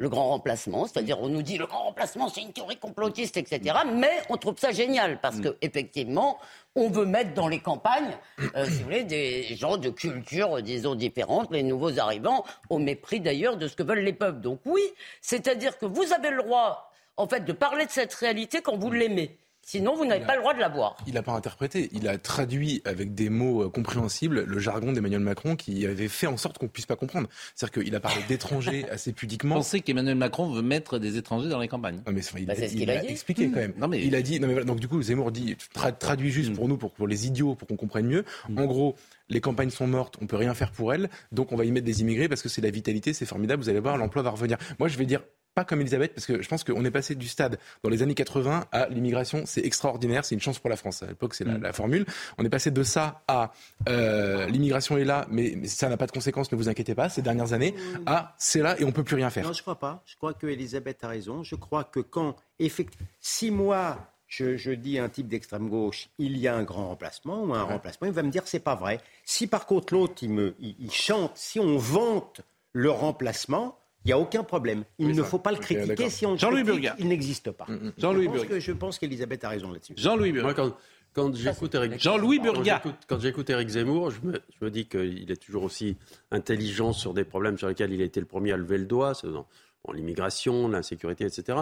Le 0.00 0.08
grand 0.08 0.28
remplacement, 0.28 0.86
c'est-à-dire 0.86 1.20
on 1.20 1.28
nous 1.28 1.42
dit 1.42 1.58
le 1.58 1.66
grand 1.66 1.82
remplacement 1.82 2.30
c'est 2.30 2.40
une 2.40 2.54
théorie 2.54 2.78
complotiste, 2.78 3.36
etc. 3.36 3.76
Mais 3.94 4.22
on 4.30 4.38
trouve 4.38 4.58
ça 4.58 4.72
génial 4.72 5.20
parce 5.20 5.40
que 5.40 5.58
effectivement, 5.60 6.38
on 6.74 6.88
veut 6.88 7.04
mettre 7.04 7.34
dans 7.34 7.48
les 7.48 7.58
campagnes, 7.58 8.16
euh, 8.56 8.64
si 8.64 8.78
vous 8.78 8.84
voulez, 8.84 9.04
des 9.04 9.42
gens 9.56 9.76
de 9.76 9.90
culture, 9.90 10.62
disons 10.62 10.94
différentes, 10.94 11.52
les 11.52 11.62
nouveaux 11.62 11.98
arrivants, 11.98 12.46
au 12.70 12.78
mépris 12.78 13.20
d'ailleurs 13.20 13.58
de 13.58 13.68
ce 13.68 13.76
que 13.76 13.82
veulent 13.82 13.98
les 14.00 14.14
peuples. 14.14 14.40
Donc 14.40 14.60
oui, 14.64 14.80
c'est-à-dire 15.20 15.76
que 15.76 15.84
vous 15.84 16.14
avez 16.14 16.30
le 16.30 16.44
droit, 16.44 16.90
en 17.18 17.28
fait, 17.28 17.44
de 17.44 17.52
parler 17.52 17.84
de 17.84 17.90
cette 17.90 18.14
réalité 18.14 18.62
quand 18.62 18.78
vous 18.78 18.90
l'aimez. 18.90 19.36
Sinon, 19.62 19.94
vous 19.94 20.04
n'avez 20.04 20.24
pas 20.24 20.34
le 20.34 20.40
droit 20.40 20.52
de 20.54 20.58
la 20.58 20.68
voir. 20.68 20.96
Il 21.06 21.14
n'a 21.14 21.22
pas 21.22 21.32
interprété, 21.32 21.90
il 21.92 22.08
a 22.08 22.18
traduit 22.18 22.82
avec 22.84 23.14
des 23.14 23.28
mots 23.30 23.62
euh, 23.64 23.68
compréhensibles 23.68 24.42
le 24.44 24.58
jargon 24.58 24.92
d'Emmanuel 24.92 25.20
Macron 25.20 25.54
qui 25.54 25.86
avait 25.86 26.08
fait 26.08 26.26
en 26.26 26.36
sorte 26.36 26.58
qu'on 26.58 26.66
ne 26.66 26.70
puisse 26.70 26.86
pas 26.86 26.96
comprendre. 26.96 27.28
C'est-à-dire 27.54 27.84
qu'il 27.84 27.94
a 27.94 28.00
parlé 28.00 28.22
d'étrangers 28.28 28.84
assez 28.90 29.12
pudiquement. 29.12 29.54
Vous 29.56 29.60
pensez 29.60 29.80
qu'Emmanuel 29.80 30.16
Macron 30.16 30.50
veut 30.50 30.62
mettre 30.62 30.98
des 30.98 31.16
étrangers 31.18 31.48
dans 31.48 31.60
les 31.60 31.68
campagnes 31.68 32.02
Non, 32.06 32.12
mais 32.12 32.20
enfin, 32.20 32.38
il, 32.40 32.46
Bah, 32.46 32.54
c'est 32.56 32.68
ce 32.68 32.74
il 32.74 32.80
qu'il 32.80 32.90
a 32.90 33.04
expliqué 33.04 33.48
quand 33.50 33.60
même. 33.60 33.74
Non, 33.78 33.86
mais- 33.86 34.02
Il 34.04 34.14
a 34.16 34.22
dit, 34.22 34.40
non, 34.40 34.48
mais 34.48 34.54
voilà, 34.54 34.66
donc 34.66 34.80
du 34.80 34.88
coup, 34.88 35.00
Zemmour 35.02 35.30
dit, 35.30 35.56
tra- 35.74 35.96
traduit 35.96 36.30
juste 36.30 36.52
pour 36.54 36.66
nous, 36.66 36.76
pour, 36.76 36.90
pour 36.92 37.06
les 37.06 37.26
idiots, 37.28 37.54
pour 37.54 37.68
qu'on 37.68 37.76
comprenne 37.76 38.06
mieux. 38.06 38.24
En 38.56 38.64
gros, 38.64 38.96
les 39.30 39.40
campagnes 39.40 39.70
sont 39.70 39.86
mortes, 39.86 40.16
on 40.20 40.26
peut 40.26 40.36
rien 40.36 40.54
faire 40.54 40.72
pour 40.72 40.92
elles, 40.92 41.08
donc 41.32 41.52
on 41.52 41.56
va 41.56 41.64
y 41.64 41.70
mettre 41.70 41.86
des 41.86 42.02
immigrés 42.02 42.28
parce 42.28 42.42
que 42.42 42.48
c'est 42.48 42.60
la 42.60 42.70
vitalité, 42.70 43.12
c'est 43.12 43.26
formidable, 43.26 43.62
vous 43.62 43.68
allez 43.70 43.80
voir, 43.80 43.96
l'emploi 43.96 44.22
va 44.22 44.30
revenir. 44.30 44.58
Moi, 44.78 44.88
je 44.88 44.98
vais 44.98 45.06
dire 45.06 45.22
pas 45.54 45.64
comme 45.64 45.80
Elisabeth, 45.80 46.14
parce 46.14 46.26
que 46.26 46.42
je 46.42 46.48
pense 46.48 46.62
qu'on 46.64 46.84
est 46.84 46.90
passé 46.90 47.14
du 47.14 47.26
stade 47.26 47.58
dans 47.82 47.90
les 47.90 48.02
années 48.02 48.14
80 48.14 48.66
à 48.70 48.88
l'immigration, 48.88 49.42
c'est 49.46 49.64
extraordinaire, 49.64 50.24
c'est 50.24 50.34
une 50.34 50.40
chance 50.40 50.58
pour 50.58 50.70
la 50.70 50.76
France. 50.76 51.02
À 51.02 51.06
l'époque, 51.06 51.34
c'est 51.34 51.44
la, 51.44 51.58
la 51.58 51.72
formule. 51.72 52.06
On 52.38 52.44
est 52.44 52.48
passé 52.50 52.70
de 52.70 52.82
ça 52.82 53.22
à 53.26 53.52
euh, 53.88 54.46
l'immigration 54.46 54.96
est 54.96 55.04
là, 55.04 55.26
mais, 55.30 55.54
mais 55.56 55.66
ça 55.66 55.88
n'a 55.88 55.96
pas 55.96 56.06
de 56.06 56.12
conséquences, 56.12 56.52
ne 56.52 56.56
vous 56.56 56.68
inquiétez 56.68 56.94
pas, 56.94 57.08
ces 57.08 57.22
dernières 57.22 57.52
années, 57.52 57.74
à 58.06 58.34
c'est 58.38 58.62
là 58.62 58.80
et 58.80 58.84
on 58.84 58.92
peut 58.92 59.04
plus 59.04 59.16
rien 59.16 59.30
faire. 59.30 59.44
Non, 59.44 59.52
je 59.52 59.62
crois 59.62 59.78
pas. 59.78 60.02
Je 60.06 60.16
crois 60.16 60.34
que 60.34 60.46
Elisabeth 60.46 61.02
a 61.02 61.08
raison. 61.08 61.42
Je 61.42 61.56
crois 61.56 61.84
que 61.84 62.00
quand, 62.00 62.36
effectivement, 62.58 63.06
si 63.20 63.50
moi, 63.50 63.98
je, 64.30 64.56
je 64.56 64.70
dis 64.70 64.98
à 64.98 65.04
un 65.04 65.08
type 65.10 65.26
d'extrême 65.28 65.68
gauche, 65.68 66.08
il 66.18 66.38
y 66.38 66.46
a 66.48 66.56
un 66.56 66.62
grand 66.62 66.86
remplacement 66.88 67.42
ou 67.44 67.52
un 67.52 67.64
remplacement, 67.64 68.06
il 68.06 68.14
va 68.14 68.22
me 68.22 68.30
dire 68.30 68.44
c'est 68.46 68.60
pas 68.60 68.76
vrai. 68.76 69.00
Si 69.24 69.46
par 69.48 69.66
contre 69.66 69.92
l'autre, 69.92 70.14
il, 70.22 70.30
me, 70.30 70.54
il, 70.60 70.76
il 70.78 70.90
chante, 70.92 71.32
si 71.34 71.58
on 71.60 71.76
vante 71.76 72.40
le 72.72 72.90
remplacement, 72.90 73.76
il 74.04 74.08
n'y 74.08 74.12
a 74.12 74.18
aucun 74.18 74.44
problème. 74.44 74.84
Il 74.98 75.08
Oui, 75.08 75.12
ne 75.14 75.22
ça. 75.22 75.28
faut 75.28 75.40
pas 75.40 75.50
le 75.52 75.58
critiquer 75.58 76.08
si 76.08 76.24
on 76.24 76.32
le 76.32 76.38
Jean-Louis 76.38 76.62
critique, 76.64 76.90
il 77.00 77.08
n'existe 77.08 77.50
pas. 77.50 77.66
Jean-Louis 77.98 78.24
je 78.24 78.28
pense 78.28 78.36
Burgat. 78.38 78.54
que- 78.54 78.60
Je 78.60 78.72
pense 78.72 78.98
qu'Elisabeth 78.98 79.44
a 79.44 79.48
raison 79.50 79.72
là-dessus. 79.72 79.94
Jean-Louis 79.96 80.32
Burgat. 80.32 80.54
quand, 80.54 80.76
quand 81.12 81.34
j'écoute 81.34 81.74
Eric, 81.74 82.00
Jean-Louis 82.00 82.36
quand 82.38 82.44
Burgat. 82.44 82.80
j'écoute- 82.84 83.00
Quand 83.08 83.18
j'écoute 83.20 83.50
Eric 83.50 83.68
Zemmour, 83.68 84.10
je 84.12 84.20
me, 84.22 84.40
je 84.58 84.64
me 84.64 84.70
dis 84.70 84.86
qu'il 84.86 85.28
est 85.30 85.36
toujours 85.42 85.64
aussi 85.64 85.96
intelligent 86.30 86.92
sur 86.92 87.12
des 87.14 87.24
problèmes 87.24 87.58
sur 87.58 87.66
lesquels 87.68 87.92
il 87.92 88.00
a 88.00 88.04
été 88.04 88.20
le 88.20 88.26
premier 88.26 88.52
à 88.52 88.56
lever 88.56 88.78
le 88.78 88.86
doigt, 88.86 89.14
c'est 89.14 89.26
dans 89.26 89.46
bon, 89.84 89.92
l'immigration, 89.92 90.68
l'insécurité, 90.68 91.24
etc. 91.24 91.58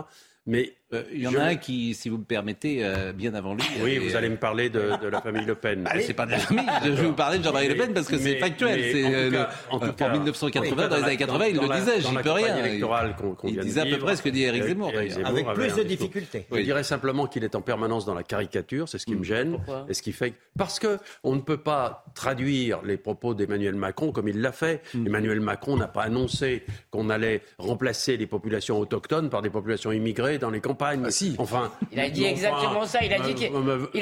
Mais 0.49 0.73
Euh, 0.95 1.03
il 1.13 1.21
y 1.21 1.27
en 1.29 1.33
je- 1.33 1.37
a 1.37 1.45
un 1.45 1.57
qui, 1.57 1.93
si 1.93 2.09
vous 2.09 2.17
me 2.17 2.25
permettez, 2.25 2.79
euh, 2.83 3.13
bien 3.13 3.35
avant 3.35 3.53
lui. 3.55 3.63
Oui, 3.83 3.97
avait- 3.97 4.07
vous 4.09 4.17
allez 4.17 4.31
me 4.31 4.39
parler 4.39 4.71
de, 4.71 4.93
de 5.03 5.07
la 5.09 5.21
famille 5.21 5.45
Le 5.45 5.55
Pen. 5.55 5.83
Bah, 5.85 5.91
c'est 6.01 6.15
pas 6.15 6.25
de 6.25 6.31
la 6.31 6.39
famille. 6.39 6.65
Je 6.83 6.89
vais 6.93 7.03
vous 7.09 7.13
parler 7.13 7.37
de 7.39 7.45
Jean-Marie 7.45 7.69
Le 7.69 7.77
Pen 7.77 7.93
parce 7.93 8.09
que 8.09 8.17
c'est 8.17 8.37
factuel. 8.37 8.81
C'est 8.91 9.05
en 9.05 9.09
tout 9.11 9.15
euh, 9.15 9.31
cas- 9.31 9.37
le- 9.71 9.75
en 9.75 9.79
tout 9.81 9.85
en 9.89 9.93
cas- 9.93 10.09
1980, 10.09 10.67
en 10.67 10.85
tout 10.85 10.89
dans 10.89 10.97
les 10.97 11.03
années 11.05 11.17
80, 11.19 11.47
il 11.49 11.57
dans 11.57 11.63
le 11.65 11.79
disait, 11.79 12.01
dans 12.01 12.09
j'y 12.09 12.17
peux 12.17 12.31
rien. 12.31 12.47
campagne 12.49 12.65
électorale 12.65 13.17
qu'on- 13.17 13.35
qu'on 13.35 13.49
Il 13.49 13.59
disait 13.61 13.81
à 13.83 13.85
peu 13.85 13.99
près 13.99 14.17
ce 14.17 14.23
que 14.23 14.31
dit 14.31 14.45
Éric 14.45 14.63
Eric- 14.63 14.69
Zemmour, 14.79 14.93
Avec 15.27 15.47
plus 15.53 15.75
de 15.75 15.83
difficultés. 15.83 16.47
Je 16.51 16.61
dirais 16.63 16.83
simplement 16.85 17.27
qu'il 17.27 17.45
est 17.45 17.55
en 17.55 17.61
permanence 17.61 18.07
dans 18.07 18.15
la 18.15 18.23
caricature, 18.23 18.89
c'est 18.89 18.97
ce 18.97 19.05
qui 19.05 19.15
me 19.15 19.25
gêne. 19.25 19.51
Pourquoi? 19.57 19.85
et 19.91 19.93
ce 19.93 20.01
qui 20.01 20.13
fait 20.13 20.31
que- 20.31 20.37
parce 20.57 20.79
que 20.79 20.97
on 21.23 21.35
ne 21.37 21.43
peut 21.43 21.59
pas 21.59 22.07
traduire 22.15 22.81
les 22.83 22.97
propos 22.97 23.35
d'Emmanuel 23.35 23.75
Macron 23.75 24.11
comme 24.11 24.29
il 24.29 24.41
l'a 24.41 24.53
fait. 24.53 24.81
Emmanuel 24.95 25.41
Macron 25.41 25.77
n'a 25.77 25.87
pas 25.89 26.05
annoncé 26.05 26.63
qu'on 26.91 27.11
allait 27.11 27.43
remplacer 27.59 28.17
les 28.17 28.27
populations 28.27 28.81
autochtones 28.81 29.29
par 29.29 29.43
des 29.43 29.51
populations 29.51 29.93
immigrées 29.93 30.38
dans 30.39 30.51
les 30.51 30.61
campagnes. 30.61 31.05
Ah, 31.07 31.11
si. 31.11 31.35
Enfin, 31.39 31.71
Il 31.93 32.01
a 32.01 32.09
dit 32.09 32.23
enfin, 32.23 32.31
exactement 32.31 32.87
ça. 32.87 33.03
Il 33.05 33.13
a 33.13 33.19
dit 33.21 33.35
qu'il- 33.35 33.51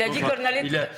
a 0.03 0.09
dit 0.09 0.21
qu'on 0.21 0.45
allait- 0.45 0.63
il 0.65 0.77
a- 0.77 0.89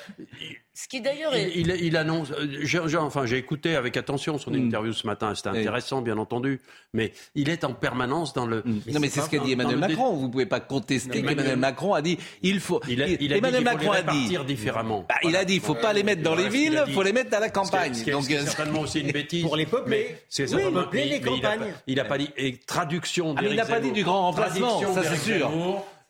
Ce 0.80 0.86
qui 0.86 1.00
d'ailleurs 1.00 1.34
est. 1.34 1.50
il, 1.56 1.68
il- 1.70 1.84
il 1.86 1.96
annonce. 1.96 2.30
euh, 2.30 2.46
j'ai- 2.62 2.78
enfin, 2.98 3.26
j'ai 3.26 3.36
écouté 3.36 3.74
avec 3.74 3.96
attention 3.96 4.38
son 4.38 4.54
interview 4.54 4.92
ce 4.92 5.08
matin. 5.08 5.34
C'était 5.34 5.48
intéressant, 5.48 6.02
bien 6.02 6.16
entendu. 6.18 6.60
Mais 6.94 7.12
il 7.34 7.48
est 7.48 7.64
en 7.64 7.72
permanence 7.72 8.32
dans 8.32 8.46
le. 8.46 8.62
non, 8.64 9.00
mais 9.00 9.08
c'est 9.08 9.20
ce 9.22 9.28
qu'a 9.28 9.40
dit 9.40 9.50
Emmanuel 9.52 9.80
dans 9.80 9.88
Macron. 9.88 10.12
Vous 10.14 10.26
ne 10.28 10.30
pouvez 10.30 10.46
pas 10.46 10.60
contester 10.60 11.10
qu'Emmanuel 11.10 11.32
Emmanuel- 11.40 11.58
Macron 11.58 11.94
a 11.94 12.00
dit 12.02 12.16
il 12.42 12.60
faut. 12.60 12.80
Il 12.88 13.02
a, 13.02 13.08
il 13.08 13.32
a 13.32 13.38
Emmanuel 13.38 13.64
dit 13.64 13.68
qu'il 13.70 13.78
faut 13.80 13.86
Macron 13.86 13.92
les 13.92 14.38
a 14.38 14.42
dit. 14.44 14.44
différemment. 14.54 15.04
Bah, 15.08 15.16
il 15.24 15.34
a 15.34 15.44
dit 15.44 15.54
il 15.54 15.60
faut 15.60 15.74
pas 15.74 15.92
les 15.92 16.04
mettre 16.04 16.22
dans 16.22 16.36
les 16.36 16.48
villes, 16.48 16.80
il 16.86 16.94
faut 16.94 17.02
les 17.02 17.12
mettre 17.12 17.36
à 17.36 17.40
la 17.40 17.50
campagne. 17.50 17.94
ce 17.94 18.04
qui 18.04 18.10
est- 18.10 18.12
Donc, 18.12 18.22
ce 18.22 18.28
qui 18.28 18.34
est 18.34 18.38
euh, 18.38 18.44
certainement 18.46 18.80
aussi 18.82 19.00
une 19.00 19.10
bêtise. 19.12 19.42
Pour 19.42 19.56
les 19.56 19.66
peupler. 19.66 20.06
Mais 20.10 20.22
c'est 20.28 20.54
Oui, 20.54 20.62
peupler 20.72 21.04
mais- 21.06 21.10
les 21.10 21.20
campagnes. 21.20 21.72
Il 21.88 21.96
n'a 21.96 22.04
pas 22.04 22.18
dit. 22.18 22.30
Et 22.36 22.56
traduction 22.56 23.34
Ah, 23.36 23.42
mais 23.42 23.50
il 23.50 23.56
n'a 23.56 23.64
pas 23.66 23.80
dit 23.80 23.90
du 23.90 24.04
grand 24.04 24.22
remplacement, 24.30 24.80
ça, 24.94 25.02
c'est 25.02 25.16
sûr. 25.38 25.50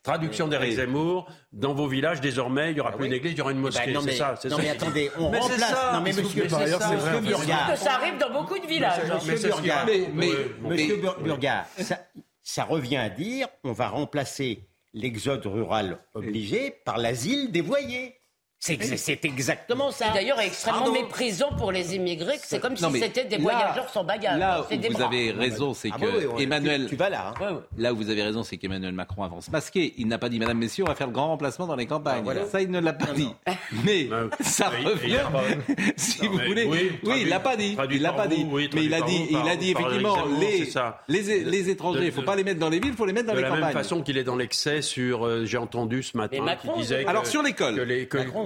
Traduction 0.08 0.48
d'Éric 0.48 0.70
Oui. 0.70 0.76
Zemmour. 0.76 1.26
Dans 1.52 1.74
vos 1.74 1.86
villages, 1.86 2.20
désormais, 2.20 2.70
il 2.70 2.74
n'y 2.74 2.80
aura 2.80 2.92
plus 2.92 3.02
oui. 3.02 3.06
une 3.08 3.12
église, 3.14 3.32
il 3.32 3.38
y 3.38 3.40
aura 3.42 3.52
une 3.52 3.58
Eh 3.58 3.60
ben, 3.60 3.66
mosquée. 3.66 3.92
non, 3.92 4.00
c'est 4.00 4.06
mais, 4.06 4.16
ça. 4.16 4.34
c'est 4.40 4.48
non, 4.48 4.56
ça 4.56 4.62
mais 4.62 4.68
attendez, 4.70 5.10
on 5.18 5.30
Mais 5.30 5.36
c'est 5.40 5.42
remplace. 5.52 5.70
ça. 5.70 5.90
Non, 5.94 6.00
mais 6.00 6.10
monsieur, 6.12 6.24
c'est 6.24 6.48
c'est 6.48 7.72
que 7.72 7.76
ça 7.78 7.92
arrive 7.94 8.18
dans 8.18 8.30
beaucoup 8.32 8.58
de 8.58 8.66
villages. 8.66 9.00
hein. 9.04 9.14
Monsieur 9.14 9.30
Mais 9.32 9.36
c'est 9.38 9.50
ce 9.50 9.56
qu'il 9.56 9.66
y 9.66 9.70
a. 9.70 9.84
Burgat, 9.84 9.86
Mais- 9.86 10.08
mais- 10.14 10.26
Oui, 10.62 10.70
Monsieur 10.70 10.96
mais- 10.96 11.02
Bur- 11.02 11.20
Burgat, 11.20 11.66
ça, 12.42 12.64
revient 12.64 12.96
à 12.96 13.10
dire 13.10 13.48
on 13.64 13.72
va 13.72 13.88
remplacer 13.88 14.66
l'exode 14.94 15.44
rural 15.46 15.98
obligé 16.14 16.74
par 16.86 16.96
l'asile 16.96 17.52
des 17.52 17.60
voyers. 17.60 18.14
C'est 18.60 18.72
ex- 18.74 18.96
c'est 18.96 19.24
exactement 19.24 19.92
ça. 19.92 20.06
Qui 20.06 20.14
d'ailleurs 20.14 20.40
est 20.40 20.48
extrêmement 20.48 20.80
Pardon. 20.80 20.92
méprisant 20.92 21.50
pour 21.56 21.70
les 21.70 21.94
immigrés, 21.94 22.34
que 22.38 22.42
c'est 22.44 22.58
comme 22.58 22.74
Non, 22.80 22.90
si 22.92 22.98
c'était 22.98 23.24
des 23.24 23.36
là- 23.36 23.42
voyageurs 23.42 23.88
sans 23.88 24.02
bagages. 24.02 24.36
Là 24.38 24.62
où 24.68 24.76
des 24.76 24.88
vous 24.88 24.94
bras. 24.94 25.06
avez 25.06 25.30
raison, 25.30 25.74
c'est 25.74 25.90
Ah 25.92 25.96
que 25.96 26.00
bah 26.04 26.26
oui, 26.34 26.42
Emmanuel. 26.42 26.82
Tu, 26.84 26.88
tu 26.90 26.96
vas 26.96 27.08
là. 27.08 27.28
hein. 27.38 27.40
Ouais, 27.40 27.52
ouais. 27.52 27.60
Là 27.76 27.92
où 27.92 27.96
vous 27.96 28.10
avez 28.10 28.22
raison, 28.22 28.42
c'est 28.42 28.56
qu'Emmanuel 28.56 28.92
Macron 28.94 29.22
avance 29.22 29.48
masqué. 29.50 29.94
Il 29.96 30.08
n'a 30.08 30.18
pas 30.18 30.28
dit, 30.28 30.40
Madame, 30.40 30.58
Messieurs, 30.58 30.82
on 30.84 30.88
va 30.88 30.96
faire 30.96 31.06
le 31.06 31.12
grand 31.12 31.28
remplacement 31.28 31.68
dans 31.68 31.76
les 31.76 31.86
campagnes. 31.86 32.18
Ah, 32.18 32.24
voilà. 32.24 32.46
Ça, 32.46 32.60
il 32.60 32.70
ne 32.72 32.80
l'a 32.80 32.92
pas 32.92 33.12
dit. 33.12 33.30
Mais 33.84 34.04
Non. 34.10 34.28
ça 34.40 34.70
revient. 34.70 35.20
si 35.96 36.24
Non, 36.24 36.30
vous 36.32 36.38
voulez. 36.38 36.64
oui, 36.64 36.78
Oui, 36.90 36.98
traduit- 37.04 37.22
il 37.22 37.28
l'a 37.28 37.40
pas 37.40 37.56
dit. 37.56 37.76
Il 37.92 38.02
l'a 38.02 38.12
pas 38.12 38.26
dit. 38.26 38.46
oui, 38.50 38.68
Mais 38.74 38.84
il 38.84 38.94
a 38.94 39.02
dit, 39.02 39.26
il 39.30 39.36
a 39.36 39.54
dit 39.56 39.70
effectivement 39.70 40.16
les, 40.40 40.66
De- 41.62 41.70
étrangers. 41.70 42.00
Il 42.00 42.06
ne 42.06 42.10
faut 42.10 42.20
de- 42.22 42.26
pas 42.26 42.34
les 42.34 42.42
mettre 42.44 42.58
dans 42.58 42.68
les 42.70 42.80
villes, 42.80 42.90
il 42.90 42.96
faut 42.96 43.06
les 43.06 43.12
mettre 43.12 43.26
dans 43.28 43.34
de 43.34 43.38
les 43.38 43.42
la 43.44 43.48
campagnes. 43.50 43.64
même 43.66 43.72
façon 43.72 44.02
qu'il 44.02 44.18
est 44.18 44.24
dans 44.24 44.34
l'excès 44.36 44.82
sur, 44.82 45.24
euh, 45.24 45.44
j'ai 45.44 45.58
entendu 45.58 46.02
ce 46.02 46.16
matin, 46.16 46.44
Alors, 47.06 47.24
sur 47.26 47.42
l'école. 47.42 47.86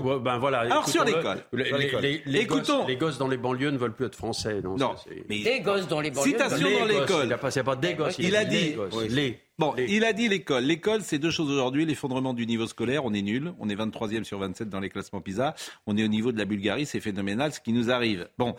Ouais, 0.02 0.18
ben 0.20 0.38
voilà, 0.38 0.60
Alors, 0.60 0.88
sur 0.88 1.04
l'école. 1.04 1.44
Les, 1.52 1.64
les- 1.70 2.00
les- 2.00 2.22
les 2.26 2.40
Écoutons. 2.40 2.78
gosses, 2.80 2.88
les 2.88 2.96
gosses 2.96 3.18
dans 3.18 3.28
les 3.28 3.36
banlieues 3.36 3.70
ne 3.70 3.78
veulent 3.78 3.94
plus 3.94 4.06
être 4.06 4.16
français. 4.16 4.60
Non, 4.62 4.76
Non, 4.76 4.96
ça, 4.96 5.04
c'est- 5.08 5.24
mais 5.28 5.42
Des 5.42 5.60
gosses 5.60 5.86
dans 5.88 6.00
les 6.00 6.10
banlieues. 6.10 6.30
Citation 6.30 6.68
dans 6.80 6.84
l'école. 6.86 7.24
Il 7.24 7.28
n'a 7.28 7.38
pas, 7.38 7.76
des 7.76 7.94
gosses. 7.94 8.18
Il 8.18 8.36
a 8.36 8.44
dit- 8.44 8.74
les. 9.08 9.38
Bon, 9.58 9.74
il 9.76 10.04
a 10.04 10.12
dit 10.12 10.28
l'école. 10.28 10.64
L'école, 10.64 11.02
c'est 11.02 11.18
deux 11.18 11.30
choses 11.30 11.50
aujourd'hui. 11.50 11.86
L'effondrement 11.86 12.34
du 12.34 12.46
niveau 12.46 12.66
scolaire, 12.66 13.04
on 13.04 13.12
est 13.12 13.22
nul. 13.22 13.52
On 13.60 13.68
est 13.68 13.74
23e 13.74 14.24
sur 14.24 14.38
27 14.38 14.68
dans 14.68 14.80
les 14.80 14.88
classements 14.90 15.20
PISA. 15.20 15.54
On 15.86 15.96
est 15.96 16.02
au 16.04 16.08
niveau 16.08 16.32
de 16.32 16.38
la 16.38 16.44
Bulgarie, 16.44 16.86
c'est 16.86 17.00
phénoménal 17.00 17.52
ce 17.52 17.60
qui 17.60 17.72
nous 17.72 17.90
arrive. 17.90 18.28
Bon, 18.38 18.54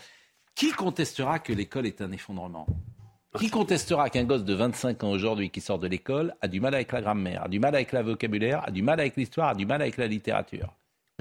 qui 0.56 0.72
contestera 0.72 1.40
que 1.40 1.52
l'école 1.52 1.88
est 1.88 2.02
un 2.02 2.12
effondrement? 2.12 2.68
Qui 3.40 3.50
contestera 3.50 4.12
qu'un 4.12 4.26
gosse 4.26 4.44
de 4.46 4.54
25 4.54 5.04
ans 5.04 5.10
aujourd'hui 5.10 5.50
qui 5.50 5.60
sort 5.60 5.80
de 5.80 5.88
l'école 5.88 6.36
a 6.42 6.48
du 6.48 6.62
mal 6.62 6.76
avec 6.76 6.92
la 6.92 7.02
grammaire, 7.02 7.42
a 7.46 7.48
du 7.50 7.60
mal 7.60 7.74
avec 7.74 7.92
le 7.92 8.00
vocabulaire, 8.04 8.62
a 8.64 8.70
du 8.70 8.84
mal 8.84 9.00
avec 9.00 9.16
l'histoire, 9.16 9.50
a 9.50 9.56
du 9.56 9.66
mal 9.66 9.82
avec 9.82 9.98
la 9.98 10.06
littérature? 10.06 10.72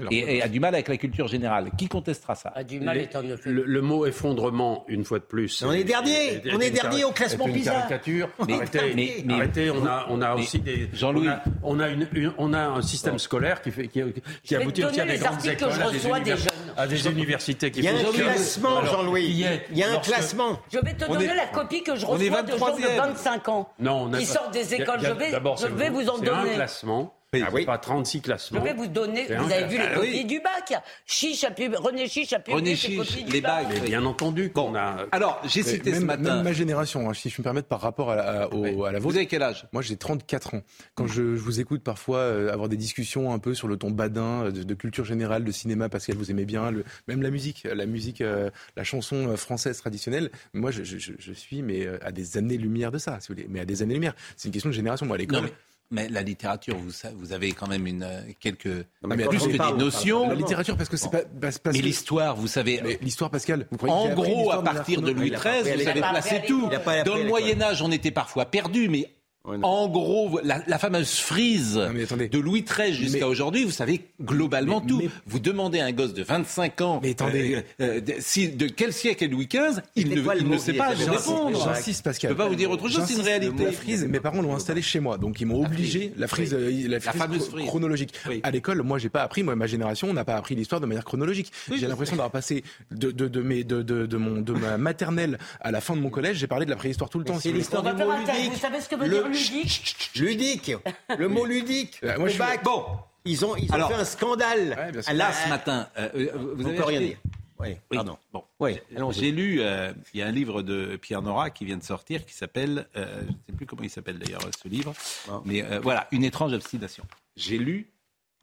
Et, 0.09 0.37
et 0.37 0.41
a 0.41 0.47
du 0.47 0.59
mal 0.59 0.73
avec 0.73 0.87
la 0.87 0.97
culture 0.97 1.27
générale 1.27 1.69
Qui 1.77 1.87
contestera 1.87 2.33
ça 2.33 2.51
A 2.55 2.63
du 2.63 2.79
mal 2.79 2.97
Les- 2.97 3.07
le, 3.51 3.63
le 3.63 3.81
mot 3.81 4.07
effondrement, 4.07 4.85
une 4.87 5.05
fois 5.05 5.19
de 5.19 5.23
plus. 5.23 5.63
On 5.63 5.71
est 5.71 5.83
dernier. 5.83 6.41
On 6.51 6.59
est 6.59 6.71
dernier 6.71 7.03
au 7.03 7.11
classement 7.11 7.45
PISA. 7.45 7.71
caricature. 7.71 8.29
Mais- 8.47 8.55
arrêtez, 8.55 8.93
mais- 8.95 9.15
mais- 9.23 9.33
arrêtez, 9.35 9.69
on 9.69 9.85
a, 9.85 10.07
on 10.09 10.21
a 10.23 10.33
aussi 10.33 10.59
des. 10.59 10.89
Jean-Louis. 10.93 11.27
On 11.27 11.31
a, 11.31 11.41
on 11.63 11.79
a 11.79 11.89
une, 11.89 12.07
une- 12.13 12.33
on 12.39 12.53
a 12.53 12.59
un 12.61 12.81
système 12.81 13.19
scolaire 13.19 13.61
qui, 13.61 13.69
fait, 13.71 13.87
qui, 13.87 14.01
qui 14.43 14.55
aboutit 14.55 14.83
aussi 14.83 14.99
à 14.99 15.05
donner 15.05 15.17
des 15.17 15.23
grandes 15.23 15.33
articles 15.35 15.55
que 15.57 15.63
écoles, 15.65 15.73
je 15.73 15.81
à 15.81 15.91
des, 15.91 15.97
reçois 15.97 16.19
des 16.19 16.31
univers- 16.31 16.37
jeunes. 16.37 16.73
à 16.77 16.87
des 16.87 17.07
universités 17.07 17.71
qui 17.71 17.79
Il 17.79 17.85
y 17.85 17.87
a 17.87 17.91
un 17.93 17.97
font- 17.99 18.11
classement, 18.11 18.85
Jean-Louis. 18.85 19.25
Il 19.25 19.77
y 19.77 19.83
a 19.83 19.89
un 19.89 19.93
lorsque- 19.93 20.09
classement. 20.11 20.59
Je 20.73 20.79
vais 20.79 20.93
te 20.95 21.05
On 21.05 21.13
donner 21.13 21.25
est- 21.25 21.35
la 21.35 21.45
copie 21.47 21.83
que 21.83 21.95
je 21.95 22.05
reçois 22.07 22.41
de 22.41 22.51
gens 22.51 22.71
de 22.71 22.81
23e. 22.81 22.97
25 22.97 23.49
ans 23.49 23.69
Non, 23.79 23.93
on 24.03 24.09
n'a 24.09 24.17
qui 24.17 24.25
sortent 24.25 24.53
des 24.53 24.65
il 24.73 24.79
y 24.79 24.81
a- 24.81 24.83
écoles. 24.83 24.99
Je 25.01 25.67
vais, 25.67 25.89
vous 25.91 26.09
en 26.09 26.17
C'est 26.17 26.29
un 26.29 26.41
donner. 26.41 26.55
classement. 26.55 27.13
Ah 27.41 27.49
oui. 27.53 27.65
Pas 27.65 27.77
36 27.77 28.17
Je 28.19 28.23
classements. 28.23 28.61
vais 28.61 28.73
vous 28.73 28.87
donner. 28.87 29.25
Vous 29.25 29.51
avez 29.51 29.65
vu 29.67 29.77
les 29.77 29.83
Ah 29.83 29.95
copies 29.95 30.09
oui. 30.11 30.25
du 30.25 30.39
bac 30.39 30.73
Chiche 31.05 31.43
a 31.43 31.51
pu, 31.51 31.67
René 31.75 32.07
Chiche 32.07 32.33
a 32.33 32.39
publié 32.39 32.55
René 32.61 32.75
Chiche, 32.75 33.25
les 33.27 33.41
bac. 33.41 33.67
bacs. 33.67 33.73
Mais 33.73 33.87
bien 33.87 34.03
entendu 34.05 34.51
qu'on 34.51 34.75
a. 34.75 35.05
Alors, 35.11 35.41
j'ai 35.45 35.63
cité 35.63 35.91
ce 35.93 35.95
même, 35.99 36.05
matin. 36.05 36.35
même 36.35 36.43
ma 36.43 36.53
génération, 36.53 37.09
hein, 37.09 37.13
si 37.13 37.29
je 37.29 37.35
me 37.39 37.43
permets, 37.43 37.61
par 37.63 37.81
rapport 37.81 38.11
à 38.11 38.15
la, 38.15 38.53
au- 38.53 38.59
Oui. 38.63 38.69
à 38.87 38.91
la 38.91 38.99
Vous 38.99 39.05
vôtre. 39.05 39.17
avez 39.17 39.25
quel 39.27 39.41
âge? 39.43 39.65
Moi, 39.73 39.81
j'ai 39.81 39.97
34 39.97 40.53
ans. 40.55 40.61
Quand 40.95 41.07
je, 41.07 41.35
je 41.35 41.41
vous 41.41 41.59
écoute 41.59 41.83
parfois 41.83 42.19
euh, 42.19 42.51
avoir 42.53 42.69
des 42.69 42.77
discussions 42.77 43.33
un 43.33 43.39
peu 43.39 43.53
sur 43.55 43.67
le 43.67 43.77
ton 43.77 43.91
badin, 43.91 44.45
euh, 44.45 44.51
de, 44.51 44.63
de 44.63 44.73
culture 44.73 45.05
générale, 45.05 45.43
de 45.43 45.51
cinéma, 45.51 45.89
Pascal, 45.89 46.15
vous 46.15 46.29
aimez 46.31 46.45
bien, 46.45 46.71
le, 46.71 46.83
même 47.07 47.21
la 47.21 47.29
musique, 47.29 47.63
la 47.71 47.85
musique, 47.85 48.21
euh, 48.21 48.49
la 48.75 48.83
chanson 48.83 49.35
française 49.37 49.77
traditionnelle. 49.77 50.29
Moi, 50.53 50.71
je, 50.71 50.83
je- 50.83 50.97
je- 50.97 51.13
je 51.19 51.33
suis 51.33 51.61
mais 51.61 51.87
à 52.01 52.11
des 52.11 52.37
années-lumière 52.37 52.91
de 52.91 52.97
ça, 52.97 53.19
si 53.19 53.27
vous 53.29 53.35
voulez. 53.35 53.47
Mais 53.49 53.59
à 53.59 53.65
des 53.65 53.81
années-lumière. 53.81 54.13
C'est 54.35 54.47
une 54.47 54.53
question 54.53 54.69
de 54.69 54.75
génération. 54.75 55.05
Moi, 55.05 55.15
à 55.17 55.19
Non, 55.19 55.41
l'école. 55.41 55.49
Mais, 55.93 56.09
la 56.09 56.21
littérature, 56.21 56.75
vous, 56.75 56.91
vous 57.15 57.33
avez 57.33 57.51
quand 57.53 57.67
même 57.67 57.87
une, 57.87 58.03
euh, 58.03 58.21
quelques 58.39 58.85
mais 59.05 59.25
plus 59.25 59.47
que 59.47 59.57
parle, 59.57 59.77
des 59.77 59.83
on 59.83 59.85
notions. 59.85 60.27
La 60.27 60.35
littérature, 60.35 60.75
parce 60.75 60.89
que 60.89 60.97
c'est 60.97 61.11
pas, 61.11 61.21
parce, 61.39 61.59
parce 61.59 61.75
Mais 61.75 61.81
l'histoire, 61.81 62.35
vous 62.35 62.47
savez, 62.47 62.97
l'histoire, 63.01 63.29
Pascal. 63.29 63.67
vous 63.71 63.77
croyez 63.77 63.93
En 63.93 64.13
gros, 64.13 64.51
à 64.51 64.63
partir 64.63 65.01
de 65.01 65.11
Louis 65.11 65.31
pas 65.31 65.37
XIII, 65.39 65.61
vous 65.61 65.69
à 65.69 65.71
avez 65.71 65.93
l'école. 65.93 66.09
placé 66.09 66.41
Il 66.47 66.75
a 66.75 66.79
pas 66.79 67.03
tout. 67.03 67.09
Dans 67.09 67.15
le 67.15 67.23
l'école. 67.23 67.29
Moyen 67.29 67.61
Âge, 67.61 67.81
on 67.81 67.91
était 67.91 68.11
parfois 68.11 68.45
perdus, 68.45 68.89
mais 68.89 69.13
Ouais, 69.45 69.57
en 69.61 69.89
gros, 69.89 70.39
la, 70.41 70.61
la 70.67 70.79
fameuse 70.79 71.15
frise 71.17 71.75
Non, 71.75 71.91
mais 71.93 72.03
attendez. 72.03 72.29
de 72.29 72.39
Louis 72.39 72.63
XIII 72.63 72.93
jusqu'à 72.93 73.27
aujourd'hui, 73.27 73.65
vous 73.65 73.71
savez 73.71 73.99
globalement 74.21 74.79
Mais- 74.79 74.87
tout. 74.87 74.97
mais- 74.99 75.09
Vous 75.27 75.39
demandez 75.39 75.81
à 75.81 75.85
un 75.85 75.91
gosse 75.91 76.13
de 76.13 76.23
25 76.23 76.79
ans, 76.79 77.01
Mais 77.03 77.09
attendez. 77.11 77.55
euh, 77.55 77.61
euh, 77.81 77.99
de, 77.99 78.13
si- 78.19 78.47
de 78.47 78.67
quel 78.67 78.93
siècle 78.93 79.21
est 79.25 79.27
Louis 79.27 79.47
XV, 79.47 79.81
il 79.97 80.07
ne, 80.11 80.15
il 80.39 80.47
ne 80.47 80.57
sait 80.57 80.71
pas 80.71 80.93
vous 80.93 81.11
répondre. 81.11 81.61
J'insiste, 81.61 82.05
Pascal. 82.05 82.31
Je 82.31 82.35
peux 82.35 82.41
pas 82.41 82.47
vous 82.47 82.55
dire 82.55 82.71
autre 82.71 82.87
chose, 82.87 83.03
c'est 83.05 83.15
une 83.15 83.19
réalité. 83.21 83.65
La 83.65 83.71
frise, 83.73 84.05
mes 84.05 84.21
parents 84.21 84.41
l'ont 84.41 84.55
installée 84.55 84.81
chez 84.81 85.01
moi, 85.01 85.17
donc 85.17 85.41
ils 85.41 85.45
m'ont 85.45 85.65
obligé. 85.65 86.13
La 86.15 86.29
frise, 86.29 86.53
euh, 86.53 86.71
la, 86.87 87.01
frise 87.01 87.19
fameuse 87.21 87.47
chro- 87.49 87.51
frise. 87.51 87.67
chronologique. 87.67 88.13
Oui. 88.29 88.39
À 88.43 88.51
l'école, 88.51 88.81
moi, 88.83 88.97
j'ai 88.97 89.09
pas 89.09 89.23
appris. 89.23 89.43
Moi, 89.43 89.57
ma 89.57 89.67
génération, 89.67 90.09
on 90.09 90.13
n'a 90.13 90.23
pas 90.23 90.35
appris 90.37 90.55
l'histoire 90.55 90.79
de 90.79 90.85
manière 90.85 91.03
chronologique. 91.03 91.51
Oui, 91.69 91.79
j'ai 91.81 91.87
l'impression 91.87 92.15
d'avoir 92.15 92.31
passé 92.31 92.63
de, 92.91 93.11
de, 93.11 93.27
de, 93.27 93.41
mes, 93.41 93.65
de, 93.65 93.81
de, 93.81 94.05
de 94.05 94.17
mon, 94.17 94.39
de 94.39 94.53
ma 94.53 94.77
maternelle 94.77 95.37
à 95.59 95.71
la 95.71 95.81
fin 95.81 95.97
de 95.97 96.01
mon 96.01 96.09
collège. 96.09 96.37
J'ai 96.37 96.47
parlé 96.47 96.63
de 96.63 96.69
la 96.69 96.77
préhistoire 96.77 97.09
tout 97.09 97.19
le 97.19 97.25
temps. 97.25 97.37
c'est 97.41 97.51
l'histoire 97.51 97.83
du. 97.83 97.89
Vous 97.91 98.57
savez 98.57 98.79
ce 98.79 98.87
que 98.87 98.95
veut 98.95 99.09
dire 99.09 99.32
ludique 99.33 100.11
Ludique. 100.15 100.71
Le 101.17 101.27
mot 101.27 101.45
ludique. 101.45 101.99
Euh, 102.03 102.15
moi, 102.17 102.23
Au 102.23 102.27
je 102.27 102.31
suis- 102.31 102.39
bac. 102.39 102.63
Bon, 102.63 102.85
Ils 103.25 103.45
ont, 103.45 103.55
ils 103.55 103.69
ont 103.71 103.75
Alors- 103.75 103.89
fait 103.89 103.95
un 103.95 104.05
scandale. 104.05 104.91
Ouais, 105.07 105.13
là 105.13 105.31
ce 105.31 105.49
matin, 105.49 105.89
euh, 105.97 106.09
euh, 106.15 106.29
vous 106.55 106.63
On 106.63 106.67
avez 106.67 106.75
peut 106.77 106.83
rien 106.83 106.99
dire. 106.99 107.17
Oui, 107.59 107.69
Oui, 107.89 107.97
pardon. 107.97 108.17
Bon. 108.33 108.43
Oui. 108.59 108.79
J'ai 109.11 109.31
lu, 109.31 109.61
euh, 109.61 109.93
il 110.13 110.19
y 110.19 110.23
a 110.23 110.27
un 110.27 110.31
livre 110.31 110.61
de 110.61 110.97
Pierre 110.97 111.21
Nora 111.21 111.49
qui 111.49 111.63
vient 111.63 111.77
de 111.77 111.83
sortir 111.83 112.25
qui 112.25 112.33
s'appelle, 112.33 112.87
euh, 112.97 113.21
je 113.21 113.27
ne 113.31 113.37
sais 113.47 113.53
plus 113.55 113.65
comment 113.65 113.83
il 113.83 113.89
s'appelle 113.89 114.19
d'ailleurs 114.19 114.41
ce 114.61 114.67
livre, 114.67 114.93
Non. 115.29 115.41
mais 115.45 115.63
euh, 115.63 115.79
voilà, 115.79 116.07
Une 116.11 116.25
étrange 116.25 116.51
obstination. 116.51 117.05
J'ai 117.37 117.57
lu 117.57 117.87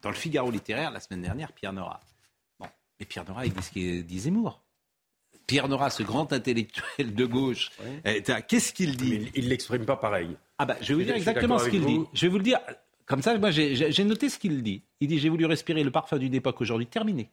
dans 0.01 0.09
le 0.09 0.15
Figaro 0.15 0.49
littéraire 0.49 0.89
la 0.89 0.99
semaine 0.99 1.21
dernière 1.21 1.51
Pierre 1.51 1.73
Nora. 1.73 1.99
Bon, 2.59 2.65
et 2.99 3.05
Pierre 3.05 3.25
Nora, 3.27 3.45
il 3.45 3.53
dit 3.53 3.61
ce 3.63 3.69
qu'il 3.69 4.03
dit 4.05 4.19
Zemmour. 4.21 4.59
Pierre 5.51 5.67
Nora, 5.67 5.89
ce 5.89 6.01
grand 6.01 6.31
intellectuel 6.31 7.13
de 7.13 7.25
gauche, 7.25 7.71
qu'est-ce 8.47 8.71
qu'il 8.71 8.95
dit 8.95 9.19
Mais 9.19 9.31
il 9.35 9.43
ne 9.43 9.49
l'exprime 9.49 9.85
pas 9.85 9.97
pareil. 9.97 10.29
Ah 10.57 10.65
bah, 10.65 10.77
je 10.79 10.87
vais 10.87 10.93
vous 10.93 11.03
dire 11.03 11.15
exactement 11.15 11.59
ce 11.59 11.67
qu'il 11.67 11.85
dit. 11.85 11.99
Je 12.13 12.21
vais 12.21 12.29
vous 12.29 12.37
le 12.37 12.43
dire. 12.43 12.59
Comme 13.05 13.21
ça, 13.21 13.37
moi, 13.37 13.51
j'ai 13.51 14.03
noté 14.05 14.29
ce 14.29 14.39
qu'il 14.39 14.63
dit. 14.63 14.81
Il 15.01 15.09
dit 15.09 15.19
J'ai 15.19 15.27
voulu 15.27 15.45
respirer 15.45 15.83
le 15.83 15.91
parfum 15.91 16.17
d'une 16.17 16.33
époque 16.33 16.61
aujourd'hui 16.61 16.87
terminée 16.87 17.29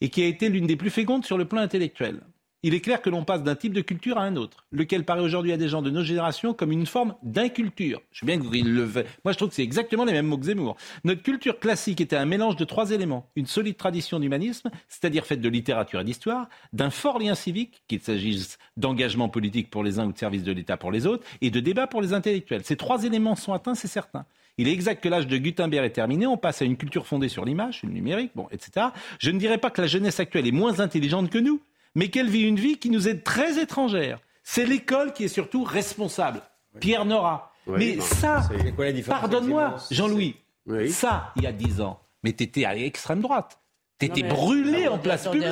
et 0.00 0.08
qui 0.08 0.22
a 0.22 0.26
été 0.26 0.48
l'une 0.48 0.66
des 0.66 0.76
plus 0.76 0.88
fécondes 0.88 1.26
sur 1.26 1.36
le 1.36 1.44
plan 1.44 1.60
intellectuel. 1.60 2.22
Il 2.64 2.74
est 2.74 2.80
clair 2.80 3.02
que 3.02 3.10
l'on 3.10 3.24
passe 3.24 3.42
d'un 3.42 3.56
type 3.56 3.72
de 3.72 3.80
culture 3.80 4.18
à 4.18 4.22
un 4.22 4.36
autre, 4.36 4.64
lequel 4.70 5.04
paraît 5.04 5.22
aujourd'hui 5.22 5.50
à 5.50 5.56
des 5.56 5.66
gens 5.66 5.82
de 5.82 5.90
nos 5.90 6.04
générations 6.04 6.54
comme 6.54 6.70
une 6.70 6.86
forme 6.86 7.16
d'inculture. 7.24 8.00
Je 8.12 8.20
sais 8.20 8.26
bien 8.26 8.38
que 8.38 8.44
vous 8.44 8.52
le. 8.52 8.86
Moi, 9.24 9.32
je 9.32 9.36
trouve 9.36 9.48
que 9.48 9.56
c'est 9.56 9.64
exactement 9.64 10.04
les 10.04 10.12
mêmes 10.12 10.26
mots 10.26 10.38
que 10.38 10.44
Zemmour. 10.44 10.76
Notre 11.02 11.22
culture 11.22 11.58
classique 11.58 12.00
était 12.00 12.14
un 12.14 12.24
mélange 12.24 12.54
de 12.54 12.64
trois 12.64 12.92
éléments. 12.92 13.28
Une 13.34 13.46
solide 13.46 13.76
tradition 13.76 14.20
d'humanisme, 14.20 14.70
c'est-à-dire 14.86 15.26
faite 15.26 15.40
de 15.40 15.48
littérature 15.48 16.00
et 16.00 16.04
d'histoire, 16.04 16.48
d'un 16.72 16.90
fort 16.90 17.18
lien 17.18 17.34
civique, 17.34 17.82
qu'il 17.88 18.00
s'agisse 18.00 18.58
d'engagement 18.76 19.28
politique 19.28 19.68
pour 19.68 19.82
les 19.82 19.98
uns 19.98 20.06
ou 20.06 20.12
de 20.12 20.18
service 20.18 20.44
de 20.44 20.52
l'État 20.52 20.76
pour 20.76 20.92
les 20.92 21.04
autres, 21.08 21.26
et 21.40 21.50
de 21.50 21.58
débat 21.58 21.88
pour 21.88 22.00
les 22.00 22.12
intellectuels. 22.12 22.62
Ces 22.62 22.76
trois 22.76 23.02
éléments 23.02 23.34
sont 23.34 23.52
atteints, 23.52 23.74
c'est 23.74 23.88
certain. 23.88 24.24
Il 24.56 24.68
est 24.68 24.72
exact 24.72 25.02
que 25.02 25.08
l'âge 25.08 25.26
de 25.26 25.36
Gutenberg 25.36 25.84
est 25.84 25.90
terminé, 25.90 26.28
on 26.28 26.36
passe 26.36 26.62
à 26.62 26.64
une 26.64 26.76
culture 26.76 27.08
fondée 27.08 27.28
sur 27.28 27.44
l'image, 27.44 27.82
le 27.82 27.88
numérique, 27.88 28.30
bon, 28.36 28.46
etc. 28.52 28.86
Je 29.18 29.32
ne 29.32 29.38
dirais 29.40 29.58
pas 29.58 29.70
que 29.70 29.80
la 29.80 29.88
jeunesse 29.88 30.20
actuelle 30.20 30.46
est 30.46 30.52
moins 30.52 30.78
intelligente 30.78 31.28
que 31.28 31.38
nous, 31.38 31.60
mais 31.94 32.08
qu'elle 32.08 32.28
vit 32.28 32.42
une 32.42 32.58
vie 32.58 32.78
qui 32.78 32.90
nous 32.90 33.08
est 33.08 33.22
très 33.24 33.60
étrangère. 33.60 34.18
C'est 34.42 34.64
l'école 34.66 35.12
qui 35.12 35.24
est 35.24 35.28
surtout 35.28 35.64
responsable. 35.64 36.40
Pierre 36.80 37.04
Nora. 37.04 37.52
Oui, 37.66 37.74
mais 37.78 37.96
non, 37.96 38.04
ça, 38.04 38.42
pardonne-moi, 39.06 39.76
Jean-Louis, 39.90 40.36
Oui. 40.66 40.90
ça, 40.90 41.32
il 41.36 41.44
y 41.44 41.46
a 41.46 41.52
dix 41.52 41.80
ans, 41.80 42.00
mais 42.24 42.32
t'étais 42.32 42.64
à 42.64 42.74
l'extrême 42.74 43.20
droite. 43.20 43.58
T'étais 43.98 44.24
brûlé 44.24 44.86
Non, 44.86 44.94
en 44.94 44.98
place 44.98 45.28
publique. 45.28 45.46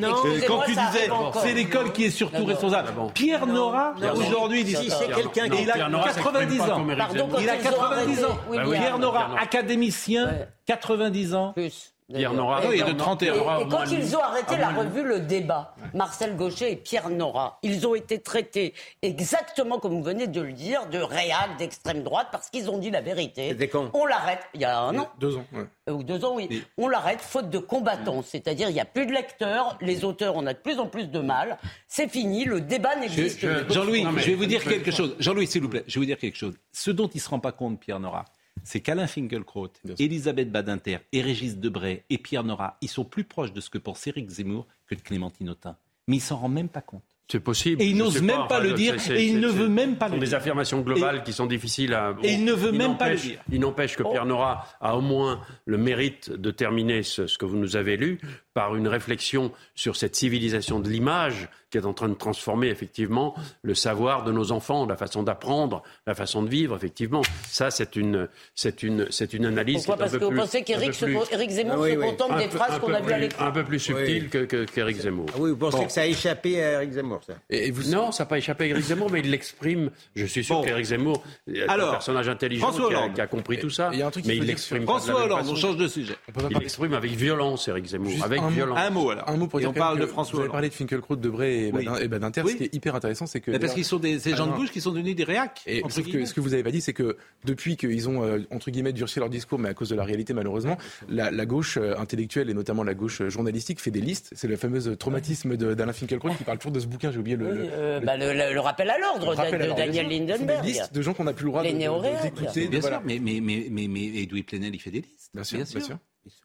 Non, 0.00 0.14
Quand 0.46 0.60
tu 0.64 0.70
disais, 0.70 1.10
c'est 1.42 1.54
l'école 1.54 1.92
qui 1.92 2.04
est 2.04 2.10
surtout 2.10 2.44
responsable. 2.44 2.90
Pierre 3.14 3.48
Nora, 3.48 3.94
aujourd'hui, 4.14 4.62
dit 4.62 4.76
c'est 4.76 5.12
quelqu'un 5.12 5.46
Et 5.46 5.62
il 5.62 5.70
a 5.70 5.74
Pierre 5.74 5.90
Nora 5.90 6.12
s'exprime 6.12 6.32
90 6.32 6.58
pas 6.58 6.70
ans. 6.76 6.86
Pardon, 6.96 7.28
Il 7.40 7.50
a 7.50 7.56
ils 7.56 7.60
ont 7.66 7.70
90 7.70 8.24
ans. 8.24 8.38
Pierre 8.70 8.98
Nora, 9.00 9.30
académicien, 9.40 10.26
Ouais. 10.26 10.48
90 10.66 11.34
ans. 11.34 11.52
Plus. 11.54 11.95
Pierre. 12.14 12.32
Nora. 12.34 12.60
Oui, 12.68 12.78
de 12.78 12.84
Pierre 12.84 12.96
31. 12.96 13.34
Et, 13.34 13.38
et 13.38 13.68
quand 13.68 13.84
ils 13.90 14.16
ont 14.16 14.20
arrêté 14.20 14.54
Ah, 14.54 14.58
la 14.58 14.68
revue 14.70 15.02
Le 15.02 15.20
Débat, 15.20 15.74
Marcel 15.94 16.36
Gaucher 16.36 16.70
et 16.72 16.76
Pierre 16.76 17.08
Nora, 17.10 17.58
ils 17.62 17.86
ont 17.86 17.94
été 17.94 18.20
traités 18.20 18.74
exactement 19.02 19.78
comme 19.78 19.92
vous 19.92 20.02
venez 20.02 20.26
de 20.26 20.40
le 20.40 20.52
dire, 20.52 20.86
de 20.88 20.98
réac, 20.98 21.56
d'extrême 21.58 22.02
droite, 22.02 22.28
parce 22.30 22.50
qu'ils 22.50 22.70
ont 22.70 22.78
dit 22.78 22.90
la 22.90 23.00
vérité. 23.00 23.48
C'était 23.50 23.68
quand 23.68 23.90
On 23.94 24.06
l'arrête, 24.06 24.40
il 24.54 24.60
y 24.60 24.64
a 24.64 24.78
un 24.78 24.96
an, 24.98 25.08
Deux 25.18 25.36
ans. 25.36 25.44
ouais. 25.52 25.64
euh, 25.88 25.92
ou 25.92 26.02
deux 26.02 26.24
ans, 26.24 26.34
oui. 26.36 26.48
Et- 26.50 26.62
On 26.78 26.88
l'arrête 26.88 27.20
faute 27.20 27.50
de 27.50 27.58
combattants, 27.58 28.22
c'est-à-dire 28.22 28.68
il 28.68 28.74
n'y 28.74 28.80
a 28.80 28.84
plus 28.84 29.06
de 29.06 29.12
lecteurs, 29.12 29.76
les 29.80 30.04
auteurs, 30.04 30.34
on 30.36 30.46
a 30.46 30.52
de 30.52 30.58
plus 30.58 30.78
en 30.78 30.86
plus 30.86 31.08
de 31.10 31.18
mal. 31.18 31.58
C'est 31.88 32.08
fini, 32.08 32.44
le 32.44 32.60
débat 32.60 32.96
n'existe 32.96 33.40
Je- 33.40 33.46
plus. 33.64 33.74
Jean-Louis, 33.74 34.06
je 34.18 34.26
vais 34.26 34.34
vous 34.34 34.46
dire 34.46 34.62
quelque 34.62 34.90
chose. 34.90 35.16
Jean-Louis, 35.18 35.46
s'il 35.46 35.62
vous 35.62 35.68
plaît, 35.68 35.84
je 35.86 35.94
vais 35.94 36.00
vous 36.00 36.06
dire 36.06 36.18
quelque 36.18 36.36
chose. 36.38 36.54
Ce 36.72 36.90
dont 36.90 37.08
il 37.08 37.16
ne 37.16 37.20
se 37.22 37.28
rend 37.28 37.40
pas 37.40 37.52
compte, 37.52 37.80
Pierre 37.80 37.98
Nora, 38.00 38.24
c'est 38.62 38.80
qu'Alain 38.80 39.06
Finkielkraut. 39.06 39.72
Elisabeth 39.98 40.50
Badinter 40.50 40.98
et 41.12 41.22
Régis 41.22 41.56
Debray 41.56 42.04
et 42.10 42.18
Pierre 42.18 42.44
Nora, 42.44 42.76
ils 42.80 42.88
sont 42.88 43.04
plus 43.04 43.24
proches 43.24 43.52
de 43.52 43.60
ce 43.60 43.70
que 43.70 43.78
pense 43.78 44.06
Éric 44.06 44.28
Zemmour 44.28 44.66
que 44.86 44.94
de 44.94 45.00
Clémentine 45.00 45.50
Autain. 45.50 45.76
Mais 46.08 46.16
il 46.16 46.20
s'en 46.20 46.36
rend 46.36 46.48
même 46.48 46.68
pas 46.68 46.82
compte. 46.82 47.15
C'est 47.28 47.40
possible. 47.40 47.82
Et 47.82 47.86
il 47.86 47.96
n'ose 47.96 48.22
même 48.22 48.46
pas 48.48 48.60
le 48.60 48.72
dire, 48.72 48.94
et 49.10 49.24
il 49.26 49.40
ne 49.40 49.48
veut 49.48 49.66
même 49.68 49.96
pas 49.96 50.06
ce 50.06 50.10
sont 50.10 50.14
le 50.14 50.20
des 50.20 50.26
dire. 50.28 50.36
affirmations 50.38 50.80
globales 50.80 51.24
qui 51.24 51.32
sont 51.32 51.46
difficiles 51.46 51.92
à. 51.92 52.14
Et 52.22 52.34
il 52.34 52.44
ne 52.44 52.52
veut 52.52 52.70
même 52.70 52.96
pas 52.96 53.08
le 53.08 53.14
n'empêche- 53.16 53.22
dire. 53.22 53.40
Il 53.50 53.60
n'empêche 53.60 53.96
que 53.96 54.04
Pierre 54.04 54.26
Nora 54.26 54.64
a 54.80 54.96
au 54.96 55.00
moins 55.00 55.40
le 55.64 55.76
mérite 55.76 56.30
de 56.30 56.50
terminer 56.52 57.02
ce, 57.02 57.26
ce 57.26 57.36
que 57.36 57.44
vous 57.44 57.56
nous 57.56 57.74
avez 57.76 57.96
lu 57.96 58.20
par 58.54 58.76
une 58.76 58.86
réflexion 58.88 59.50
sur 59.74 59.96
cette 59.96 60.14
civilisation 60.14 60.78
de 60.78 60.88
l'image 60.88 61.48
qui 61.70 61.78
est 61.78 61.84
en 61.84 61.92
train 61.92 62.08
de 62.08 62.14
transformer 62.14 62.68
effectivement 62.68 63.34
le 63.62 63.74
savoir 63.74 64.22
de 64.22 64.30
nos 64.30 64.52
enfants, 64.52 64.86
la 64.86 64.96
façon 64.96 65.24
d'apprendre, 65.24 65.82
la 66.06 66.14
façon 66.14 66.42
de 66.44 66.48
vivre, 66.48 66.76
effectivement. 66.76 67.22
Ça, 67.48 67.72
c'est 67.72 67.96
une, 67.96 68.28
c'est 68.54 68.84
une, 68.84 69.08
c'est 69.10 69.34
une 69.34 69.46
analyse. 69.46 69.78
Pourquoi 69.84 69.94
un 69.96 69.98
Parce 69.98 70.12
peu 70.12 70.18
que 70.20 70.24
vous 70.24 70.30
plus- 70.30 70.38
pensez 70.40 70.62
qu'Éric 70.62 70.94
Éric 71.32 71.50
Zemmour 71.50 71.74
Ah 71.76 71.80
oui, 71.82 71.92
se 71.94 71.98
oui. 71.98 72.06
contente 72.06 72.38
des 72.38 72.46
peu- 72.48 72.56
phrases 72.56 72.78
qu'on 72.78 72.94
a 72.94 73.00
vues 73.00 73.12
à 73.12 73.18
l'écran 73.18 73.46
Un 73.46 73.50
peu 73.50 73.64
plus 73.64 73.80
subtil 73.80 74.28
que- 74.30 74.44
que- 74.44 74.64
qu'Éric 74.64 74.98
Zemmour. 75.00 75.26
Ah 75.34 75.38
oui, 75.40 75.50
vous 75.50 75.56
pensez 75.56 75.76
Bon. 75.78 75.84
que 75.86 75.92
ça 75.92 76.02
a 76.02 76.06
échappé 76.06 76.62
à 76.62 76.72
Eric 76.74 76.92
Zemmour, 76.92 77.15
ça 77.24 77.34
Et 77.50 77.70
vous... 77.70 77.90
Non, 77.90 78.12
ça 78.12 78.24
n'a 78.24 78.28
pas 78.28 78.38
échappé 78.38 78.64
à 78.64 78.66
Éric 78.68 78.84
Zemmour, 78.84 79.10
mais 79.10 79.20
il 79.20 79.30
l'exprime. 79.30 79.90
Je 80.14 80.26
suis 80.26 80.44
sûr 80.44 80.56
Bon. 80.56 80.62
qu'Éric 80.64 80.84
Zemmour 80.86 81.22
est 81.52 81.62
Alors, 81.68 81.88
un 81.88 81.92
personnage 81.92 82.28
intelligent 82.28 82.66
François 82.68 82.88
qui 82.88 82.94
a, 82.94 82.98
Hollande. 82.98 83.14
qui 83.14 83.20
a 83.20 83.26
compris 83.26 83.58
tout 83.58 83.70
ça. 83.70 83.90
il 83.92 83.98
y 83.98 84.02
a 84.02 84.06
un 84.06 84.10
truc 84.10 84.24
mais 84.26 84.36
il 84.36 84.44
l'exprime 84.44 84.82
François 84.84 85.24
Hollande, 85.24 85.38
on 85.40 85.54
façon. 85.54 85.56
change 85.56 85.76
de 85.76 85.88
sujet. 85.88 86.16
On 86.28 86.32
peut 86.32 86.40
pas 86.40 86.46
Il 86.48 86.52
parler- 86.52 86.64
l'exprime 86.64 86.94
avec 86.94 87.10
violence, 87.12 87.68
Éric 87.68 87.86
Zemmour. 87.86 88.10
Juste 88.10 88.24
avec 88.24 88.38
un 88.40 88.42
mot. 88.42 88.48
violence. 88.50 88.78
Un 88.78 88.90
mot 88.90 89.10
alors. 89.10 89.28
Un 89.28 89.36
mot 89.36 89.46
pour 89.46 89.58
Et 89.60 89.62
dire 89.62 89.70
on 89.70 89.72
parle 89.74 89.96
que 89.98 90.02
de 90.02 90.06
François 90.06 90.32
Vous 90.32 90.36
avez 90.38 90.44
Hollande. 90.44 90.52
parlé 90.52 90.68
de 90.68 90.74
Finkielkraut, 90.74 91.16
de 91.16 91.28
Bray 91.28 91.64
et 91.68 91.72
Oui. 91.72 91.86
Et 92.00 92.08
Badinter. 92.08 92.42
Oui. 92.44 92.52
Ce 92.52 92.56
qui 92.56 92.64
est 92.64 92.74
hyper 92.74 92.94
intéressant, 92.94 93.26
c'est 93.26 93.40
que. 93.40 93.50
Mais 93.50 93.58
parce 93.58 93.74
qu'ils 93.74 93.84
sont 93.84 93.98
des, 93.98 94.18
ces 94.18 94.34
gens 94.34 94.46
de 94.46 94.50
non. 94.52 94.56
gauche 94.58 94.70
qui 94.70 94.80
sont 94.80 94.90
devenus 94.92 95.14
des 95.16 95.24
réacs. 95.24 95.62
Et 95.66 95.82
entre 95.84 96.00
que 96.02 96.24
ce 96.24 96.34
que 96.34 96.40
vous 96.40 96.54
avez 96.54 96.62
pas 96.62 96.70
dit, 96.70 96.80
c'est 96.80 96.92
que 96.92 97.16
depuis 97.44 97.76
qu'ils 97.76 98.08
ont 98.08 98.22
euh, 98.24 98.38
entre 98.50 98.70
guillemets 98.70 98.92
durci 98.92 99.18
leur 99.18 99.30
discours, 99.30 99.58
mais 99.58 99.68
à 99.68 99.74
cause 99.74 99.88
de 99.88 99.94
la 99.96 100.04
réalité 100.04 100.32
malheureusement, 100.34 100.76
la, 101.08 101.30
la 101.30 101.46
gauche 101.46 101.76
euh, 101.78 101.96
intellectuelle 101.98 102.50
et 102.50 102.54
notamment 102.54 102.82
la 102.84 102.94
gauche 102.94 103.20
euh, 103.20 103.28
journalistique 103.30 103.80
fait 103.80 103.90
des 103.90 104.00
listes. 104.00 104.30
C'est 104.34 104.48
le 104.48 104.56
fameux 104.56 104.96
traumatisme 104.96 105.56
d'Alain 105.56 105.92
Finkielkraut 105.92 106.30
qui 106.34 106.44
parle 106.44 106.58
toujours 106.58 106.72
de 106.72 106.80
ce 106.80 106.86
bouquin. 106.86 107.05
J'ai 107.12 107.18
oublié 107.18 107.36
le. 107.36 107.46
Oui, 107.50 107.58
le- 107.58 107.68
euh, 107.72 108.00
le- 108.00 108.06
bah, 108.06 108.16
le, 108.16 108.32
le- 108.32 108.54
le 108.54 108.60
rappel 108.60 108.88
à 108.90 108.98
l'ordre 108.98 109.34
de. 109.34 109.74
Daniel 109.76 110.08
Lindenberg. 110.08 110.62
Des 110.62 110.68
listes 110.72 110.92
de 110.94 111.02
gens 111.02 111.14
qu'on 111.14 111.24
n'a 111.24 111.32
plus 111.32 111.44
le 111.44 111.50
droit 111.50 111.62
Les 111.62 111.72
de- 111.72 111.78
de- 111.78 111.84
de- 111.84 112.66
Bien 112.68 112.80
voilà. 112.80 112.96
sûr, 112.98 113.06
mais, 113.06 113.18
mais, 113.20 113.40
mais, 113.40 113.66
mais, 113.70 113.88
mais 113.88 114.04
Edoui 114.22 114.42
Plenel, 114.42 114.74
il 114.74 114.78
fait 114.80 114.90
des 114.90 115.00
listes. 115.02 115.30
Bien 115.34 115.44
sûr, 115.44 115.58
bien 115.58 115.80
sûr. 115.80 115.98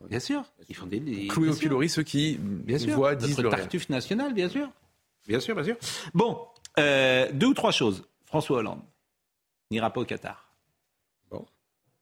Bien 0.09 0.19
sûr. 0.19 0.43
Ils 0.69 0.75
font 0.75 0.85
des 0.85 0.99
listes. 0.99 1.31
Cloué 1.31 1.45
bien 1.47 1.51
au 1.53 1.55
sûr. 1.55 1.61
pilori 1.63 1.89
ceux 1.89 2.03
qui 2.03 2.37
Bien 2.39 2.77
sûr. 2.77 2.95
voient, 2.95 3.15
disent 3.15 3.37
Notre 3.37 3.43
le. 3.43 3.49
Tartuffe 3.49 3.89
national, 3.89 4.33
bien 4.33 4.47
sûr. 4.49 4.69
Bien 5.27 5.39
sûr, 5.39 5.55
bien 5.55 5.63
sûr. 5.63 5.75
Bon, 6.13 6.37
euh, 6.79 7.27
deux 7.33 7.47
ou 7.47 7.53
trois 7.53 7.71
choses. 7.71 8.03
François 8.25 8.57
Hollande 8.59 8.81
n'ira 9.71 9.91
pas 9.91 10.01
au 10.01 10.05
Qatar. 10.05 10.51
Bon. 11.31 11.45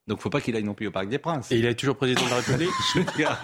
Donc, 0.07 0.19
faut 0.21 0.29
pas 0.29 0.41
qu'il 0.41 0.55
aille 0.55 0.63
non 0.63 0.73
plus 0.73 0.87
au 0.87 0.91
Parc 0.91 1.07
des 1.07 1.19
Princes. 1.19 1.51
Et 1.51 1.57
il 1.57 1.65
est 1.65 1.75
toujours 1.75 1.95
président 1.95 2.23
de 2.25 2.29
la 2.29 2.35
République 2.37 2.69
Je 2.93 2.99
veux 2.99 3.05
dire, 3.15 3.39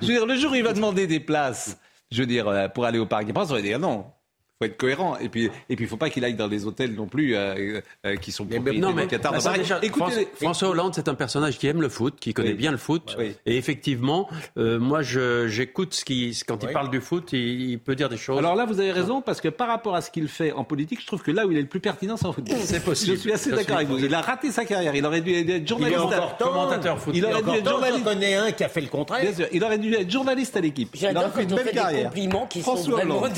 je 0.00 0.06
veux 0.06 0.12
dire, 0.14 0.26
le 0.26 0.36
jour 0.36 0.52
où 0.52 0.54
il 0.54 0.62
va 0.62 0.72
demander 0.72 1.06
des 1.06 1.20
places, 1.20 1.78
je 2.10 2.20
veux 2.22 2.26
dire, 2.26 2.48
euh, 2.48 2.68
pour 2.68 2.84
aller 2.84 2.98
au 2.98 3.06
Parc 3.06 3.24
des 3.24 3.32
Princes, 3.32 3.50
on 3.50 3.54
va 3.54 3.62
dire 3.62 3.78
non. 3.78 4.12
Faut 4.60 4.66
être 4.66 4.76
cohérent. 4.76 5.16
Et 5.20 5.28
puis, 5.28 5.50
et 5.68 5.76
puis, 5.76 5.84
il 5.86 5.88
faut 5.88 5.96
pas 5.96 6.10
qu'il 6.10 6.24
aille 6.24 6.34
dans 6.34 6.48
des 6.48 6.66
hôtels 6.66 6.94
non 6.94 7.06
plus 7.06 7.34
euh, 7.34 7.80
euh, 8.04 8.16
qui 8.16 8.30
sont 8.30 8.44
propriétés 8.44 8.78
Non, 8.78 8.92
mais 8.92 9.02
du 9.02 9.08
Qatar. 9.08 9.32
bah, 9.32 9.38
Donc, 9.38 9.42
ça, 9.42 9.50
pareil, 9.50 9.62
déjà, 9.62 9.78
écoutez, 9.82 9.98
François, 10.04 10.22
François 10.36 10.68
Hollande, 10.68 10.92
c'est 10.94 11.08
un 11.08 11.14
personnage 11.14 11.58
qui 11.58 11.66
aime 11.66 11.80
le 11.80 11.88
foot, 11.88 12.16
qui 12.20 12.34
connaît 12.34 12.50
Oui. 12.50 12.54
bien 12.56 12.70
le 12.70 12.76
foot. 12.76 13.16
Oui. 13.18 13.32
Et 13.46 13.56
effectivement, 13.56 14.28
euh, 14.58 14.78
moi, 14.78 15.00
je- 15.02 15.48
j'écoute 15.48 15.94
ce 15.94 16.04
qui, 16.04 16.38
quand 16.46 16.62
il 16.62 16.70
parle 16.70 16.90
du 16.90 17.00
foot, 17.00 17.32
il, 17.32 17.70
il 17.70 17.78
peut 17.78 17.94
dire 17.94 18.08
des 18.10 18.16
choses. 18.18 18.38
Alors 18.38 18.54
là, 18.54 18.66
vous 18.66 18.80
avez 18.80 18.92
raison, 18.92 19.22
parce 19.22 19.40
que 19.40 19.48
par 19.48 19.68
rapport 19.68 19.94
à 19.94 20.02
ce 20.02 20.10
qu'il 20.10 20.28
fait 20.28 20.52
en 20.52 20.64
politique, 20.64 21.00
je 21.00 21.06
trouve 21.06 21.22
que 21.22 21.30
là 21.30 21.46
où 21.46 21.50
il 21.52 21.56
est 21.58 21.62
le 21.62 21.66
plus 21.68 21.80
pertinent, 21.80 22.16
c'est 22.18 22.26
en 22.26 22.32
football. 22.32 22.58
C'est 22.62 22.84
possible. 22.84 23.16
Je 23.16 23.20
suis 23.20 23.32
assez 23.32 23.50
d'accord 23.50 23.76
avec 23.76 23.88
vous. 23.88 23.98
Il 23.98 24.14
a 24.14 24.20
raté 24.20 24.50
sa 24.50 24.64
carrière. 24.66 24.94
Il 24.94 25.06
aurait 25.06 25.20
dû 25.22 25.32
être 25.34 25.44
Il 25.48 25.50
est 25.50 25.66
journaliste. 25.66 25.98
à- 26.00 26.04
encore 26.06 26.36
temps. 26.36 26.48
commentateur 26.48 26.98
foot. 26.98 27.14
Il 27.16 27.24
aurait 27.24 27.42
dû 27.42 27.50
être 27.50 27.68
journaliste. 27.70 28.04
connais 28.04 28.34
un 28.34 28.52
qui 28.52 28.64
a 28.64 28.68
fait 28.68 28.80
le 28.82 28.88
contraire. 28.88 29.22
Bien 29.22 29.32
sûr, 29.34 29.46
il 29.52 29.64
aurait 29.64 29.78
dû 29.78 29.94
être 29.94 30.10
journaliste 30.10 30.56
à 30.56 30.60
l'équipe. 30.60 30.90
Il 30.94 31.00
J'adore 31.00 31.22
aurait 31.24 31.32
fait 31.32 31.42
quand 31.44 31.48
une 31.48 31.52
on 31.54 31.64
belle 31.64 31.74
carrière. 31.74 32.04
compliments 32.04 32.46
qui 32.46 32.62
sont 32.62 32.74
François 32.76 33.00
Hollande. 33.02 33.30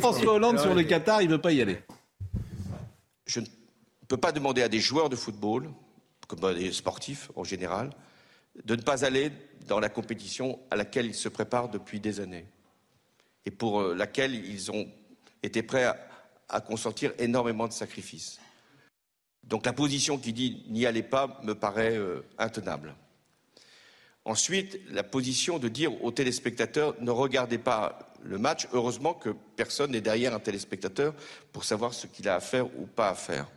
François 0.00 0.32
Hollande 0.34 0.58
sur 0.66 0.74
le 0.74 0.82
Qatar, 0.82 1.22
il 1.22 1.28
veut 1.28 1.40
pas 1.40 1.52
y 1.52 1.62
aller. 1.62 1.78
Je 3.26 3.40
ne 3.40 3.46
peux 4.08 4.16
pas 4.16 4.32
demander 4.32 4.62
à 4.62 4.68
des 4.68 4.80
joueurs 4.80 5.08
de 5.08 5.14
football, 5.14 5.70
comme 6.26 6.44
à 6.44 6.54
des 6.54 6.72
sportifs 6.72 7.30
en 7.36 7.44
général, 7.44 7.90
de 8.64 8.74
ne 8.74 8.82
pas 8.82 9.04
aller 9.04 9.30
dans 9.68 9.78
la 9.78 9.88
compétition 9.88 10.58
à 10.70 10.76
laquelle 10.76 11.06
ils 11.06 11.14
se 11.14 11.28
préparent 11.28 11.68
depuis 11.68 12.00
des 12.00 12.18
années 12.20 12.46
et 13.44 13.50
pour 13.50 13.80
euh, 13.80 13.94
laquelle 13.94 14.34
ils 14.34 14.72
ont 14.72 14.88
été 15.42 15.62
prêts 15.62 15.84
à, 15.84 15.96
à 16.48 16.60
consentir 16.60 17.12
énormément 17.18 17.68
de 17.68 17.72
sacrifices. 17.72 18.40
Donc 19.44 19.66
la 19.66 19.72
position 19.72 20.18
qui 20.18 20.32
dit 20.32 20.64
n'y 20.68 20.84
allez 20.84 21.04
pas 21.04 21.40
me 21.44 21.54
paraît 21.54 21.96
euh, 21.96 22.24
intenable. 22.38 22.96
Ensuite, 24.24 24.80
la 24.90 25.04
position 25.04 25.60
de 25.60 25.68
dire 25.68 26.02
aux 26.02 26.10
téléspectateurs 26.10 26.96
ne 27.00 27.12
regardez 27.12 27.58
pas 27.58 28.15
le 28.26 28.38
match. 28.38 28.66
Heureusement 28.72 29.14
que 29.14 29.30
personne 29.56 29.92
n'est 29.92 30.00
derrière 30.00 30.34
un 30.34 30.40
téléspectateur 30.40 31.14
pour 31.52 31.64
savoir 31.64 31.94
ce 31.94 32.06
qu'il 32.06 32.28
a 32.28 32.34
à 32.36 32.40
faire 32.40 32.66
ou 32.78 32.86
pas 32.86 33.08
à 33.10 33.14
faire. 33.14 33.48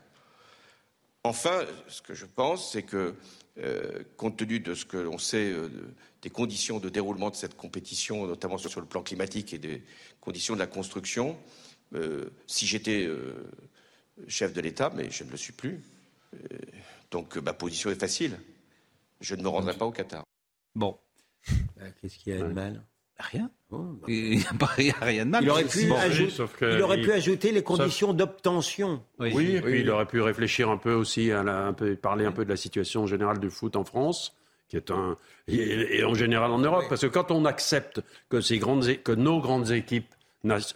Enfin, 1.23 1.65
ce 1.87 2.01
que 2.01 2.13
je 2.13 2.25
pense, 2.25 2.71
c'est 2.71 2.83
que, 2.83 3.13
euh, 3.57 4.03
compte 4.15 4.37
tenu 4.37 4.59
de 4.59 4.73
ce 4.73 4.85
que 4.85 4.97
l'on 4.97 5.17
sait 5.17 5.51
euh, 5.51 5.67
de- 5.67 5.93
des 6.21 6.29
conditions 6.29 6.79
de 6.79 6.89
déroulement 6.89 7.29
de 7.29 7.35
cette 7.35 7.55
compétition, 7.57 8.25
notamment 8.25 8.57
sur, 8.57 8.79
le 8.79 8.85
plan 8.87 9.03
climatique 9.03 9.53
et 9.53 9.57
des 9.57 9.83
conditions 10.21 10.53
de 10.53 10.59
la 10.59 10.67
construction, 10.67 11.37
euh, 11.93 12.29
si 12.47 12.65
j'étais 12.67 13.05
euh, 13.05 13.33
chef 14.27 14.53
de 14.53 14.61
l'État, 14.61 14.91
mais 14.95 15.09
je 15.11 15.23
ne 15.25 15.31
le 15.31 15.37
suis 15.37 15.53
plus, 15.53 15.81
euh, 16.35 16.37
donc 17.11 17.35
euh, 17.37 17.41
ma 17.41 17.53
position 17.53 17.89
est 17.89 17.99
facile. 17.99 18.39
Je 19.21 19.35
ne 19.35 19.43
me 19.43 19.49
rendrai 19.49 19.73
pas 19.75 19.85
au 19.85 19.91
Qatar. 19.91 20.23
Bon, 20.75 20.97
Ah, 21.81 21.89
Qu'est-ce 22.01 22.17
qu'il 22.17 22.33
y 22.33 22.37
a 22.37 22.39
de 22.39 22.53
mal 22.53 22.81
rien. 23.19 23.49
Oh, 23.71 23.77
bah. 24.01 24.07
Il 24.09 24.37
n'y 24.39 24.91
a, 24.91 24.95
rien 25.05 25.25
de 25.25 25.31
mal. 25.31 25.43
Il 25.43 25.49
aurait 25.49 25.63
pu, 25.65 25.85
bon, 25.87 25.95
ajouter- 25.95 26.29
sauf 26.31 26.55
que 26.55 26.75
il 26.75 26.81
aurait 26.81 26.97
il- 26.99 27.05
pu 27.05 27.11
ajouter 27.11 27.51
les 27.51 27.61
conditions 27.63 28.13
d'obtention. 28.13 29.03
oui. 29.19 29.31
Oui, 29.35 29.55
et 29.57 29.61
puis 29.61 29.81
il 29.81 29.89
aurait 29.89 30.05
pu 30.07 30.21
réfléchir 30.21 30.69
un 30.69 30.77
peu 30.77 30.93
aussi, 30.93 31.31
à 31.31 31.43
la- 31.43 31.67
un 31.67 31.73
peu, 31.73 31.95
parler 31.95 32.25
un 32.25 32.31
peu 32.31 32.45
de 32.45 32.49
la 32.49 32.57
situation 32.57 33.05
générale 33.07 33.39
du 33.39 33.49
foot 33.49 33.75
en 33.75 33.83
France, 33.83 34.35
qui 34.67 34.77
est 34.77 34.89
un 34.91 35.17
et, 35.47 35.99
et 35.99 36.03
en 36.03 36.13
général 36.13 36.51
en 36.51 36.59
Europe, 36.59 36.85
parce 36.89 37.01
que 37.01 37.07
quand 37.07 37.31
on 37.31 37.45
accepte 37.45 38.01
que 38.29 38.39
ces 38.41 38.57
grandes, 38.59 38.87
é- 38.87 38.97
que 38.97 39.11
nos 39.11 39.39
grandes 39.39 39.71
équipes, 39.71 40.13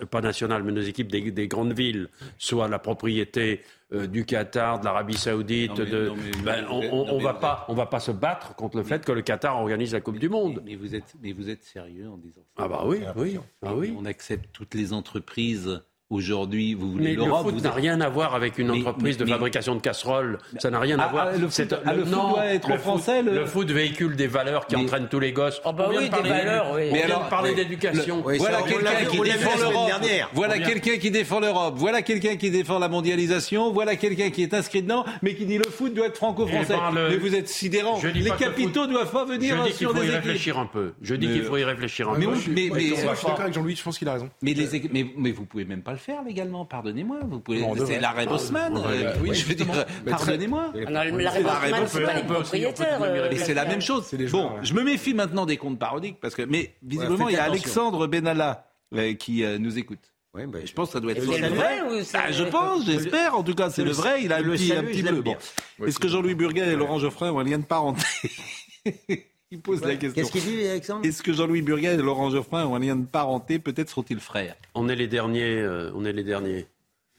pas 0.10 0.22
nationales, 0.22 0.64
mais 0.64 0.72
nos 0.72 0.82
équipes 0.82 1.12
des, 1.12 1.32
des 1.32 1.48
grandes 1.48 1.74
villes, 1.74 2.10
soient 2.38 2.68
la 2.68 2.80
propriété 2.80 3.62
euh, 3.94 4.08
du 4.08 4.26
Qatar, 4.26 4.80
de 4.80 4.86
l'Arabie 4.86 5.16
Saoudite, 5.18 5.70
Non, 5.72 5.76
mais- 5.80 5.86
de, 5.92 6.08
non, 6.08 6.16
mais- 6.16 6.44
ben, 6.44 6.66
on, 6.70 6.80
mais- 6.82 7.12
mais 7.18 7.24
va 7.24 7.34
pas, 7.36 7.66
on 7.70 7.74
va 7.74 7.86
pas 7.86 8.00
se 8.00 8.12
battre 8.12 8.56
contre 8.56 8.78
le 8.78 8.84
fait 8.84 9.06
que 9.06 9.12
le 9.12 9.22
Qatar 9.22 9.58
organise 9.60 9.94
la 9.94 10.02
Coupe 10.02 10.20
du 10.20 10.30
Monde. 10.30 10.62
Mais, 10.66 10.72
mais 10.72 10.76
vous 10.76 10.96
êtes, 10.96 11.14
mais 11.22 11.32
vous 11.32 11.50
êtes 11.50 11.64
sérieux 11.64 12.10
en 12.10 12.18
disant 12.18 12.42
ça 12.58 12.64
Ah 12.64 12.68
bah 12.68 12.84
oui, 12.86 13.00
oui, 13.16 13.40
ah 13.62 13.76
oui. 13.76 13.94
On 13.98 14.06
accepte 14.06 14.50
toutes 14.52 14.74
les 14.74 14.92
entreprises 14.94 15.82
aujourd'hui. 16.14 16.74
Vous 16.74 16.92
voulez 16.92 17.04
Mais 17.04 17.16
le 17.16 17.26
l'Europe 17.26 17.44
foot 17.44 17.54
vous 17.56 17.62
n'a 17.62 17.70
êtes- 17.70 17.76
rien 17.76 18.02
à 18.02 18.10
voir 18.10 18.36
avec 18.36 18.58
une 18.58 18.72
Mais- 18.72 18.80
entreprise 18.80 19.16
mais- 19.18 19.20
de 19.20 19.26
mais- 19.26 19.32
fabrication 19.36 19.76
de 19.76 19.82
casseroles. 19.82 20.38
Ça 20.60 20.70
n'a 20.70 20.80
rien 20.80 20.98
à 21.00 21.04
Ah, 21.04 21.08
voir. 21.12 21.28
ah, 21.30 21.32
le 21.38 21.40
foot- 21.40 21.52
C'est- 21.52 21.74
ah, 21.86 21.94
le 21.94 22.06
foot 22.06 22.12
doit 22.14 22.46
être 22.48 22.70
le 22.70 22.78
français, 22.78 23.18
Foot, 23.22 23.26
le- 23.32 23.40
le 23.40 23.46
foot 23.46 23.72
véhicule 23.72 24.16
des 24.16 24.28
valeurs 24.28 24.68
qui 24.68 24.76
Mais- 24.76 24.84
entraînent 24.84 25.08
tous 25.10 25.20
les 25.20 25.32
gosses. 25.34 25.62
Ah 25.66 25.72
bah 25.72 25.90
On 25.92 25.98
oui, 25.98 26.10
des 26.10 26.30
valeurs, 26.30 26.68
oui. 26.74 26.82
On 26.90 26.92
Mais 26.94 26.98
vient 27.00 27.06
alors, 27.06 27.26
de 27.26 27.30
parler 27.30 27.54
d'éducation. 27.56 28.22
Oui, 28.26 28.38
Voilà 28.38 28.62
quelqu'un 28.62 29.06
qui 29.10 29.20
défend 29.22 29.58
l'Europe. 29.60 29.88
dernière. 29.88 30.30
Voilà 30.34 30.60
quelqu'un 30.60 30.98
qui 30.98 31.12
défend 31.12 31.40
l'Europe. 31.40 31.74
Voilà 31.78 32.02
quelqu'un 32.02 32.36
qui 32.36 32.52
défend 32.52 32.80
la 32.80 32.90
mondialisation. 32.90 33.72
Voilà 33.72 33.96
quelqu'un 33.96 34.30
qui 34.30 34.44
est 34.44 34.54
inscrit 34.54 34.82
dedans, 34.84 35.06
mais 35.22 35.36
qui 35.36 35.46
dit 35.46 35.58
le 35.58 35.64
foot 35.70 35.94
doit 35.94 36.08
être 36.08 36.18
franco-français. 36.18 36.76
Eh 36.90 36.94
ben, 36.94 37.08
Mais 37.10 37.18
vous 37.18 37.36
êtes 37.36 37.50
sidérant. 37.50 38.00
Les 38.14 38.30
capitaux 38.32 38.88
doivent 38.88 39.12
pas 39.12 39.26
venir 39.26 39.58
Je 39.58 39.62
dis 39.64 39.68
qu'il 39.70 39.78
sur 39.78 39.92
faut 39.92 40.00
des 40.00 40.06
y 40.06 40.10
équipes. 40.10 40.24
réfléchir 40.24 40.60
un 40.60 40.66
peu. 40.66 40.94
Je 41.02 41.16
dis 41.16 41.28
qu'il 41.28 41.44
faut 41.44 41.58
y 41.58 41.64
réfléchir 41.64 42.10
un 42.10 42.14
peu. 42.16 42.20
mais- 42.20 42.36
je 42.36 42.40
suis 42.40 43.06
d'accord 43.06 43.42
avec 43.42 43.54
Jean-Louis, 43.54 43.76
je 43.76 43.84
pense 43.84 43.98
qu'il 43.98 44.08
a 44.08 44.14
raison. 44.14 44.30
Équipes- 44.46 44.92
mais 45.18 45.32
vous 45.32 45.46
pouvez 45.46 45.66
même 45.66 45.82
pas 45.82 45.92
le 45.92 45.98
faire 46.04 46.24
légalement, 46.24 46.66
pardonnez-moi. 46.66 47.20
Vous 47.30 47.40
pouvez, 47.40 47.66
c'est 47.86 48.00
l'arrêt 48.00 48.26
Bosman. 48.26 48.78
Euh, 48.78 49.14
oui, 49.22 49.34
je 49.34 49.46
veux 49.46 49.56
dire. 49.56 49.66
Mais 50.06 50.12
très- 50.12 50.26
pardonnez-moi. 50.26 50.72
L'arrêt 50.90 51.12
man, 51.12 51.84
c'est 51.88 52.00
Bosman. 52.00 52.06
pas 52.06 52.14
les 52.14 52.24
propriétaires. 52.24 53.02
euh, 53.02 53.30
Et 53.32 53.38
c'est 53.38 53.54
la 53.54 53.66
même 53.66 53.82
chose. 53.82 54.14
Bon, 54.32 54.46
ouais. 54.46 54.50
je 54.64 54.74
me 54.74 54.84
méfie 54.84 55.14
maintenant 55.14 55.46
des 55.46 55.58
comptes 55.58 55.80
parodiques 55.80 56.18
parce 56.22 56.36
que, 56.36 56.42
mais 56.44 56.74
visiblement, 56.84 57.30
il 57.30 57.36
y 57.36 57.38
a. 57.38 57.44
Alexandre 57.44 58.08
Benalla 58.08 58.68
euh, 58.96 59.14
qui 59.14 59.44
euh, 59.44 59.58
nous 59.58 59.78
écoute. 59.78 60.00
Ouais, 60.34 60.48
bah, 60.48 60.60
Je 60.66 60.74
pense 60.74 60.88
que 60.90 60.94
ça 60.94 61.00
doit 61.00 61.12
être 61.12 61.20
le 61.20 61.26
vrai 61.50 61.82
ou 61.82 62.02
Ah, 62.16 62.32
je 62.32 62.44
pense, 62.44 62.86
j'espère. 62.86 63.38
En 63.38 63.44
tout 63.44 63.54
cas, 63.54 63.70
c'est 63.70 63.84
le 63.84 63.90
le- 63.90 63.94
vrai. 63.96 64.24
Il 64.24 64.34
a 64.34 64.42
le 64.42 64.52
petit, 64.54 64.74
un 64.74 64.84
petit 64.84 65.04
bleu. 65.04 65.22
Bon. 65.22 65.36
Est-ce 65.86 66.00
que 66.00 66.08
Jean-Louis 66.08 66.34
Burguet 66.36 66.68
et 66.74 66.76
Laurent 66.76 66.98
Geoffrin 67.00 67.32
ont 67.32 67.40
un 67.40 67.44
lien 67.44 67.60
de 67.60 67.66
parenté? 67.66 68.04
Il 69.54 69.60
pose 69.62 69.84
la 69.84 69.96
question. 69.96 70.20
Qu'est-ce 70.20 70.32
qu'il 70.32 70.42
dit, 70.42 70.68
Alexandre? 70.68 71.06
Est-ce 71.06 71.22
que 71.22 71.32
Jean-Louis 71.32 71.62
Burguet 71.62 71.94
et 71.94 71.98
Laurent 71.98 72.32
Geoffrin 72.32 72.66
ont 72.66 72.74
un 72.74 72.80
lien 72.80 72.96
de 72.96 73.06
parenté? 73.06 73.60
Peut-être 73.60 73.90
sont-ils 73.92 74.20
frères. 74.20 74.56
On 74.74 74.90
est 74.90 74.96
les 74.96 75.08
derniers. 75.08 75.44
euh, 75.62 75.92
on 75.94 76.06
est 76.06 76.12
les 76.12 76.24
derniers. 76.24 76.66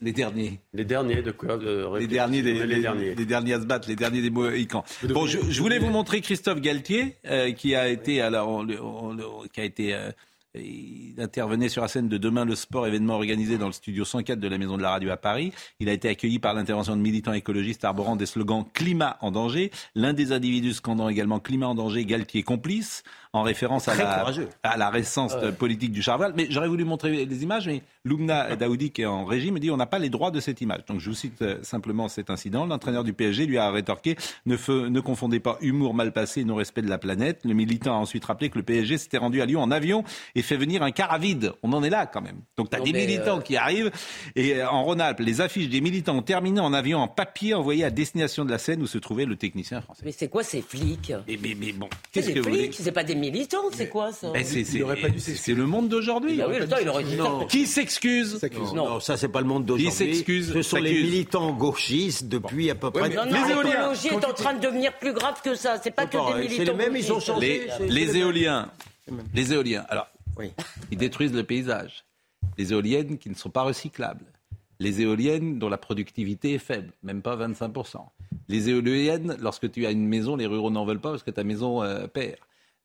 Les 0.02 0.10
derniers. 0.10 0.58
Les 0.72 0.84
derniers 0.84 1.22
de 1.22 1.30
quoi 1.30 1.56
de 1.56 1.96
Les 1.96 2.08
derniers, 2.08 2.42
des, 2.42 2.54
les, 2.54 2.66
les 2.66 2.80
derniers. 2.80 3.14
les 3.14 3.24
derniers 3.24 3.52
à 3.54 3.60
se 3.60 3.66
battre, 3.66 3.88
les 3.88 3.94
derniers 3.94 4.20
des 4.20 4.30
Mohicans. 4.30 4.82
Bon, 5.04 5.26
je, 5.26 5.38
je 5.48 5.60
voulais 5.62 5.78
vous 5.78 5.90
montrer 5.90 6.20
Christophe 6.20 6.60
Galtier, 6.60 7.14
euh, 7.26 7.52
qui 7.52 7.76
a 7.76 7.88
été, 7.88 8.20
alors, 8.20 8.48
on 8.48 8.66
on 8.68 9.16
qui 9.52 9.60
a 9.60 9.64
été, 9.64 9.94
euh, 9.94 10.10
il 10.56 11.14
intervenait 11.18 11.68
sur 11.68 11.82
la 11.82 11.88
scène 11.88 12.08
de 12.08 12.16
Demain 12.16 12.44
le 12.44 12.54
Sport, 12.54 12.86
événement 12.86 13.14
organisé 13.14 13.58
dans 13.58 13.66
le 13.66 13.72
studio 13.72 14.04
104 14.04 14.38
de 14.38 14.48
la 14.48 14.58
Maison 14.58 14.76
de 14.76 14.82
la 14.82 14.90
Radio 14.90 15.10
à 15.10 15.16
Paris. 15.16 15.52
Il 15.80 15.88
a 15.88 15.92
été 15.92 16.08
accueilli 16.08 16.38
par 16.38 16.54
l'intervention 16.54 16.96
de 16.96 17.00
militants 17.00 17.32
écologistes 17.32 17.84
arborant 17.84 18.14
des 18.14 18.26
slogans 18.26 18.64
climat 18.72 19.16
en 19.20 19.32
danger. 19.32 19.72
L'un 19.94 20.12
des 20.12 20.32
individus 20.32 20.74
scandant 20.74 21.08
également 21.08 21.40
climat 21.40 21.68
en 21.68 21.74
danger, 21.74 22.04
Galtier 22.04 22.42
complice. 22.42 23.02
En 23.34 23.42
référence 23.42 23.88
à 23.88 23.94
la, 23.96 24.24
à 24.62 24.76
la 24.76 24.90
récence 24.90 25.34
Ouais. 25.34 25.52
politique 25.52 25.92
du 25.92 26.00
Charval. 26.02 26.32
Mais 26.36 26.46
j'aurais 26.50 26.68
voulu 26.68 26.84
montrer 26.84 27.26
des 27.26 27.42
images, 27.42 27.66
mais 27.66 27.82
Loubna 28.04 28.54
Daoudi, 28.56 28.90
qui 28.92 29.02
est 29.02 29.06
en 29.06 29.24
régime, 29.24 29.58
dit 29.58 29.70
on 29.70 29.76
n'a 29.76 29.86
pas 29.86 29.98
les 29.98 30.08
droits 30.08 30.30
de 30.30 30.38
cette 30.40 30.60
image. 30.60 30.84
Donc 30.86 31.00
je 31.00 31.08
vous 31.10 31.14
cite 31.16 31.42
euh, 31.42 31.58
simplement 31.62 32.08
cet 32.08 32.30
incident. 32.30 32.64
L'entraîneur 32.66 33.02
du 33.04 33.12
PSG 33.12 33.46
lui 33.46 33.58
a 33.58 33.70
rétorqué 33.70 34.16
ne, 34.46 34.56
fe- 34.56 34.88
ne 34.88 35.00
confondez 35.00 35.40
pas 35.40 35.58
humour 35.60 35.94
mal 35.94 36.12
passé 36.12 36.42
et 36.42 36.44
non-respect 36.44 36.82
de 36.82 36.88
la 36.88 36.98
planète. 36.98 37.40
Le 37.44 37.54
militant 37.54 37.94
a 37.94 37.98
ensuite 37.98 38.24
rappelé 38.24 38.50
que 38.50 38.58
le 38.58 38.64
PSG 38.64 38.98
s'était 38.98 39.18
rendu 39.18 39.42
à 39.42 39.46
Lyon 39.46 39.60
en 39.62 39.70
avion 39.70 40.04
et 40.34 40.42
fait 40.42 40.56
venir 40.56 40.82
un 40.82 40.92
car 40.92 41.12
à 41.12 41.18
vide. 41.18 41.52
On 41.62 41.72
en 41.72 41.82
est 41.82 41.90
là 41.90 42.06
quand 42.06 42.22
même. 42.22 42.36
Donc 42.56 42.70
tu 42.70 42.76
as 42.76 42.78
Non, 42.78 42.84
des 42.84 42.92
militants 42.92 43.38
euh, 43.38 43.42
qui 43.42 43.56
arrivent 43.56 43.90
et 44.36 44.54
euh, 44.56 44.68
en 44.68 44.84
Rhône-Alpes, 44.84 45.20
les 45.20 45.40
affiches 45.40 45.68
des 45.68 45.80
militants 45.80 46.16
ont 46.16 46.22
terminé 46.22 46.60
en 46.60 46.72
avion 46.72 46.98
en 47.00 47.08
papier 47.08 47.54
envoyé 47.54 47.84
à 47.84 47.90
destination 47.90 48.44
de 48.44 48.50
la 48.50 48.58
Seine 48.58 48.80
où 48.82 48.86
se 48.86 48.98
trouvait 48.98 49.24
le 49.24 49.36
technicien 49.36 49.80
français. 49.80 50.02
Mais 50.04 50.12
c'est 50.12 50.28
quoi 50.28 50.44
ces 50.44 50.62
flics? 50.62 51.12
Mais, 51.26 51.38
mais, 51.42 51.56
mais 51.58 51.72
bon, 51.72 51.88
qu'est-ce 52.12 52.30
que 52.30 52.38
vous 52.38 52.44
voulez? 52.48 52.62
flics, 52.64 52.74
c'est 52.78 52.92
pas 52.92 53.02
des 53.04 53.14
militants, 53.30 53.62
c'est 53.72 53.88
quoi 53.88 54.12
ça 54.12 54.32
Eh, 54.34 54.44
c'est- 54.44 54.64
c'est- 54.64 54.82
c'est- 55.18 55.34
c'est 55.36 55.54
le 55.54 55.66
monde 55.66 55.88
d'aujourd'hui. 55.88 56.40
Ah 56.42 56.46
oui, 56.48 56.58
le 56.58 56.68
temps, 56.68 56.76
il 56.80 56.88
aurait 56.88 57.04
dit 57.04 57.16
ça. 57.16 57.30
Qui 57.48 57.66
s'excuse 57.66 58.40
Non, 58.74 58.88
non, 58.88 59.00
ça 59.00 59.16
c'est 59.16 59.28
pas 59.28 59.40
le 59.40 59.46
monde 59.46 59.64
d'aujourd'hui. 59.64 59.90
Qui 59.90 59.96
s'excuse 60.14 60.52
Ce 60.52 60.62
sont 60.62 60.76
les 60.78 60.92
militants 61.02 61.52
gauchistes 61.52 62.28
depuis 62.28 62.70
à 62.70 62.74
peu 62.74 62.90
près. 62.90 63.08
Non, 63.10 63.24
non, 63.26 63.32
l'écologie 63.62 64.08
est 64.08 64.24
en 64.24 64.32
train 64.32 64.54
de 64.54 64.60
devenir 64.60 64.92
plus 64.98 65.12
grave 65.12 65.40
que 65.42 65.54
ça. 65.54 65.78
C'est 65.82 65.90
pas 65.90 66.06
que 66.06 66.16
pareil, 66.16 66.34
des 66.48 66.54
c'est 66.54 66.58
militants. 66.60 66.72
les 66.78 66.84
mêmes, 66.84 66.96
ils 66.96 67.10
ont 67.10 67.14
gauchistes. 67.14 67.26
changé. 67.32 67.46
les, 67.46 67.70
c'est- 67.78 67.86
les 67.92 68.06
c'est 68.06 68.12
le 68.12 68.18
éoliens, 68.20 68.70
les 69.34 69.52
éoliens, 69.52 69.84
alors, 69.88 70.08
ils 70.90 70.98
détruisent 70.98 71.32
le 71.34 71.44
paysage. 71.44 72.04
Les 72.58 72.72
éoliennes 72.72 73.18
qui 73.18 73.30
ne 73.30 73.34
sont 73.34 73.50
pas 73.50 73.62
recyclables. 73.62 74.24
Les 74.80 75.00
éoliennes 75.00 75.58
dont 75.58 75.68
la 75.68 75.78
productivité 75.78 76.54
est 76.54 76.58
faible, 76.58 76.92
même 77.02 77.22
pas 77.22 77.36
25%. 77.36 78.10
Les 78.48 78.68
éoliennes, 78.68 79.36
lorsque 79.40 79.70
tu 79.70 79.86
as 79.86 79.90
une 79.92 80.06
maison, 80.06 80.36
les 80.36 80.46
ruraux 80.46 80.70
n'en 80.70 80.84
veulent 80.84 81.00
pas 81.00 81.10
parce 81.10 81.22
que 81.22 81.30
ta 81.30 81.44
maison 81.44 81.82
euh, 81.82 82.06
perd, 82.08 82.36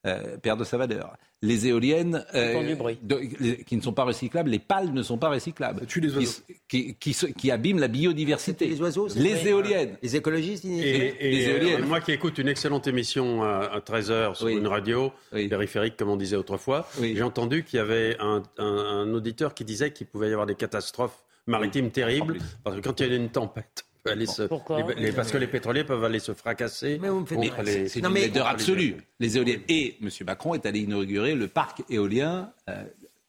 euh, 0.06 0.38
perd 0.38 0.60
de 0.60 0.64
sa 0.64 0.78
valeur. 0.78 1.16
Les 1.42 1.68
éoliennes 1.68 2.26
euh, 2.36 2.52
Entends 2.56 2.68
du 2.68 2.76
bruit. 2.76 2.98
de- 3.02 3.20
les- 3.40 3.64
qui 3.64 3.78
ne 3.78 3.82
sont 3.82 3.94
pas 3.94 4.04
recyclables, 4.04 4.50
les 4.50 4.60
pales 4.60 4.92
ne 4.94 5.02
sont 5.04 5.18
pas 5.18 5.30
recyclables. 5.30 5.82
les 5.96 6.16
oiseaux. 6.18 6.42
Qui, 6.68 6.96
qui, 6.96 7.14
se- 7.14 7.26
qui 7.28 7.50
abîment 7.52 7.80
la 7.80 7.88
biodiversité. 7.88 8.68
Les 8.68 8.82
oiseaux, 8.82 9.08
Les 9.16 9.34
vrai. 9.36 9.50
éoliennes. 9.50 9.98
Les 10.02 10.16
écologistes, 10.18 10.64
ils- 10.66 10.82
Et, 10.84 11.16
et, 11.20 11.32
Les 11.32 11.48
euh, 11.48 11.58
éoliennes. 11.62 11.86
moi 11.86 12.02
qui 12.02 12.12
écoute 12.12 12.38
une 12.40 12.50
excellente 12.50 12.88
émission 12.88 13.44
à, 13.44 13.70
à 13.74 13.80
13h 13.80 14.36
sur 14.36 14.48
une 14.50 14.68
radio 14.68 15.12
périphérique, 15.32 15.96
comme 15.98 16.10
on 16.10 16.18
disait 16.18 16.36
autrefois, 16.36 16.88
j'ai 17.02 17.24
entendu 17.24 17.64
qu'il 17.64 17.78
y 17.78 17.82
avait 17.82 18.18
un, 18.20 18.44
un- 18.58 18.66
un 18.66 19.14
auditeur 19.14 19.54
qui 19.54 19.64
disait 19.66 19.92
qu'il 19.94 20.08
pouvait 20.08 20.30
y 20.30 20.32
avoir 20.34 20.46
des 20.46 20.56
catastrophes 20.56 21.24
maritimes 21.48 21.90
terribles, 21.90 22.38
parce 22.64 22.76
que 22.76 22.82
quand 22.82 23.00
il 23.00 23.10
y 23.10 23.14
a 23.14 23.16
une 23.16 23.30
tempête, 23.30 23.86
aller 24.06 24.26
se- 24.26 24.44
Pourquoi 24.44 24.82
les- 24.96 24.96
les- 25.06 25.12
parce 25.12 25.32
que 25.32 25.38
les 25.38 25.48
pétroliers 25.48 25.84
peuvent 25.84 26.04
aller 26.04 26.20
se 26.20 26.34
fracasser 26.34 27.00
contre 27.00 27.62
les... 27.64 27.88
C'est 27.90 28.00
une 28.00 28.14
laideur 28.14 28.48
absolue. 28.48 28.96
Les 29.20 29.38
éoliennes. 29.38 29.62
Et 29.70 29.98
M. 30.02 30.10
Macron 30.26 30.54
est 30.56 30.66
allé 30.66 30.80
inaugurer 30.82 31.36
le 31.36 31.48
parc 31.48 31.84
éolien. 31.90 32.52
euh, 32.70 32.84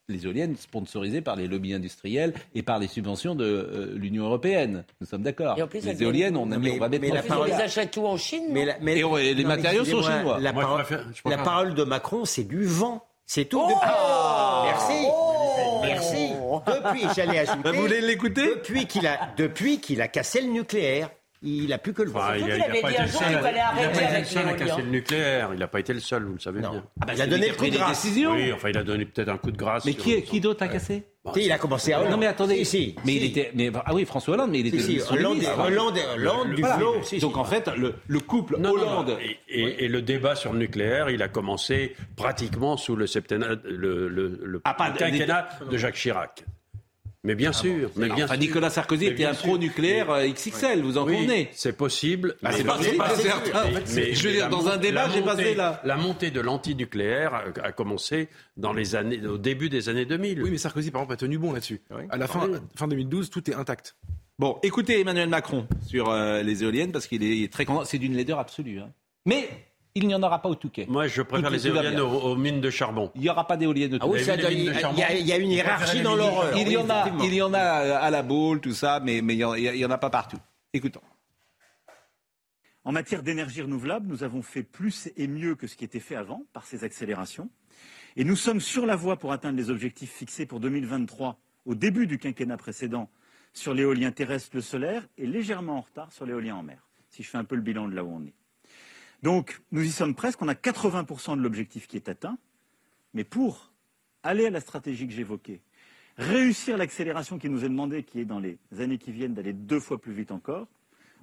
les 0.08 0.24
éoliennes 0.26 0.56
sponsorisées 0.56 1.20
par 1.20 1.36
les 1.36 1.46
lobbies 1.46 1.72
industriels 1.72 2.34
et 2.56 2.64
par 2.64 2.80
les 2.80 2.88
subventions 2.88 3.36
de 3.36 3.44
euh, 3.44 3.92
l'Union 3.94 4.24
européenne. 4.24 4.82
Nous 5.00 5.06
sommes 5.06 5.22
d'accord. 5.22 5.56
Les 5.84 6.02
éoliennes, 6.02 6.36
on, 6.36 6.50
a 6.50 6.58
mis- 6.58 6.72
on 6.72 6.78
va 6.78 6.88
mettre 6.88 7.02
mais 7.02 7.12
en 7.12 7.14
la 7.14 7.20
place. 7.22 7.30
On 7.30 7.34
parole- 7.42 7.48
les 7.56 7.62
achète 7.62 7.92
tout 7.92 8.04
en 8.04 8.16
Chine, 8.16 8.42
Mais 8.50 8.64
la- 8.64 8.76
mais- 8.80 8.98
Et 8.98 9.04
on- 9.04 9.16
et 9.16 9.34
les 9.34 9.44
non, 9.44 9.50
matériaux 9.50 9.84
sont 9.84 10.02
chinois. 10.02 10.40
La, 10.40 10.52
Moi, 10.52 10.62
parole, 10.64 10.82
préfère- 10.82 11.02
je 11.14 11.20
la 11.24 11.36
préfère- 11.36 11.44
parole 11.44 11.74
de 11.74 11.84
Macron, 11.84 12.24
c'est 12.24 12.42
du 12.42 12.64
vent. 12.64 13.04
C'est 13.24 13.44
tout. 13.44 13.62
depuis- 13.68 13.76
Oh 13.88 14.62
Merci. 14.64 15.06
Merci. 15.84 16.29
Depuis, 16.66 17.06
j'allais 17.14 17.38
ajouter. 17.38 17.70
Vous 17.72 17.80
voulez 17.82 18.00
l'écouter? 18.00 18.46
Depuis 18.46 18.86
qu'il 18.86 19.06
a, 19.06 19.30
depuis 19.36 19.80
qu'il 19.80 20.02
a 20.02 20.08
cassé 20.08 20.40
le 20.40 20.48
nucléaire, 20.48 21.10
il 21.42 21.72
a 21.72 21.78
plus 21.78 21.92
que 21.92 22.02
le. 22.02 22.10
Enfin, 22.14 22.36
il 22.36 22.44
a- 22.50 22.56
il 22.56 22.60
a 22.62 22.64
avait 22.66 22.80
pas 22.80 22.88
dit 22.88 22.94
été 22.94 23.02
un 23.02 23.06
le 23.06 23.10
jour 23.10 23.20
seul 23.20 23.28
qu'il 23.30 23.38
fallait 23.38 23.56
il 23.56 23.60
a 23.60 23.66
arrêter 23.68 23.88
pas 23.92 23.96
été 24.00 24.04
avec 24.06 24.20
le 24.20 24.24
seul 24.26 24.48
à 24.48 24.52
casser 24.54 24.82
le 24.82 24.88
nucléaire. 24.90 25.50
Il 25.54 25.58
n'a 25.58 25.68
pas 25.68 25.80
été 25.80 25.92
le 25.94 26.00
seul, 26.00 26.24
vous 26.24 26.32
le 26.34 26.38
savez 26.40 26.60
bien. 26.60 26.84
bah, 26.96 27.12
il 27.14 27.22
a 27.22 27.26
donné 27.26 27.48
le 27.48 27.54
coup 27.54 27.64
de 27.66 27.70
grâce. 27.70 28.06
Oui, 28.06 28.52
enfin, 28.52 28.68
il 28.68 28.78
a 28.78 28.82
donné 28.82 29.04
peut-être 29.06 29.28
un 29.28 29.38
coup 29.38 29.50
de 29.50 29.56
grâce. 29.56 29.84
Mais 29.84 29.94
qui, 29.94 30.22
qui 30.22 30.40
d'autre 30.40 30.62
a 30.62 30.68
cassé 30.68 31.04
Si, 31.34 31.44
il 31.44 31.52
a 31.52 31.58
commencé 31.58 31.92
à 31.92 32.02
Non 32.08 32.16
mais 32.16 32.26
attendez, 32.26 32.64
Si, 32.64 32.64
si, 32.64 32.96
mais 33.04 33.12
si. 33.12 33.16
il 33.18 33.24
était, 33.24 33.50
mais 33.54 33.70
ah 33.84 33.94
oui 33.94 34.04
François 34.06 34.34
Hollande, 34.34 34.50
mais 34.52 34.60
il 34.60 34.66
était 34.68 34.78
Si, 34.80 35.00
Hollande 35.10 35.42
et- 35.42 35.46
Hollande 35.46 35.98
Hollande 36.16 36.54
du 36.54 36.62
flot, 36.64 36.96
si, 37.02 37.18
Donc 37.18 37.36
en 37.36 37.44
fait, 37.44 37.68
le, 37.76 37.94
le 38.06 38.20
couple 38.20 38.56
Non, 38.58 38.70
non, 38.70 38.76
non. 38.76 38.82
Hollande. 39.00 39.18
Et, 39.22 39.60
et- 39.60 39.84
et 39.84 39.88
le 39.88 40.00
débat 40.02 40.34
sur 40.34 40.52
le 40.54 40.58
nucléaire, 40.58 41.10
il 41.10 41.22
a 41.22 41.28
commencé 41.28 41.94
pratiquement 42.16 42.76
sous 42.78 42.96
le 42.96 43.06
septennat, 43.06 43.56
le, 43.64 44.08
le- 44.08 44.40
le 44.42 44.60
Ah, 44.64 44.72
pas 44.74 44.90
quinquennat 44.90 45.48
de 45.70 45.76
Jacques 45.76 45.94
Chirac. 45.96 46.44
Mais 47.22 47.34
bien 47.34 47.52
sûr, 47.52 47.90
mais 47.96 48.06
bien 48.08 48.24
Enfin, 48.24 48.34
sûr. 48.34 48.40
Nicolas 48.40 48.70
Sarkozy 48.70 49.04
Mais 49.06 49.10
était 49.12 49.24
un 49.26 49.34
pro-nucléaire 49.34 50.10
euh, 50.10 50.26
XXL, 50.26 50.80
vous 50.82 50.96
en 50.96 51.04
Oui, 51.06 51.16
convenez 51.16 51.50
C'est 51.52 51.76
possible. 51.76 52.34
Ah, 52.42 52.50
c'est 52.52 52.64
pas 52.64 52.78
certain. 53.14 53.64
mais- 53.74 53.82
mais- 53.94 54.14
je 54.14 54.26
veux 54.26 54.32
dire, 54.34 54.48
dans 54.48 54.68
un 54.68 54.78
débat, 54.78 55.06
la 55.06 55.12
j'ai 55.12 55.20
montée- 55.20 55.26
passé 55.36 55.54
là. 55.54 55.82
La 55.84 55.96
montée 55.98 56.30
de 56.30 56.40
l'antinucléaire 56.40 57.34
a, 57.34 57.44
a 57.62 57.72
commencé 57.72 58.28
dans 58.56 58.72
les 58.72 58.94
années, 58.96 59.20
au 59.26 59.36
début 59.36 59.68
des 59.68 59.90
années 59.90 60.06
2000. 60.06 60.42
Oui, 60.42 60.50
mais 60.50 60.56
Sarkozy, 60.58 60.90
par 60.90 61.02
exemple, 61.02 61.12
a 61.12 61.16
tenu 61.18 61.36
bon 61.36 61.52
là-dessus. 61.52 61.82
À 62.08 62.16
la 62.16 62.26
fin, 62.26 62.48
fin 62.74 62.88
2012, 62.88 63.28
tout 63.28 63.50
est 63.50 63.54
intact. 63.54 63.96
Bon, 64.38 64.56
écoutez 64.62 65.00
Emmanuel 65.00 65.28
Macron 65.28 65.66
sur 65.86 66.08
euh, 66.08 66.42
les 66.42 66.62
éoliennes 66.64 66.92
parce 66.92 67.06
qu'il 67.06 67.22
est 67.22 67.52
très 67.52 67.66
content. 67.66 67.84
C'est 67.84 67.98
d'une 67.98 68.14
laideur 68.16 68.38
absolue. 68.38 68.78
hein. 68.80 68.88
Mais 69.26 69.46
il 69.94 70.06
n'y 70.06 70.14
en 70.14 70.22
aura 70.22 70.40
pas 70.40 70.48
au 70.48 70.54
Touquet. 70.54 70.86
Moi, 70.88 71.06
je 71.08 71.22
préfère 71.22 71.50
les 71.50 71.66
éoliennes 71.66 72.00
aux, 72.00 72.08
aux 72.08 72.36
mines 72.36 72.60
de 72.60 72.70
charbon. 72.70 73.10
Il 73.14 73.22
n'y 73.22 73.28
aura 73.28 73.46
pas 73.46 73.56
d'éoliennes 73.56 73.94
au 73.94 73.98
Ah 74.00 74.06
oui, 74.06 74.20
Touquet. 74.20 74.24
ça, 74.24 74.36
les 74.36 74.54
il 74.54 74.64
y, 74.64 75.02
a- 75.02 75.12
il 75.16 75.26
y 75.28 75.32
une 75.32 75.50
hiérarchie 75.50 76.02
dans 76.02 76.14
l'horreur. 76.16 76.56
Il 76.56 76.68
y 76.70 76.76
en 76.76 76.84
Oui, 76.84 76.90
a, 76.90 77.00
effectivement. 77.00 77.24
il 77.24 77.34
y 77.34 77.42
en 77.42 77.54
a 77.54 77.58
à 77.60 78.10
la 78.10 78.22
boule, 78.22 78.60
tout 78.60 78.72
ça, 78.72 79.00
mais 79.02 79.20
mais 79.22 79.34
il 79.34 79.38
y 79.38 79.44
en- 79.44 79.54
il 79.54 79.76
y 79.76 79.84
en 79.84 79.90
a 79.90 79.98
pas 79.98 80.10
partout. 80.10 80.38
Écoutons. 80.72 81.00
En 82.84 82.92
matière 82.92 83.22
d'énergie 83.22 83.60
renouvelable, 83.62 84.06
nous 84.08 84.22
avons 84.24 84.42
fait 84.42 84.62
plus 84.62 85.10
et 85.16 85.26
mieux 85.28 85.54
que 85.54 85.66
ce 85.66 85.76
qui 85.76 85.84
était 85.84 86.00
fait 86.00 86.16
avant 86.16 86.44
par 86.52 86.64
ces 86.66 86.82
accélérations. 86.84 87.50
Et 88.16 88.24
nous 88.24 88.36
sommes 88.36 88.60
sur 88.60 88.86
la 88.86 88.96
voie 88.96 89.16
pour 89.18 89.32
atteindre 89.32 89.56
les 89.58 89.70
objectifs 89.70 90.12
fixés 90.12 90.46
pour 90.46 90.60
2023 90.60 91.38
au 91.66 91.74
début 91.74 92.06
du 92.06 92.18
quinquennat 92.18 92.56
précédent 92.56 93.10
sur 93.52 93.74
l'éolien 93.74 94.12
terrestre, 94.12 94.50
le 94.54 94.60
solaire, 94.62 95.06
et 95.18 95.26
légèrement 95.26 95.78
en 95.78 95.80
retard 95.82 96.10
sur 96.12 96.24
l'éolien 96.24 96.56
en 96.56 96.62
mer, 96.62 96.88
si 97.10 97.22
je 97.22 97.28
fais 97.28 97.38
un 97.38 97.44
peu 97.44 97.54
le 97.56 97.60
bilan 97.62 97.86
de 97.88 97.94
là 97.94 98.02
où 98.02 98.12
on 98.14 98.24
est. 98.24 98.34
Donc, 99.22 99.60
nous 99.70 99.82
y 99.82 99.90
sommes 99.90 100.14
presque, 100.14 100.40
on 100.42 100.48
a 100.48 100.54
80% 100.54 101.36
de 101.36 101.42
l'objectif 101.42 101.86
qui 101.86 101.96
est 101.96 102.08
atteint, 102.08 102.38
mais 103.12 103.24
pour 103.24 103.72
aller 104.22 104.46
à 104.46 104.50
la 104.50 104.60
stratégie 104.60 105.06
que 105.06 105.12
j'évoquais, 105.12 105.60
réussir 106.16 106.76
l'accélération 106.76 107.38
qui 107.38 107.48
nous 107.48 107.64
est 107.64 107.68
demandée, 107.68 108.02
qui 108.02 108.20
est 108.20 108.24
dans 108.24 108.38
les 108.38 108.58
années 108.78 108.98
qui 108.98 109.12
viennent 109.12 109.34
d'aller 109.34 109.52
deux 109.52 109.80
fois 109.80 110.00
plus 110.00 110.12
vite 110.12 110.30
encore, 110.30 110.68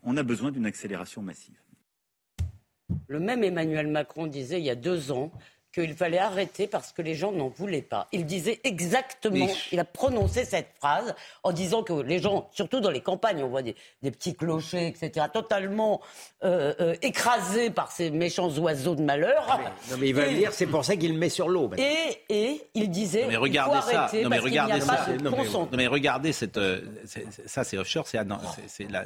on 0.03 0.15
a 0.17 0.23
besoin 0.23 0.51
d'une 0.51 0.65
accélération 0.65 1.21
massive. 1.21 1.59
Le 3.07 3.19
même 3.19 3.43
Emmanuel 3.43 3.87
Macron 3.87 4.27
disait 4.27 4.59
il 4.59 4.65
y 4.65 4.69
a 4.69 4.75
deux 4.75 5.11
ans 5.11 5.31
qu'il 5.81 5.93
fallait 5.95 6.17
arrêter 6.17 6.65
parce 6.67 6.91
que 6.91 7.01
les 7.01 7.13
gens 7.15 7.31
n'en 7.31 7.49
voulaient 7.49 7.81
pas. 7.81 8.07
Il 8.11 8.25
disait 8.25 8.59
exactement, 8.63 9.47
il 9.71 9.79
a 9.79 9.85
prononcé 9.85 10.45
cette 10.45 10.69
phrase 10.79 11.13
en 11.43 11.51
disant 11.51 11.83
que 11.83 11.93
les 11.93 12.19
gens, 12.19 12.49
surtout 12.51 12.79
dans 12.79 12.89
les 12.91 13.01
campagnes, 13.01 13.43
on 13.43 13.47
voit 13.47 13.61
des, 13.61 13.75
des 14.01 14.11
petits 14.11 14.35
clochers, 14.35 14.87
etc., 14.87 15.27
totalement 15.31 16.01
euh, 16.43 16.73
euh, 16.79 16.95
écrasés 17.01 17.69
par 17.69 17.91
ces 17.91 18.09
méchants 18.09 18.49
oiseaux 18.57 18.95
de 18.95 19.01
malheur. 19.03 19.59
Non, 19.91 19.97
mais 19.99 20.09
il 20.09 20.15
va 20.15 20.25
Et- 20.27 20.31
le 20.31 20.37
dire, 20.37 20.53
c'est 20.53 20.67
pour 20.67 20.83
ça 20.85 20.95
qu'il 20.95 21.13
le 21.13 21.17
met 21.19 21.29
sur 21.29 21.47
l'eau. 21.49 21.69
Et, 21.77 22.21
et 22.29 22.61
il 22.73 22.89
disait 22.89 23.21
Non 23.23 23.27
mais 23.27 23.33
il 23.33 23.37
regardez 23.37 23.81
ça. 23.91 24.09
Non 24.23 24.29
mais 24.29 24.39
regardez 24.39 24.81
ça. 24.81 25.05
Non 25.21 25.31
mais, 25.31 25.37
consentement. 25.37 25.67
non, 25.71 25.77
mais 25.77 25.87
regardez 25.87 26.33
cette. 26.33 26.57
euh, 26.57 26.81
ça 27.45 27.63
c'est 27.63 27.77
offshore, 27.77 28.07
c'est 28.07 28.17
c'est- 28.55 28.61
c'est 28.67 28.91
là, 28.91 29.03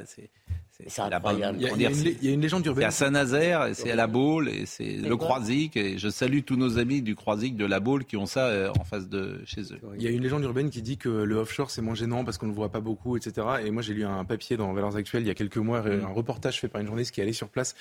c'est. 0.76 1.00
incroyable. 1.00 1.58
Il 1.60 1.66
y 1.66 1.70
a, 1.70 1.74
il 1.74 1.82
y 1.82 1.86
a 1.86 1.90
une, 1.90 2.02
lé- 2.02 2.16
il 2.20 2.28
y 2.28 2.30
a 2.30 2.34
une 2.34 2.40
légende 2.40 2.62
C'est 2.62 2.68
urbaine. 2.68 2.84
à 2.86 2.90
Saint-Nazaire, 2.90 3.68
c'est 3.74 3.90
à 3.90 3.94
la 3.96 4.06
Baule, 4.06 4.48
et 4.48 4.66
c'est 4.66 4.96
le 4.96 5.16
Croisic. 5.16 5.76
Et 5.76 5.98
je 5.98 6.08
salue 6.08 6.40
tous 6.44 6.56
nos 6.56 6.78
amis 6.78 7.02
du 7.02 7.14
Croisic, 7.14 7.56
de 7.56 7.66
la 7.66 7.80
Baule, 7.80 8.04
qui 8.04 8.16
ont 8.16 8.26
ça 8.26 8.46
euh, 8.46 8.70
en 8.80 8.84
face 8.84 9.08
de 9.08 9.40
chez 9.44 9.60
eux. 9.62 9.78
Il 9.96 10.02
y 10.02 10.06
a 10.06 10.10
une 10.10 10.22
légende 10.22 10.42
urbaine 10.44 10.70
qui 10.70 10.82
dit 10.82 10.96
que 10.96 11.08
le 11.08 11.36
offshore 11.36 11.70
c'est 11.70 11.82
moins 11.82 11.94
gênant 11.94 12.24
parce 12.24 12.38
qu'on 12.38 12.46
ne 12.46 12.52
le 12.52 12.56
voit 12.56 12.70
pas 12.70 12.80
beaucoup, 12.80 13.16
etc. 13.16 13.46
Et 13.64 13.70
moi 13.70 13.82
j'ai 13.82 13.94
lu 13.94 14.04
un 14.04 14.24
papier 14.24 14.56
dans 14.56 14.72
Valeurs 14.72 14.96
Actuelles 14.96 15.22
il 15.22 15.28
y 15.28 15.30
a 15.30 15.34
quelques 15.34 15.56
mois, 15.58 15.82
Mm. 15.82 16.04
un 16.04 16.12
reportage 16.12 16.60
fait 16.60 16.68
par 16.68 16.80
une 16.80 16.86
journaliste 16.86 17.12
qui 17.14 17.20
est 17.20 17.24
allée 17.24 17.32
sur 17.32 17.48
place 17.48 17.74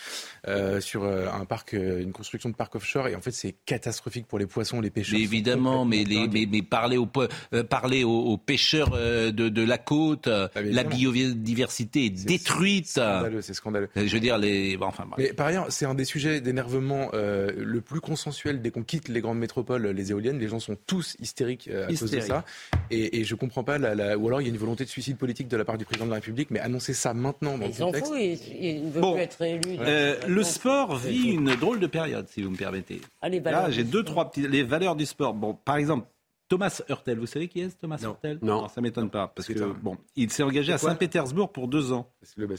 euh, 0.47 0.79
sur 0.81 1.03
euh, 1.03 1.27
un 1.31 1.45
parc, 1.45 1.73
une 1.73 2.11
construction 2.11 2.49
de 2.49 2.55
parc 2.55 2.75
offshore. 2.75 3.07
Et 3.07 3.15
en 3.15 3.21
fait 3.21 3.31
c'est 3.31 3.55
catastrophique 3.65 4.27
pour 4.27 4.39
les 4.39 4.47
poissons, 4.47 4.81
les 4.81 4.89
pêcheurs. 4.89 5.17
Mais 5.17 5.23
évidemment, 5.23 5.85
mais, 5.85 5.99
complètement 6.03 6.21
les, 6.23 6.27
dingues. 6.27 6.49
mais, 6.51 6.57
mais 6.57 6.61
parler, 6.61 6.97
aux, 6.97 7.05
po- 7.05 7.23
euh, 7.53 7.63
parler 7.63 8.03
aux, 8.03 8.09
aux 8.11 8.37
pêcheurs 8.37 8.91
euh, 8.93 9.31
de, 9.31 9.49
de 9.49 9.61
la 9.63 9.77
côte, 9.77 10.27
Ah, 10.27 10.49
la 10.61 10.83
biodiversité 10.83 12.05
est 12.05 12.25
détruite. 12.25 12.80
Scandaleux, 12.87 13.41
c'est 13.41 13.53
scandaleux. 13.53 13.89
Je 13.95 14.01
veux 14.13 14.19
dire, 14.19 14.37
les. 14.37 14.77
bon, 14.77 14.85
enfin, 14.87 15.05
bref. 15.09 15.25
Mais 15.25 15.33
par 15.33 15.47
ailleurs, 15.47 15.67
c'est 15.69 15.85
un 15.85 15.93
des 15.95 16.05
sujets 16.05 16.41
d'énervement 16.41 17.09
euh, 17.13 17.51
le 17.57 17.81
plus 17.81 17.99
consensuel 18.01 18.61
dès 18.61 18.71
qu'on 18.71 18.83
quitte 18.83 19.07
les 19.09 19.21
grandes 19.21 19.39
métropoles, 19.39 19.87
les 19.87 20.11
éoliennes. 20.11 20.39
Les 20.39 20.47
gens 20.47 20.59
sont 20.59 20.77
tous 20.87 21.15
hystériques 21.19 21.67
euh, 21.71 21.85
à 21.85 21.93
cause 21.93 22.11
de 22.11 22.19
ça. 22.19 22.43
Et, 22.89 23.19
et 23.19 23.23
je 23.23 23.35
comprends 23.35 23.63
pas, 23.63 23.77
la, 23.77 23.95
la- 23.95 24.17
ou 24.17 24.27
alors 24.27 24.41
il 24.41 24.45
y 24.45 24.47
a 24.49 24.53
une 24.53 24.59
volonté 24.59 24.83
de 24.85 24.89
suicide 24.89 25.17
politique 25.17 25.47
de 25.47 25.57
la 25.57 25.65
part 25.65 25.77
du 25.77 25.85
président 25.85 26.05
de 26.05 26.11
la 26.11 26.15
République, 26.17 26.51
mais 26.51 26.59
annoncer 26.59 26.93
ça 26.93 27.13
maintenant 27.13 27.57
dans 27.57 27.65
Il 27.65 27.69
le 27.69 27.73
s'en 27.73 27.85
contexte. 27.87 28.11
fout, 28.11 28.19
il, 28.21 28.65
il 28.65 28.85
ne 28.85 28.91
veut 28.91 29.01
Bon. 29.01 29.13
plus 29.13 29.21
être 29.21 29.41
élu. 29.41 29.77
Euh, 29.79 30.15
le 30.27 30.43
sport 30.43 30.95
vit 30.97 31.29
une 31.31 31.55
drôle 31.55 31.79
de 31.79 31.87
période, 31.87 32.27
si 32.29 32.41
vous 32.41 32.49
me 32.51 32.57
permettez. 32.57 33.01
Ah, 33.21 33.29
les 33.29 33.39
valeurs 33.39 33.63
Là, 33.63 33.71
j'ai 33.71 33.83
deux, 33.83 33.99
sport. 34.01 34.05
trois 34.13 34.31
petits. 34.31 34.47
Les 34.47 34.63
valeurs 34.63 34.95
du 34.95 35.05
sport. 35.05 35.33
Bon, 35.33 35.53
par 35.53 35.77
exemple, 35.77 36.07
Thomas 36.51 36.81
Hurtel. 36.89 37.17
Vous 37.17 37.27
savez 37.27 37.47
qui 37.47 37.61
est 37.61 37.79
Thomas 37.79 37.97
Non. 38.03 38.09
Hurtel 38.09 38.39
Non. 38.41 38.67
ça 38.67 38.81
m'étonne 38.81 39.09
pas. 39.09 39.31
Parce 39.33 39.47
que, 39.47 39.71
bon, 39.81 39.95
il 40.17 40.29
s'est 40.31 40.43
engagé 40.43 40.73
à 40.73 40.77
Saint-Pétersbourg 40.77 41.49
pour 41.53 41.69
deux 41.69 41.93
ans. 41.93 42.11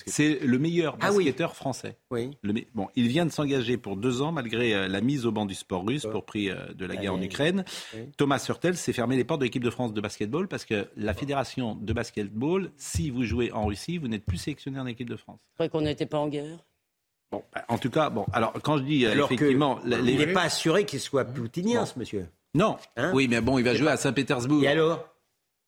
C'est 0.07 0.41
le 0.43 0.59
meilleur 0.59 0.97
Ah 1.03 1.11
oui. 1.13 1.25
basketteur 1.27 1.55
français. 1.55 1.99
Oui. 2.11 2.31
Le 2.41 2.55
bon, 2.75 2.89
il 2.97 3.09
vient 3.09 3.27
de 3.27 3.31
s'engager 3.31 3.77
pour 3.77 3.99
deux 3.99 4.23
ans 4.23 4.33
malgré 4.33 4.73
euh, 4.75 4.89
la 4.89 5.03
mise 5.03 5.27
au 5.27 5.31
banc 5.31 5.45
du 5.45 5.55
sport 5.55 5.87
russe 5.87 6.07
pour 6.11 6.25
prix 6.25 6.49
euh, 6.49 6.73
de 6.73 6.87
la 6.87 6.97
guerre 6.97 7.13
en. 7.13 7.21
Ukraine. 7.21 7.67
Oui. 7.95 8.01
Thomas 8.17 8.43
Hurtel 8.49 8.79
s'est 8.79 8.95
fermé 8.95 9.17
les 9.17 9.25
portes 9.25 9.41
de 9.41 9.45
l'équipe 9.45 9.63
de 9.63 9.69
France 9.69 9.93
de 9.93 10.01
basketball 10.01 10.49
parce 10.49 10.65
que 10.65 10.89
la 10.97 11.13
fédération 11.13 11.75
de 11.75 11.93
basketball, 11.93 12.71
si 12.79 13.11
vous 13.11 13.25
jouez 13.25 13.53
en 13.53 13.67
Russie, 13.67 13.99
vous 13.99 14.09
n'êtes 14.09 14.25
plus 14.25 14.39
sélectionné 14.39 14.81
en 14.81 14.87
équipe 14.87 15.11
de 15.11 15.17
France. 15.17 15.39
Je 15.51 15.55
croyais 15.57 15.69
qu'on 15.69 15.83
n'était 15.83 16.07
pas 16.07 16.19
en 16.19 16.29
guerre. 16.29 16.65
Bon, 17.31 17.43
bah, 17.55 17.65
en 17.69 17.77
tout 17.77 17.91
cas, 17.91 18.09
bon, 18.09 18.25
alors 18.33 18.55
quand 18.63 18.79
je 18.79 18.85
dis 18.85 19.05
euh, 19.05 19.13
Alors 19.13 19.29
que 19.29 19.35
effectivement, 19.35 19.81
il 19.85 20.17
n'est 20.17 20.33
pas 20.33 20.43
assuré 20.45 20.87
qu'il 20.87 21.01
soit 21.01 21.25
poutinien, 21.27 21.85
ce 21.85 21.99
monsieur. 21.99 22.27
Non, 22.55 22.77
Hein 22.97 23.13
oui, 23.15 23.29
mais 23.29 23.41
bon, 23.41 23.59
il 23.59 23.65
va 23.65 23.75
jouer 23.75 23.87
pas- 23.87 23.93
à 23.93 23.97
Saint-Pétersbourg. 23.97 24.63
Et 24.63 24.69
alors? 24.69 25.09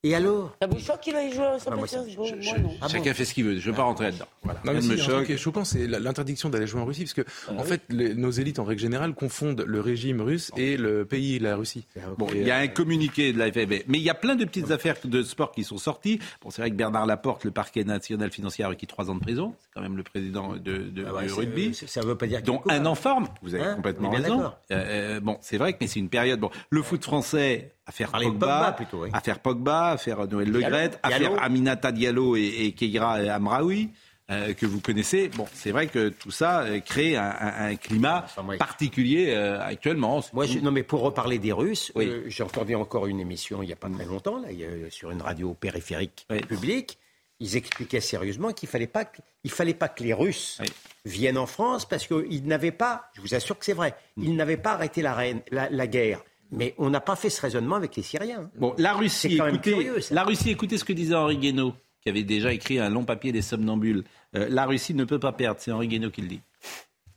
Et 0.07 0.13
alors 0.13 0.55
Ça 0.61 0.67
vous 0.67 0.79
choque 0.79 1.01
qu'il 1.01 1.15
aille 1.15 1.33
jouer 1.33 1.43
à 1.45 1.57
Ah, 1.65 1.75
moi, 1.75 1.87
Saint-Pétersbourg 1.87 2.29
Moi, 2.43 2.57
non. 2.59 2.69
Ah 2.81 2.87
chacun 2.87 3.09
bon 3.09 3.15
fait 3.15 3.25
ce 3.25 3.33
qu'il 3.33 3.43
veut. 3.45 3.57
Je 3.59 3.65
ne 3.67 3.71
veux 3.71 3.77
pas 3.77 3.83
rentrer 3.83 4.05
là-dedans. 4.05 4.25
Voilà. 4.43 4.59
Non, 4.63 4.73
mais 4.73 4.81
si, 4.81 4.89
me 4.89 4.97
choque. 4.97 5.25
qui 5.25 5.31
est 5.33 5.37
choquant, 5.37 5.65
c'est 5.65 5.87
l'interdiction 5.87 6.49
d'aller 6.49 6.67
jouer 6.67 6.81
en 6.81 6.85
Russie, 6.85 7.01
parce 7.05 7.13
que 7.15 7.23
Ah 7.47 7.53
en 7.57 7.63
fait, 7.63 7.81
les- 7.89 8.13
nos 8.13 8.29
élites 8.29 8.59
en 8.59 8.65
règle 8.65 8.81
générale 8.81 9.15
confondent 9.15 9.63
le 9.65 9.81
régime 9.81 10.21
russe 10.21 10.51
et 10.57 10.77
le 10.77 11.05
pays, 11.05 11.39
la 11.39 11.55
Russie. 11.55 11.87
Bon, 12.19 12.27
il 12.35 12.43
y 12.43 12.51
a 12.51 12.57
un 12.57 12.67
communiqué 12.67 13.33
de 13.33 13.39
la 13.39 13.51
FFB. 13.51 13.83
Mais 13.87 13.97
il 13.97 14.03
y 14.03 14.09
a 14.11 14.13
plein 14.13 14.35
de 14.35 14.45
petites 14.45 14.69
affaires 14.71 14.95
de 15.03 15.23
sport 15.23 15.51
qui 15.51 15.63
sont 15.63 15.77
sorties. 15.79 16.19
Bon, 16.43 16.51
c'est 16.51 16.61
vrai 16.61 16.69
que 16.69 16.75
Bernard 16.75 17.07
Laporte, 17.07 17.43
le 17.43 17.51
parquet 17.51 17.83
national 17.83 18.29
financier, 18.31 18.63
a 18.63 18.67
requis 18.67 18.85
trois 18.87 19.09
ans 19.09 19.15
de 19.15 19.21
prison. 19.21 19.55
C'est 19.63 19.69
quand 19.73 19.81
même 19.81 19.97
le 19.97 20.03
président 20.03 20.53
de, 20.55 20.85
Ah 21.17 21.23
du 21.25 21.33
rugby. 21.33 21.73
Ça 21.73 22.01
ne 22.01 22.05
veut 22.05 22.15
pas 22.15 22.27
dire 22.27 22.37
qu'il 22.43 22.45
dont 22.47 22.61
un 22.69 22.85
en 22.85 22.95
forme. 22.95 23.27
Vous 23.41 23.55
avez 23.55 23.63
Hein 23.63 23.75
complètement 23.75 24.11
raison. 24.11 24.37
d'accord. 24.37 24.59
Euh, 24.71 25.15
euh, 25.15 25.19
bon, 25.19 25.37
c'est 25.41 25.57
vrai 25.57 25.73
que 25.73 25.79
mais 25.81 25.87
c'est 25.87 25.99
une 25.99 26.09
période. 26.09 26.39
Bon, 26.39 26.51
le 26.69 26.81
foot 26.83 27.03
français, 27.03 27.73
Parlez 28.11 28.25
de 28.27 28.31
Pogba, 28.31 28.47
Pogba, 28.57 28.71
plutôt, 28.73 29.03
oui. 29.03 29.09
affaire 29.13 29.39
Pogba, 29.39 29.89
affaire 29.91 30.27
Noël 30.27 30.49
Le. 30.51 30.59
Graët, 30.59 30.99
Diallo. 31.03 31.25
affaire 31.33 31.43
Aminata 31.43 31.91
Diallo 31.91 32.35
et, 32.35 32.41
et 32.65 32.71
Keira 32.71 33.13
Amraoui. 33.15 33.89
euh, 34.31 34.53
que 34.55 34.65
vous 34.65 34.79
connaissez, 34.81 35.27
bon, 35.29 35.45
c'est 35.53 35.69
vrai 35.69 35.85
que 35.85 36.09
tout 36.09 36.31
ça 36.31 36.61
euh, 36.61 36.79
crée 36.79 37.15
un, 37.15 37.23
un- 37.39 37.65
un 37.67 37.75
climat 37.75 38.25
particulier 38.57 39.33
euh, 39.35 39.61
actuellement. 39.61 40.23
Moi, 40.33 40.47
je- 40.47 40.57
non, 40.57 40.71
mais 40.71 40.81
pour 40.81 41.01
reparler 41.01 41.37
des 41.37 41.51
Russes, 41.51 41.91
Oui. 41.93 42.07
euh, 42.07 42.23
j'ai 42.25 42.41
entendu 42.41 42.73
encore 42.73 43.05
une 43.05 43.19
émission 43.19 43.61
il 43.61 43.67
n'y 43.67 43.73
a 43.73 43.75
pas 43.75 43.87
très 43.87 44.05
longtemps, 44.05 44.39
là, 44.41 44.47
sur 44.89 45.11
une 45.11 45.21
radio 45.21 45.53
périphérique 45.53 46.25
Oui. 46.31 46.39
publique. 46.39 46.97
Ils 47.39 47.55
expliquaient 47.55 47.99
sérieusement 48.01 48.51
qu'il 48.51 48.67
fallait 48.67 48.87
pas, 48.87 49.05
que- 49.05 49.21
il 49.43 49.51
fallait 49.51 49.75
pas 49.75 49.89
que 49.89 50.01
les 50.03 50.13
Russes 50.13 50.57
Oui. 50.59 50.67
viennent 51.05 51.37
en 51.37 51.45
France 51.45 51.85
parce 51.87 52.07
qu'ils 52.07 52.47
n'avaient 52.47 52.71
pas, 52.71 53.11
je 53.13 53.21
vous 53.21 53.35
assure 53.35 53.59
que 53.59 53.65
c'est 53.65 53.73
vrai, 53.73 53.93
ils 54.17 54.35
n'avaient 54.35 54.57
pas 54.57 54.71
arrêté 54.71 55.03
la, 55.03 55.13
reine- 55.13 55.41
la, 55.51 55.69
la 55.69 55.85
guerre. 55.85 56.23
Mais 56.51 56.75
on 56.77 56.89
n'a 56.89 57.01
pas 57.01 57.15
fait 57.15 57.29
ce 57.29 57.41
raisonnement 57.41 57.75
avec 57.75 57.95
les 57.95 58.03
Syriens. 58.03 58.49
Bon, 58.57 58.73
la 58.77 58.93
Russie, 58.93 59.29
C'est 59.31 59.37
quand 59.37 59.45
même 59.45 59.55
écoutez, 59.55 59.71
curieux, 59.73 59.99
la 60.11 60.23
Russie, 60.23 60.49
écoutez 60.51 60.77
ce 60.77 60.83
que 60.85 60.93
disait 60.93 61.15
Henri 61.15 61.37
Guénaud, 61.37 61.73
qui 62.01 62.09
avait 62.09 62.23
déjà 62.23 62.53
écrit 62.53 62.79
un 62.79 62.89
long 62.89 63.03
papier 63.03 63.31
des 63.31 63.41
somnambules. 63.41 64.03
Euh, 64.35 64.47
la 64.49 64.65
Russie 64.65 64.93
ne 64.93 65.05
peut 65.05 65.19
pas 65.19 65.31
perdre, 65.31 65.59
c'est 65.59 65.71
Henri 65.71 65.87
Guénaud 65.87 66.11
qui 66.11 66.21
le 66.21 66.27
dit. 66.27 66.41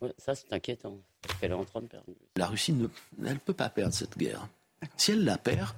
Ouais, 0.01 0.13
ça, 0.19 0.35
c'est 0.35 0.53
inquiétant. 0.53 0.99
Elle 1.43 1.51
est 1.51 1.55
en 1.55 1.65
train 1.65 1.81
de 1.83 1.87
perdre. 1.87 2.07
La 2.37 2.47
Russie 2.47 2.73
ne 2.73 2.87
elle 3.27 3.39
peut 3.39 3.53
pas 3.53 3.69
perdre 3.69 3.93
cette 3.95 4.17
guerre. 4.17 4.47
Si 4.97 5.11
elle 5.11 5.25
la 5.25 5.39
perd, 5.39 5.71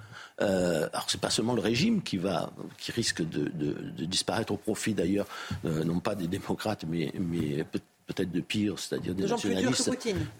euh, 0.43 0.87
alors 0.93 1.07
c'est 1.09 1.21
pas 1.21 1.31
seulement 1.31 1.55
le 1.55 1.63
régime 1.63 2.03
qui 2.03 2.19
va, 2.19 2.53
qui 2.77 2.93
risque 2.93 3.23
de, 3.23 3.45
de- 3.49 3.73
de 3.97 4.05
disparaître 4.05 4.53
au 4.53 4.59
profit 4.59 4.93
d'ailleurs, 4.93 5.27
euh, 5.65 5.85
non 5.85 6.01
pas 6.01 6.15
des 6.15 6.27
démocrates, 6.29 6.85
mais, 6.87 7.11
mais 7.19 7.65
peut-être 8.13 8.33
de 8.33 8.41
pire, 8.41 8.79
c'est-à-dire 8.79 9.15
des 9.15 9.27
nationalistes. 9.27 9.91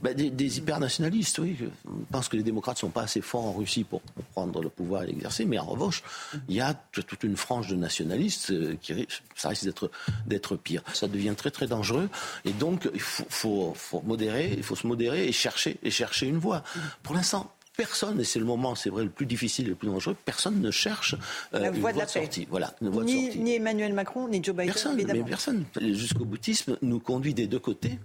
Ben, 0.03 0.15
des, 0.15 0.31
des 0.31 0.59
hyper-nationalistes, 0.59 1.39
oui. 1.39 1.57
Je 1.59 1.67
pense 2.11 2.29
que 2.29 2.37
les 2.37 2.43
démocrates 2.43 2.79
sont 2.79 2.91
pas 2.91 3.03
assez 3.03 3.21
forts 3.21 3.47
en 3.47 3.53
Russie 3.53 3.85
pour, 3.85 4.01
pour 4.01 4.25
prendre 4.25 4.61
le 4.61 4.69
pouvoir 4.69 5.05
et 5.05 5.07
l'exercer. 5.07 5.45
Mais 5.45 5.59
en 5.59 5.67
revanche, 5.67 6.03
il 6.49 6.57
y 6.57 6.61
a 6.61 6.75
toute 6.93 7.23
une 7.23 7.37
frange 7.37 7.69
de 7.69 7.77
nationalistes 7.77 8.51
euh, 8.51 8.77
qui 8.81 9.07
ça 9.37 9.51
risque 9.51 9.65
d'être 9.65 9.91
d'être 10.27 10.57
pire. 10.57 10.83
Ça 10.93 11.07
devient 11.09 11.35
très 11.37 11.51
très 11.51 11.67
dangereux. 11.67 12.09
Et 12.45 12.53
donc, 12.53 12.89
il 12.93 13.01
faut, 13.01 13.25
faut, 13.29 13.73
faut 13.75 14.03
modérer, 14.03 14.53
il 14.57 14.63
faut 14.63 14.77
se 14.77 14.87
modérer 14.87 15.27
et 15.29 15.33
chercher 15.33 15.79
et 15.83 15.91
chercher 15.91 16.27
une 16.27 16.39
voie. 16.39 16.63
Pour 17.03 17.15
l'instant. 17.15 17.53
Personne, 17.77 18.21
et 18.21 18.25
c'est 18.25 18.39
le 18.39 18.45
moment, 18.45 18.75
c'est 18.75 18.91
vrai, 18.91 19.05
le 19.05 19.11
plus 19.11 19.27
difficile 19.27 19.67
et 19.67 19.71
le 19.71 19.75
plus 19.75 19.89
dangereux, 19.89 20.17
personne 20.25 20.61
ne 20.61 20.71
cherche 20.71 21.15
euh, 21.55 21.61
La 21.61 21.69
une 21.69 21.81
voie 21.81 21.93
de 21.93 21.99
la 21.99 22.05
de 22.05 22.11
sortie. 22.11 22.47
Voilà, 22.51 22.75
une 22.83 22.89
voie 22.91 23.03
de 23.03 23.07
Ni, 23.09 23.25
sortie. 23.27 23.39
ni 23.41 23.55
Emmanuel 23.55 23.95
Macron, 23.95 24.29
ni 24.29 24.43
Joe 24.43 24.55
Biden, 24.55 24.73
Personne, 24.73 24.97
mais 24.97 25.03
évidemment. 25.03 25.25
personne. 25.27 25.65
Le 25.81 25.95
jusqu'au 25.95 26.25
boutisme 26.25 26.77
nous 26.83 26.99
conduit 27.01 27.33
des 27.33 27.47
deux 27.47 27.59
côtés. 27.61 27.99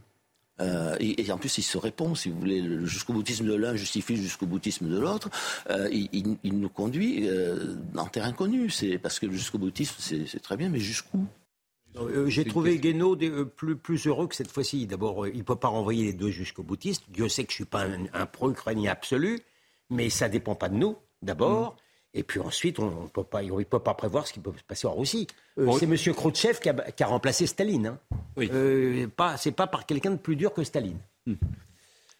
Euh, 0.61 0.95
et, 1.01 1.25
et 1.25 1.31
en 1.33 1.37
plus, 1.37 1.57
il 1.57 1.63
se 1.63 1.77
répond, 1.77 2.15
si 2.15 2.29
vous 2.29 2.39
voulez, 2.39 2.61
le 2.61 2.85
jusqu'au 2.85 3.11
boutisme 3.11 3.45
de 3.45 3.53
l'un 3.55 3.75
justifie 3.75 4.15
le 4.15 4.21
jusqu'au 4.21 4.45
boutisme 4.45 4.87
de 4.87 4.97
l'autre. 4.97 5.29
Euh, 5.69 5.89
il, 5.91 6.07
il- 6.13 6.37
il 6.45 6.57
nous 6.59 6.69
conduit 6.69 7.27
euh, 7.27 7.75
en 7.97 8.05
terrain 8.05 8.31
connu. 8.31 8.69
C'est 8.69 8.97
parce 8.97 9.19
que 9.19 9.25
le 9.25 9.33
jusqu'au 9.33 9.57
boutisme, 9.57 9.95
c'est 9.99 10.39
très 10.41 10.55
bien, 10.55 10.69
mais 10.69 10.79
jusqu'où? 10.79 11.25
Euh, 11.97 12.27
J'ai 12.29 12.45
trouvé 12.45 12.77
Guénaud 12.77 13.17
euh, 13.21 13.43
plus, 13.45 13.75
plus 13.75 14.05
heureux 14.07 14.27
que 14.27 14.35
cette 14.35 14.51
fois-ci. 14.51 14.85
D'abord, 14.85 15.25
euh, 15.25 15.29
il 15.29 15.39
ne 15.39 15.43
peut 15.43 15.55
pas 15.57 15.67
renvoyer 15.69 16.05
les 16.05 16.13
deux 16.13 16.29
jusqu'au 16.29 16.63
boutiste. 16.63 17.03
Dieu 17.09 17.27
sait 17.27 17.43
que 17.43 17.51
je 17.51 17.55
ne 17.55 17.57
suis 17.57 17.65
pas 17.65 17.83
un, 17.83 18.05
un 18.13 18.25
pro-ukrainien 18.25 18.91
absolu, 18.91 19.39
mais 19.89 20.09
ça 20.09 20.27
ne 20.27 20.33
dépend 20.33 20.55
pas 20.55 20.69
de 20.69 20.75
nous, 20.75 20.95
d'abord. 21.21 21.75
Et 22.13 22.23
puis 22.23 22.39
ensuite, 22.39 22.79
on 22.79 23.03
ne 23.03 23.07
peut, 23.07 23.23
pas- 23.25 23.41
peut 23.43 23.79
pas 23.79 23.93
prévoir 23.93 24.25
ce 24.25 24.31
qui 24.33 24.39
peut 24.39 24.53
se 24.57 24.63
passer 24.63 24.87
en 24.87 24.95
Russie. 24.95 25.27
Euh, 25.57 25.69
c'est 25.77 25.85
M. 25.85 25.95
Khrouchtchev 26.15 26.59
qui 26.59 26.69
a, 26.69 26.73
qui 26.73 27.03
a 27.03 27.07
remplacé 27.07 27.45
Staline. 27.45 27.87
Hein. 27.87 27.99
Oui. 28.37 28.49
Euh, 28.53 29.07
pas, 29.07 29.35
c'est 29.35 29.51
pas 29.51 29.67
par 29.67 29.85
quelqu'un 29.85 30.11
de 30.11 30.15
plus 30.17 30.37
dur 30.37 30.53
que 30.53 30.63
Staline. 30.63 30.99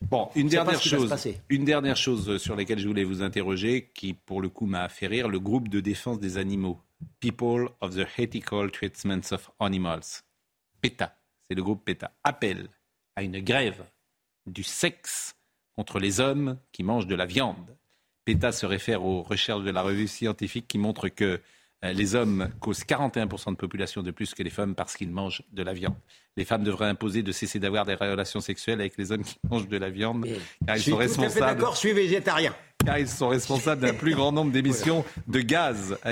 Bon, 0.10 0.30
une 0.36 0.50
dernière 0.50 0.82
chose, 0.82 1.14
une 1.50 1.64
dernière 1.64 1.96
chose 1.96 2.38
sur 2.38 2.56
laquelle 2.56 2.78
je 2.80 2.88
voulais 2.88 3.06
vous 3.06 3.22
interroger, 3.22 3.90
qui 3.96 4.14
pour 4.14 4.42
le 4.42 4.50
coup 4.50 4.66
m'a 4.66 4.90
fait 4.90 5.08
rire, 5.08 5.30
le 5.30 5.40
groupe 5.40 5.70
de 5.70 5.80
défense 5.80 6.20
des 6.20 6.38
animaux, 6.38 6.80
People 7.22 7.70
of 7.82 7.96
the 7.96 8.06
Ethical 8.18 8.70
Treatments 8.72 9.32
of 9.32 9.50
Animals, 9.60 10.04
PETA, 10.82 11.16
c'est 11.50 11.56
le 11.56 11.64
groupe 11.64 11.86
PETA, 11.86 12.12
appelle 12.24 12.68
à 13.16 13.24
une 13.24 13.40
grève 13.40 13.84
du 14.46 14.64
sexe 14.64 15.36
contre 15.76 16.00
les 16.00 16.20
hommes 16.20 16.58
qui 16.72 16.84
mangent 16.84 17.08
de 17.08 17.16
la 17.16 17.26
viande. 17.26 17.76
PETA 18.26 18.52
se 18.52 18.66
réfère 18.66 19.04
aux 19.04 19.22
recherches 19.22 19.64
de 19.64 19.72
la 19.72 19.82
revue 19.82 20.08
scientifique 20.08 20.68
qui 20.68 20.78
montrent 20.78 21.10
que 21.10 21.40
euh, 21.84 21.94
les 21.94 22.16
hommes 22.16 22.50
causent 22.60 22.84
41% 22.84 23.52
de 23.52 23.56
population 23.56 24.02
de 24.02 24.12
plus 24.12 24.34
que 24.34 24.42
les 24.42 24.50
femmes 24.50 24.74
parce 24.74 24.96
qu'ils 24.96 25.12
mangent 25.12 25.44
de 25.52 25.62
la 25.62 25.74
viande. 25.74 25.96
Les 26.38 26.46
femmes 26.46 26.64
devraient 26.64 26.90
imposer 26.90 27.22
de 27.24 27.32
cesser 27.32 27.60
d'avoir 27.60 27.86
des 27.86 27.96
relations 27.96 28.40
sexuelles 28.40 28.80
avec 28.80 28.98
les 28.98 29.12
hommes 29.12 29.24
qui 29.24 29.38
mangent 29.50 29.68
de 29.68 29.78
la 29.78 29.90
viande, 29.90 30.26
car 30.66 30.76
Je 30.76 30.82
ils 30.82 30.84
suis 30.84 30.92
sont 30.92 30.98
tout 30.98 31.04
à 31.04 31.08
fait 31.08 31.22
responsables 31.22 31.58
d'accord, 31.58 31.74
je 31.74 31.80
suis 31.80 31.94
végétarien. 31.94 32.56
Car 32.84 33.00
ils 33.00 33.08
sont 33.08 33.30
responsables 33.30 33.82
d'un 33.82 33.94
plus 33.94 34.14
grand 34.16 34.32
nombre 34.32 34.52
d'émissions 34.52 35.06
de 35.28 35.40
gaz. 35.42 35.98
à 36.04 36.12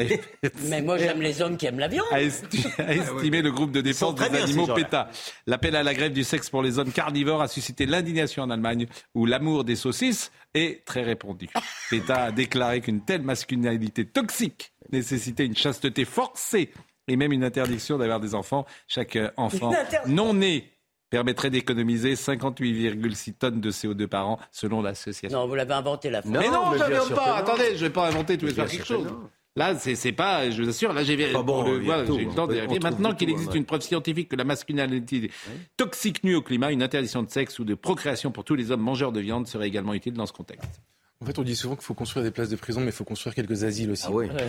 Mais 0.66 0.82
moi, 0.82 0.97
j'aime 0.97 1.22
les 1.22 1.41
hommes 1.41 1.57
qui 1.57 1.66
aiment 1.66 1.80
la 1.80 1.88
viande. 1.88 2.05
a 2.11 2.22
esti- 2.22 2.68
a 2.80 2.93
estimé 2.93 3.41
le 3.41 3.51
groupe 3.51 3.72
de 3.72 3.82
défense 3.82 4.16
des 4.16 4.30
bien, 4.30 4.43
animaux. 4.43 4.68
PETA. 4.74 5.09
L'appel 5.47 5.76
à 5.76 5.84
la 5.84 5.93
grève 5.93 6.14
du 6.14 6.24
sexe 6.24 6.49
pour 6.49 6.61
les 6.64 6.80
hommes 6.80 6.91
carnivores 6.91 7.41
a 7.41 7.47
suscité 7.47 7.86
l'indignation 7.86 8.43
en 8.43 8.49
Allemagne, 8.49 8.88
où 9.14 9.26
l'amour 9.26 9.64
des 9.64 9.76
saucisses 9.76 10.32
est 10.53 10.86
très 10.86 11.03
répandu. 11.03 11.49
PETA 11.89 12.24
a 12.26 12.32
déclaré 12.32 12.82
qu'une 12.82 13.01
telle 13.03 13.22
masculinité 13.24 14.05
toxique 14.05 14.74
nécessitait 14.91 15.45
une 15.45 15.55
chasteté 15.55 16.05
forcée 16.05 16.72
et 17.07 17.18
même 17.18 17.34
une 17.34 17.43
interdiction 17.43 17.97
d'avoir 17.97 18.20
des 18.20 18.34
enfants. 18.36 18.66
Chaque 18.88 19.16
euh, 19.18 19.30
enfant 19.38 19.74
non 20.07 20.34
né 20.34 20.70
permettrait 21.14 21.51
d'économiser 21.51 22.16
58,6 22.16 23.34
tonnes 23.36 23.61
de 23.61 23.70
CO2 23.70 24.07
par 24.07 24.28
an, 24.28 24.39
selon 24.51 24.82
l'association. 24.82 25.38
Non, 25.38 25.47
vous 25.47 25.53
l'avez 25.53 25.76
inventé 25.76 26.09
la 26.09 26.24
phrase. 26.24 26.34
Mais 26.34 26.49
non, 26.49 26.72
mais 26.72 26.80
je 26.80 27.01
sûr 27.05 27.16
pas. 27.16 27.36
Attendez, 27.36 27.66
je 27.70 27.74
ne 27.74 27.80
vais 27.82 27.89
pas 27.91 28.07
inventer 28.07 28.36
tous 28.36 28.47
les 28.47 28.53
soirs 28.55 28.68
quelque 28.68 28.88
chose. 28.88 29.05
non. 29.05 29.30
Là, 29.55 29.76
c'est 29.78 30.11
pas, 30.14 30.49
je 30.49 30.64
vous 30.64 30.70
assure, 30.70 30.91
là 30.93 31.03
j'ai 31.03 31.16
vérifié. 31.16 31.39
Ah 31.39 31.43
bon, 31.43 31.64
le- 31.64 31.78
voilà, 31.84 32.05
tout, 32.05 32.18
eu 32.18 32.26
le 32.26 32.34
temps 32.34 32.47
de 32.47 32.55
vérifier. 32.55 32.80
Maintenant 32.80 33.14
qu'il 33.14 33.30
existe 33.30 33.51
ouais. 33.51 33.59
une 33.59 33.66
preuve 33.66 33.82
scientifique 33.82 34.30
que 34.30 34.36
la 34.36 34.45
masculinité 34.45 35.30
toxique 35.78 36.24
nuit 36.24 36.34
au 36.34 36.41
climat, 36.41 36.72
une 36.72 36.82
interdiction 36.82 37.22
de 37.22 37.30
sexe 37.30 37.59
ou 37.59 37.64
de 37.64 37.76
procréation 37.76 38.32
pour 38.32 38.43
tous 38.43 38.55
les 38.55 38.72
hommes 38.72 38.82
mangeurs 38.82 39.11
de 39.11 39.20
viande 39.20 39.45
serait 39.45 39.68
également 39.68 39.93
utile 39.93 40.14
dans 40.14 40.26
ce 40.26 40.34
contexte. 40.34 40.82
En 41.22 41.28
fait, 41.28 41.38
on 41.38 41.43
dit 41.43 41.55
souvent 41.55 41.76
qu'il 41.76 41.86
faut 41.86 41.93
construire 41.93 42.24
des 42.24 42.32
places 42.32 42.49
de 42.49 42.55
prison, 42.55 42.80
mais 42.80 42.88
il 42.88 42.91
faut 42.93 43.03
construire 43.03 43.36
quelques 43.36 43.64
asiles 43.64 43.91
aussi. 43.91 44.07
Ah. 44.07 44.43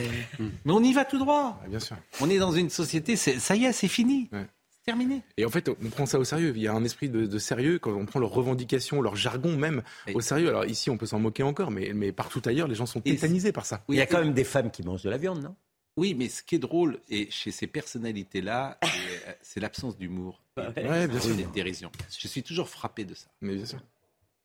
Mais 0.64 0.72
on 0.72 0.82
y 0.82 0.94
va 0.94 1.04
tout 1.04 1.18
droit. 1.18 1.60
Bien 1.68 1.80
sûr. 1.80 1.96
On 2.22 2.30
est 2.30 2.38
dans 2.38 2.52
une 2.52 2.70
société, 2.70 3.16
ça 3.16 3.54
y 3.54 3.66
est, 3.66 3.72
c'est 3.72 3.88
fini. 3.88 4.30
C'est 4.84 4.90
terminé. 4.92 5.22
Et 5.38 5.46
en 5.46 5.48
fait, 5.48 5.70
on 5.70 5.88
prend 5.88 6.04
ça 6.04 6.18
au 6.18 6.24
sérieux. 6.24 6.52
Il 6.54 6.60
y 6.60 6.68
a 6.68 6.74
un 6.74 6.84
esprit 6.84 7.08
de, 7.08 7.24
de 7.24 7.38
sérieux 7.38 7.78
quand 7.78 7.92
on 7.92 8.04
prend 8.04 8.20
leurs 8.20 8.32
revendications, 8.32 9.00
leur 9.00 9.16
jargon 9.16 9.56
même 9.56 9.82
au 10.12 10.20
sérieux. 10.20 10.48
Alors 10.48 10.66
ici, 10.66 10.90
on 10.90 10.98
peut 10.98 11.06
s'en 11.06 11.18
moquer 11.18 11.42
encore, 11.42 11.70
mais, 11.70 11.92
mais 11.94 12.12
partout 12.12 12.42
ailleurs, 12.44 12.68
les 12.68 12.74
gens 12.74 12.84
sont 12.84 13.00
tétanisés 13.00 13.50
par 13.52 13.64
ça. 13.64 13.82
Il 13.88 13.94
y 13.96 14.00
a 14.02 14.06
quand 14.06 14.20
même 14.20 14.34
des 14.34 14.44
femmes 14.44 14.70
qui 14.70 14.82
mangent 14.82 15.02
de 15.02 15.08
la 15.10 15.16
viande, 15.16 15.42
non? 15.42 15.54
Oui, 15.96 16.14
mais 16.14 16.28
ce 16.28 16.42
qui 16.42 16.56
est 16.56 16.58
drôle, 16.58 16.98
et 17.08 17.30
chez 17.30 17.52
ces 17.52 17.68
personnalités-là, 17.68 18.78
et, 18.82 18.86
euh, 19.28 19.32
c'est 19.42 19.60
l'absence 19.60 19.96
d'humour. 19.96 20.42
Ouais, 20.58 20.72
bien 21.08 21.08
C'est 21.20 21.28
sûr. 21.28 21.36
des 21.36 21.44
dérisions. 21.44 21.90
Je 22.18 22.26
suis 22.28 22.42
toujours 22.42 22.68
frappé 22.68 23.04
de 23.04 23.14
ça. 23.14 23.28
Mais 23.40 23.54
bien 23.54 23.64
sûr. 23.64 23.78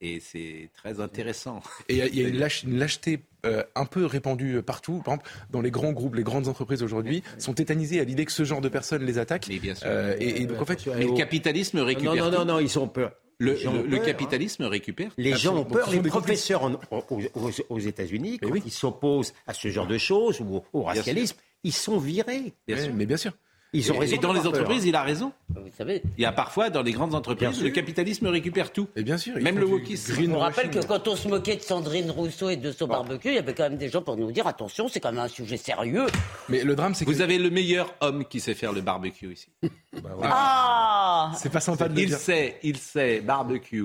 Et 0.01 0.19
c'est 0.21 0.69
très 0.77 0.99
intéressant. 1.01 1.61
Et 1.89 1.93
il 1.95 1.97
y 1.97 2.01
a, 2.01 2.05
il 2.07 2.15
y 2.15 2.25
a 2.25 2.27
une, 2.29 2.37
lâche- 2.39 2.63
une 2.63 2.79
lâcheté 2.79 3.19
euh, 3.45 3.63
un 3.75 3.85
peu 3.85 4.05
répandue 4.05 4.55
euh, 4.55 4.61
partout. 4.61 5.01
Par 5.03 5.15
exemple, 5.15 5.29
dans 5.51 5.61
les 5.61 5.71
grands 5.71 5.91
groupes, 5.91 6.15
les 6.15 6.23
grandes 6.23 6.47
entreprises 6.47 6.83
aujourd'hui 6.83 7.21
sont 7.37 7.53
tétanisées 7.53 7.99
à 7.99 8.03
l'idée 8.05 8.25
que 8.25 8.31
ce 8.31 8.43
genre 8.45 8.61
de 8.61 8.69
personnes 8.69 9.03
les 9.05 9.17
attaquent. 9.17 9.47
Mais 9.49 9.59
bien 9.59 9.75
sûr. 9.75 9.87
Euh, 9.89 10.15
et, 10.19 10.41
et 10.41 10.45
donc 10.45 10.61
en 10.61 10.65
fait, 10.65 10.85
Mais 10.87 11.05
le 11.05 11.13
capitalisme 11.13 11.79
récupère 11.79 12.15
non, 12.15 12.31
non, 12.31 12.45
non, 12.45 12.59
ils 12.59 12.69
sont 12.69 12.87
peur. 12.87 13.11
Le, 13.41 13.53
peur, 13.55 13.73
hein. 13.73 13.99
capitalisme 14.05 14.63
récupère. 14.65 15.11
Les 15.17 15.33
gens 15.33 15.55
ont 15.55 15.63
peur, 15.63 15.89
les 15.91 16.01
professeurs 16.01 16.63
en- 16.63 16.73
aux, 16.91 17.03
aux- 17.35 17.51
aux 17.69 17.79
États-Unis, 17.79 18.37
quand 18.39 18.53
ils 18.65 18.71
s'opposent 18.71 19.33
à 19.47 19.53
ce 19.53 19.69
genre 19.69 19.87
de 19.87 19.97
choses 19.97 20.41
ou 20.41 20.57
au, 20.57 20.65
au 20.73 20.83
racialisme, 20.83 21.37
ils 21.63 21.71
sont 21.73 21.97
virés. 21.99 22.53
Bien 22.67 22.77
sûr. 22.83 22.93
Mais 22.93 23.05
bien 23.05 23.15
sûr. 23.17 23.31
Ils 23.71 23.91
ont 23.91 23.95
Et- 23.95 23.99
raison 23.99 24.15
Et 24.15 24.19
dans 24.19 24.33
les 24.33 24.47
entreprises, 24.47 24.85
il 24.85 24.95
a 24.95 25.03
raison. 25.03 25.31
Vous 25.49 25.61
savez. 25.77 26.01
Il 26.17 26.21
y 26.23 26.25
a 26.25 26.31
parfois, 26.31 26.69
dans 26.71 26.81
les 26.81 26.91
grandes 26.91 27.13
entreprises, 27.13 27.61
le 27.61 27.69
capitalisme 27.69 28.25
récupère 28.27 28.71
tout. 28.73 28.87
Et 28.95 29.03
bien 29.03 29.17
sûr. 29.17 29.35
Même 29.37 29.59
le 29.59 29.65
wokisme. 29.67 30.15
Je 30.15 30.21
vous 30.27 30.39
rappelle 30.39 30.71
que 30.71 30.83
quand 30.85 31.07
on 31.07 31.15
se 31.15 31.27
moquait 31.27 31.55
de 31.57 31.61
Sandrine 31.61 32.09
Rousseau 32.09 32.49
et 32.49 32.57
de 32.57 32.71
son 32.71 32.87
barbecue, 32.87 33.27
il 33.29 33.35
y 33.35 33.37
avait 33.37 33.53
quand 33.53 33.69
même 33.69 33.77
des 33.77 33.89
gens 33.89 34.01
pour 34.01 34.17
nous 34.17 34.31
dire 34.31 34.47
attention, 34.47 34.87
c'est 34.87 34.99
quand 34.99 35.11
même 35.11 35.21
un 35.23 35.27
sujet 35.27 35.57
sérieux. 35.57 36.07
Mais 36.49 36.63
le 36.63 36.75
drame, 36.75 36.95
c'est 36.95 37.05
que 37.05 37.11
Vous 37.11 37.21
avez 37.21 37.37
le 37.37 37.49
meilleur 37.51 37.93
homme 38.01 38.25
qui 38.25 38.39
sait 38.39 38.55
faire 38.55 38.73
le 38.73 38.81
barbecue 38.81 39.33
ici. 39.33 39.49
Ah 40.23 41.31
c'est 41.37 41.51
pas 41.51 41.59
sympa 41.59 41.87
de 41.89 41.95
le 41.95 42.01
Il 42.01 42.07
dire. 42.07 42.17
sait, 42.17 42.57
il 42.63 42.77
sait 42.77 43.21
barbecue, 43.21 43.83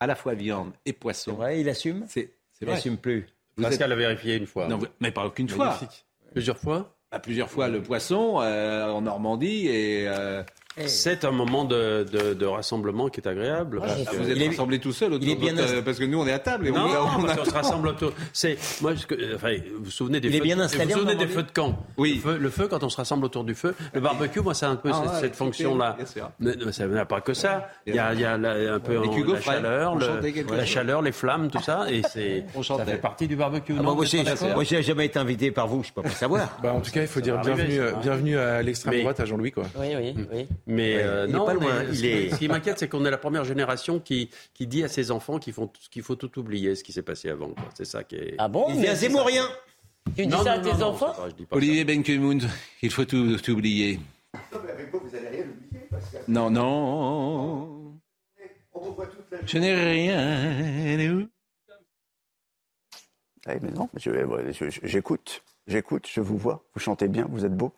à 0.00 0.06
la 0.06 0.14
fois 0.14 0.34
viande 0.34 0.72
et 0.86 0.92
poisson. 0.92 1.32
Vrai, 1.34 1.60
il 1.60 1.68
assume 1.68 2.04
C'est 2.08 2.34
c'est 2.52 2.64
Il 2.64 2.70
assume 2.70 2.96
plus. 2.96 3.26
Vous 3.56 3.62
Pascal 3.64 3.92
a 3.92 3.96
vérifié 3.96 4.36
une 4.36 4.46
fois. 4.46 4.68
Non, 4.68 4.78
vous- 4.78 4.86
mais 5.00 5.10
pas 5.10 5.24
aucune 5.26 5.48
fois. 5.48 5.66
Magnifique. 5.66 6.06
Plusieurs 6.32 6.58
fois 6.58 6.94
Bah, 7.10 7.20
plusieurs 7.20 7.50
fois 7.50 7.68
le 7.68 7.80
poisson 7.80 8.40
euh, 8.42 8.90
en 8.90 9.00
Normandie 9.00 9.66
et 9.66 10.06
euh, 10.06 10.42
C'est 10.86 11.24
un 11.24 11.30
moment 11.30 11.64
de, 11.64 12.04
de- 12.10 12.34
de 12.34 12.46
rassemblement 12.46 13.08
qui 13.08 13.20
est 13.20 13.28
agréable. 13.28 13.80
parce 13.80 13.94
que- 14.04 14.16
vous 14.16 14.30
êtes 14.30 14.38
est- 14.38 14.48
rassemblés 14.48 14.78
tout 14.78 14.92
seul 14.92 15.12
autour 15.12 15.36
bien 15.36 15.54
votre- 15.54 15.80
parce 15.84 15.98
que 15.98 16.04
nous 16.04 16.20
on 16.20 16.26
est 16.26 16.32
à 16.32 16.38
table 16.38 16.68
et 16.68 16.70
Non, 16.70 16.80
on, 16.82 17.18
on 17.18 17.22
parce 17.22 17.32
a 17.32 17.36
qu'on 17.36 17.44
se 17.44 17.50
rassemble 17.54 17.88
autour. 17.88 18.12
C'est 18.32 18.56
moi, 18.80 18.92
enfin, 19.34 19.54
vous 19.76 19.84
vous 19.84 19.90
souvenez 19.90 20.20
des 20.20 20.28
feux, 20.30 20.40
bien 20.44 20.56
vous 20.56 20.62
installé 20.62 20.84
vous 20.86 20.90
en 20.92 20.94
souvenez 20.94 21.12
des 21.14 21.18
Normandie 21.26 21.34
feux 21.36 21.42
de 21.42 21.50
camp? 21.50 21.86
Oui. 21.96 22.14
Le 22.14 22.20
feu, 22.32 22.38
le 22.38 22.50
feu, 22.50 22.68
quand 22.68 22.82
on 22.82 22.88
se 22.88 22.96
rassemble 22.96 23.24
autour 23.24 23.44
du 23.44 23.54
feu. 23.54 23.74
Le 23.92 24.00
barbecue, 24.00 24.40
moi, 24.40 24.54
c'est 24.54 24.66
un 24.66 24.76
peu 24.76 24.90
Ah, 24.92 25.00
cette, 25.02 25.12
ouais, 25.12 25.20
cette 25.20 25.32
tout 25.32 25.38
fonction-là. 25.38 25.96
ça 26.72 26.86
n'a 26.86 27.04
pas 27.04 27.20
que 27.20 27.34
ça. 27.34 27.68
Il 27.86 27.94
y 27.94 27.98
a, 27.98 28.12
il 28.14 28.20
y 28.20 28.24
a 28.24 28.36
la- 28.38 28.74
un 28.74 28.80
peu 28.80 28.98
en- 28.98 29.02
la 29.32 29.40
chaleur, 29.40 29.94
le- 29.96 30.56
la 30.56 30.64
chaleur, 30.66 31.02
les 31.02 31.12
flammes, 31.12 31.50
tout 31.50 31.62
ça, 31.62 31.86
et 31.90 32.02
c'est 32.10 32.44
On 32.54 32.62
ça 32.62 32.84
fait 32.84 32.96
partie 32.98 33.26
du 33.28 33.36
barbecue. 33.36 33.74
Ah, 33.78 33.82
non, 33.82 33.94
moi, 33.94 34.04
j'ai- 34.04 34.24
moi, 34.54 34.64
jamais 34.82 35.06
été 35.06 35.18
invité 35.18 35.50
par 35.50 35.66
vous, 35.68 35.82
je 35.82 35.92
peux 35.92 36.02
pas 36.02 36.10
savoir. 36.10 36.58
Bah, 36.62 36.72
en 36.72 36.80
tout 36.80 36.90
cas, 36.90 37.02
il 37.02 37.08
faut 37.08 37.20
dire 37.20 37.40
bienvenue, 37.40 37.80
euh, 37.80 37.92
va. 37.92 37.98
bienvenue 37.98 38.38
à 38.38 38.62
l'extrême 38.62 39.00
droite, 39.00 39.20
à 39.20 39.24
Jean-Louis, 39.24 39.52
quoi. 39.52 39.64
Oui, 39.78 39.88
oui, 39.96 40.14
oui. 40.32 40.46
Mais 40.68 40.96
Ouais, 40.96 41.02
euh, 41.02 41.24
il 41.26 41.30
est 41.30 41.38
non, 41.38 41.46
pas 41.46 41.54
mais 41.54 41.60
loin, 41.60 41.80
Ce, 41.86 41.92
il 41.94 41.98
qui- 42.00 42.06
est- 42.06 42.30
ce 42.30 42.38
qui 42.38 42.48
m'inquiète, 42.48 42.78
c'est 42.78 42.88
qu'on 42.88 43.04
est 43.06 43.10
la 43.10 43.16
première 43.18 43.44
génération 43.44 43.98
qui, 44.00 44.28
qui 44.54 44.66
dit 44.66 44.84
à 44.84 44.88
ses 44.88 45.10
enfants 45.10 45.38
qu'il 45.38 45.52
faut, 45.54 45.72
qu'il 45.90 46.02
faut 46.02 46.14
tout 46.14 46.38
oublier, 46.38 46.74
ce 46.74 46.84
qui 46.84 46.92
s'est 46.92 47.02
passé 47.02 47.30
avant. 47.30 47.54
C'est 47.74 47.86
ça 47.86 48.04
qui 48.04 48.16
est. 48.16 48.34
Ah 48.38 48.48
bon 48.48 48.66
Il 48.68 48.80
vient 48.80 48.94
zémorien. 48.94 49.48
Tu 50.16 50.22
dis 50.26 50.28
Non, 50.28 50.42
ça 50.44 50.52
à 50.52 50.58
tes 50.58 50.82
enfants 50.82 51.12
pas- 51.14 51.56
Olivier 51.56 51.84
Benkemoun, 51.84 52.40
il 52.82 52.90
faut 52.90 53.04
tout, 53.04 53.36
tout 53.38 53.52
oublier. 53.52 53.98
Non, 56.28 56.50
non. 56.50 57.94
Je 59.46 59.58
n'ai 59.58 59.74
rien. 59.74 61.28
Mais 63.62 63.70
non, 63.70 63.88
je- 63.96 64.10
j'écoute, 64.82 65.42
j'écoute, 65.66 66.06
je 66.12 66.20
vous 66.20 66.36
vois, 66.36 66.62
vous 66.74 66.80
chantez 66.80 67.08
bien, 67.08 67.26
vous 67.30 67.44
êtes 67.44 67.56
beau. 67.56 67.72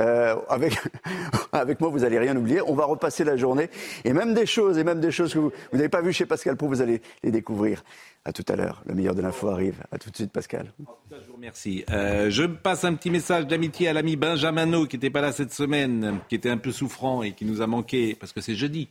Euh, 0.00 0.34
avec, 0.48 0.72
avec 1.52 1.80
moi, 1.80 1.90
vous 1.90 2.04
allez 2.04 2.18
rien 2.18 2.36
oublier. 2.36 2.60
On 2.62 2.74
va 2.74 2.84
repasser 2.86 3.22
la 3.24 3.36
journée 3.36 3.70
et 4.04 4.12
même 4.12 4.34
des 4.34 4.46
choses, 4.46 4.78
et 4.78 4.84
même 4.84 5.00
des 5.00 5.10
choses 5.12 5.32
que 5.34 5.38
vous 5.38 5.52
n'avez 5.72 5.88
pas 5.88 6.00
vues 6.02 6.12
chez 6.12 6.26
Pascal 6.26 6.56
Pro, 6.56 6.66
vous 6.68 6.80
allez 6.80 7.00
les 7.22 7.30
découvrir. 7.30 7.84
À 8.24 8.32
tout 8.32 8.44
à 8.48 8.56
l'heure. 8.56 8.82
Le 8.86 8.94
meilleur 8.94 9.14
de 9.14 9.22
l'info 9.22 9.48
arrive. 9.48 9.76
À 9.92 9.98
tout 9.98 10.10
de 10.10 10.16
suite, 10.16 10.30
Pascal. 10.32 10.72
Je 11.10 11.26
vous 11.26 11.36
remercie. 11.36 11.84
Euh, 11.90 12.28
je 12.30 12.44
passe 12.44 12.84
un 12.84 12.94
petit 12.94 13.10
message 13.10 13.46
d'amitié 13.46 13.88
à 13.88 13.92
l'ami 13.94 14.16
Benjamin 14.16 14.86
qui 14.86 14.96
n'était 14.96 15.08
pas 15.10 15.22
là 15.22 15.32
cette 15.32 15.52
semaine, 15.54 16.18
qui 16.28 16.34
était 16.34 16.50
un 16.50 16.58
peu 16.58 16.70
souffrant 16.72 17.22
et 17.22 17.32
qui 17.32 17.44
nous 17.46 17.62
a 17.62 17.66
manqué 17.66 18.14
parce 18.20 18.32
que 18.32 18.40
c'est 18.42 18.54
jeudi. 18.54 18.88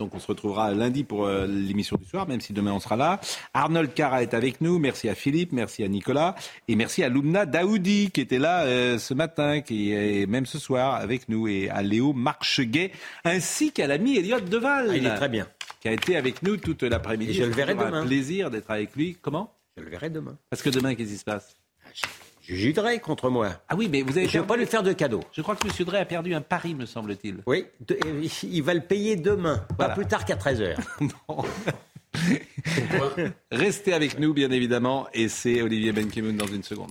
Donc 0.00 0.14
on 0.14 0.18
se 0.18 0.26
retrouvera 0.26 0.72
lundi 0.72 1.04
pour 1.04 1.26
euh, 1.26 1.46
l'émission 1.46 1.96
du 1.96 2.06
soir, 2.06 2.26
même 2.26 2.40
si 2.40 2.54
demain 2.54 2.72
on 2.72 2.80
sera 2.80 2.96
là. 2.96 3.20
Arnold 3.52 3.92
Cara 3.92 4.22
est 4.22 4.32
avec 4.32 4.62
nous. 4.62 4.78
Merci 4.78 5.10
à 5.10 5.14
Philippe, 5.14 5.52
merci 5.52 5.84
à 5.84 5.88
Nicolas 5.88 6.34
et 6.68 6.74
merci 6.74 7.04
à 7.04 7.10
Lumna 7.10 7.44
Daoudi 7.44 8.10
qui 8.10 8.22
était 8.22 8.38
là 8.38 8.62
euh, 8.62 8.98
ce 8.98 9.12
matin, 9.12 9.60
qui 9.60 9.92
est 9.92 10.26
même 10.26 10.46
ce 10.46 10.58
soir 10.58 10.94
avec 10.94 11.28
nous 11.28 11.48
et 11.48 11.68
à 11.68 11.82
Léo 11.82 12.14
Marcheguet 12.14 12.92
ainsi 13.24 13.72
qu'à 13.72 13.86
l'ami 13.86 14.16
Elliot 14.16 14.40
Deval. 14.40 14.88
Ah, 14.90 14.96
il 14.96 15.06
est 15.06 15.14
très 15.14 15.28
bien. 15.28 15.46
Qui 15.80 15.88
a 15.88 15.92
été 15.92 16.16
avec 16.16 16.42
nous 16.42 16.56
toute 16.56 16.82
l'après-midi. 16.82 17.32
Et 17.32 17.34
je 17.34 17.44
le 17.44 17.50
verrai 17.50 17.74
demain. 17.74 18.00
Un 18.00 18.06
plaisir 18.06 18.50
d'être 18.50 18.70
avec 18.70 18.96
lui. 18.96 19.18
Comment? 19.20 19.52
Je 19.76 19.82
le 19.82 19.90
verrai 19.90 20.08
demain. 20.08 20.38
Parce 20.48 20.62
que 20.62 20.70
demain, 20.70 20.94
qu'est-ce 20.94 21.12
qui 21.12 21.18
se 21.18 21.24
passe? 21.24 21.56
Je 21.94 22.02
jugerai 22.54 22.98
contre 23.00 23.30
moi. 23.30 23.50
Ah 23.68 23.74
oui, 23.76 23.88
mais 23.90 24.02
vous 24.02 24.16
avez 24.18 24.28
Je 24.28 24.36
ne 24.36 24.42
vais 24.42 24.46
pas 24.46 24.56
lui 24.56 24.66
faire 24.66 24.82
de 24.82 24.92
cadeau. 24.92 25.20
Je 25.32 25.42
crois 25.42 25.56
que 25.56 25.66
M. 25.66 25.72
Drey 25.86 25.98
a 25.98 26.04
perdu 26.04 26.34
un 26.34 26.40
pari, 26.40 26.74
me 26.74 26.86
semble-t-il. 26.86 27.38
Oui, 27.46 27.64
de- 27.86 27.94
et 27.94 28.30
il 28.44 28.62
va 28.62 28.74
le 28.74 28.80
payer 28.80 29.16
demain, 29.16 29.64
Voilà. 29.76 29.94
pas 29.94 30.00
plus 30.00 30.06
tard 30.06 30.24
qu'à 30.24 30.36
13h. 30.36 30.76
Restez 33.52 33.92
avec 33.92 34.18
nous, 34.18 34.34
bien 34.34 34.50
évidemment, 34.50 35.06
et 35.14 35.28
c'est 35.28 35.62
Olivier 35.62 35.92
Benkemoun 35.92 36.36
dans 36.36 36.46
une 36.46 36.62
seconde. 36.62 36.90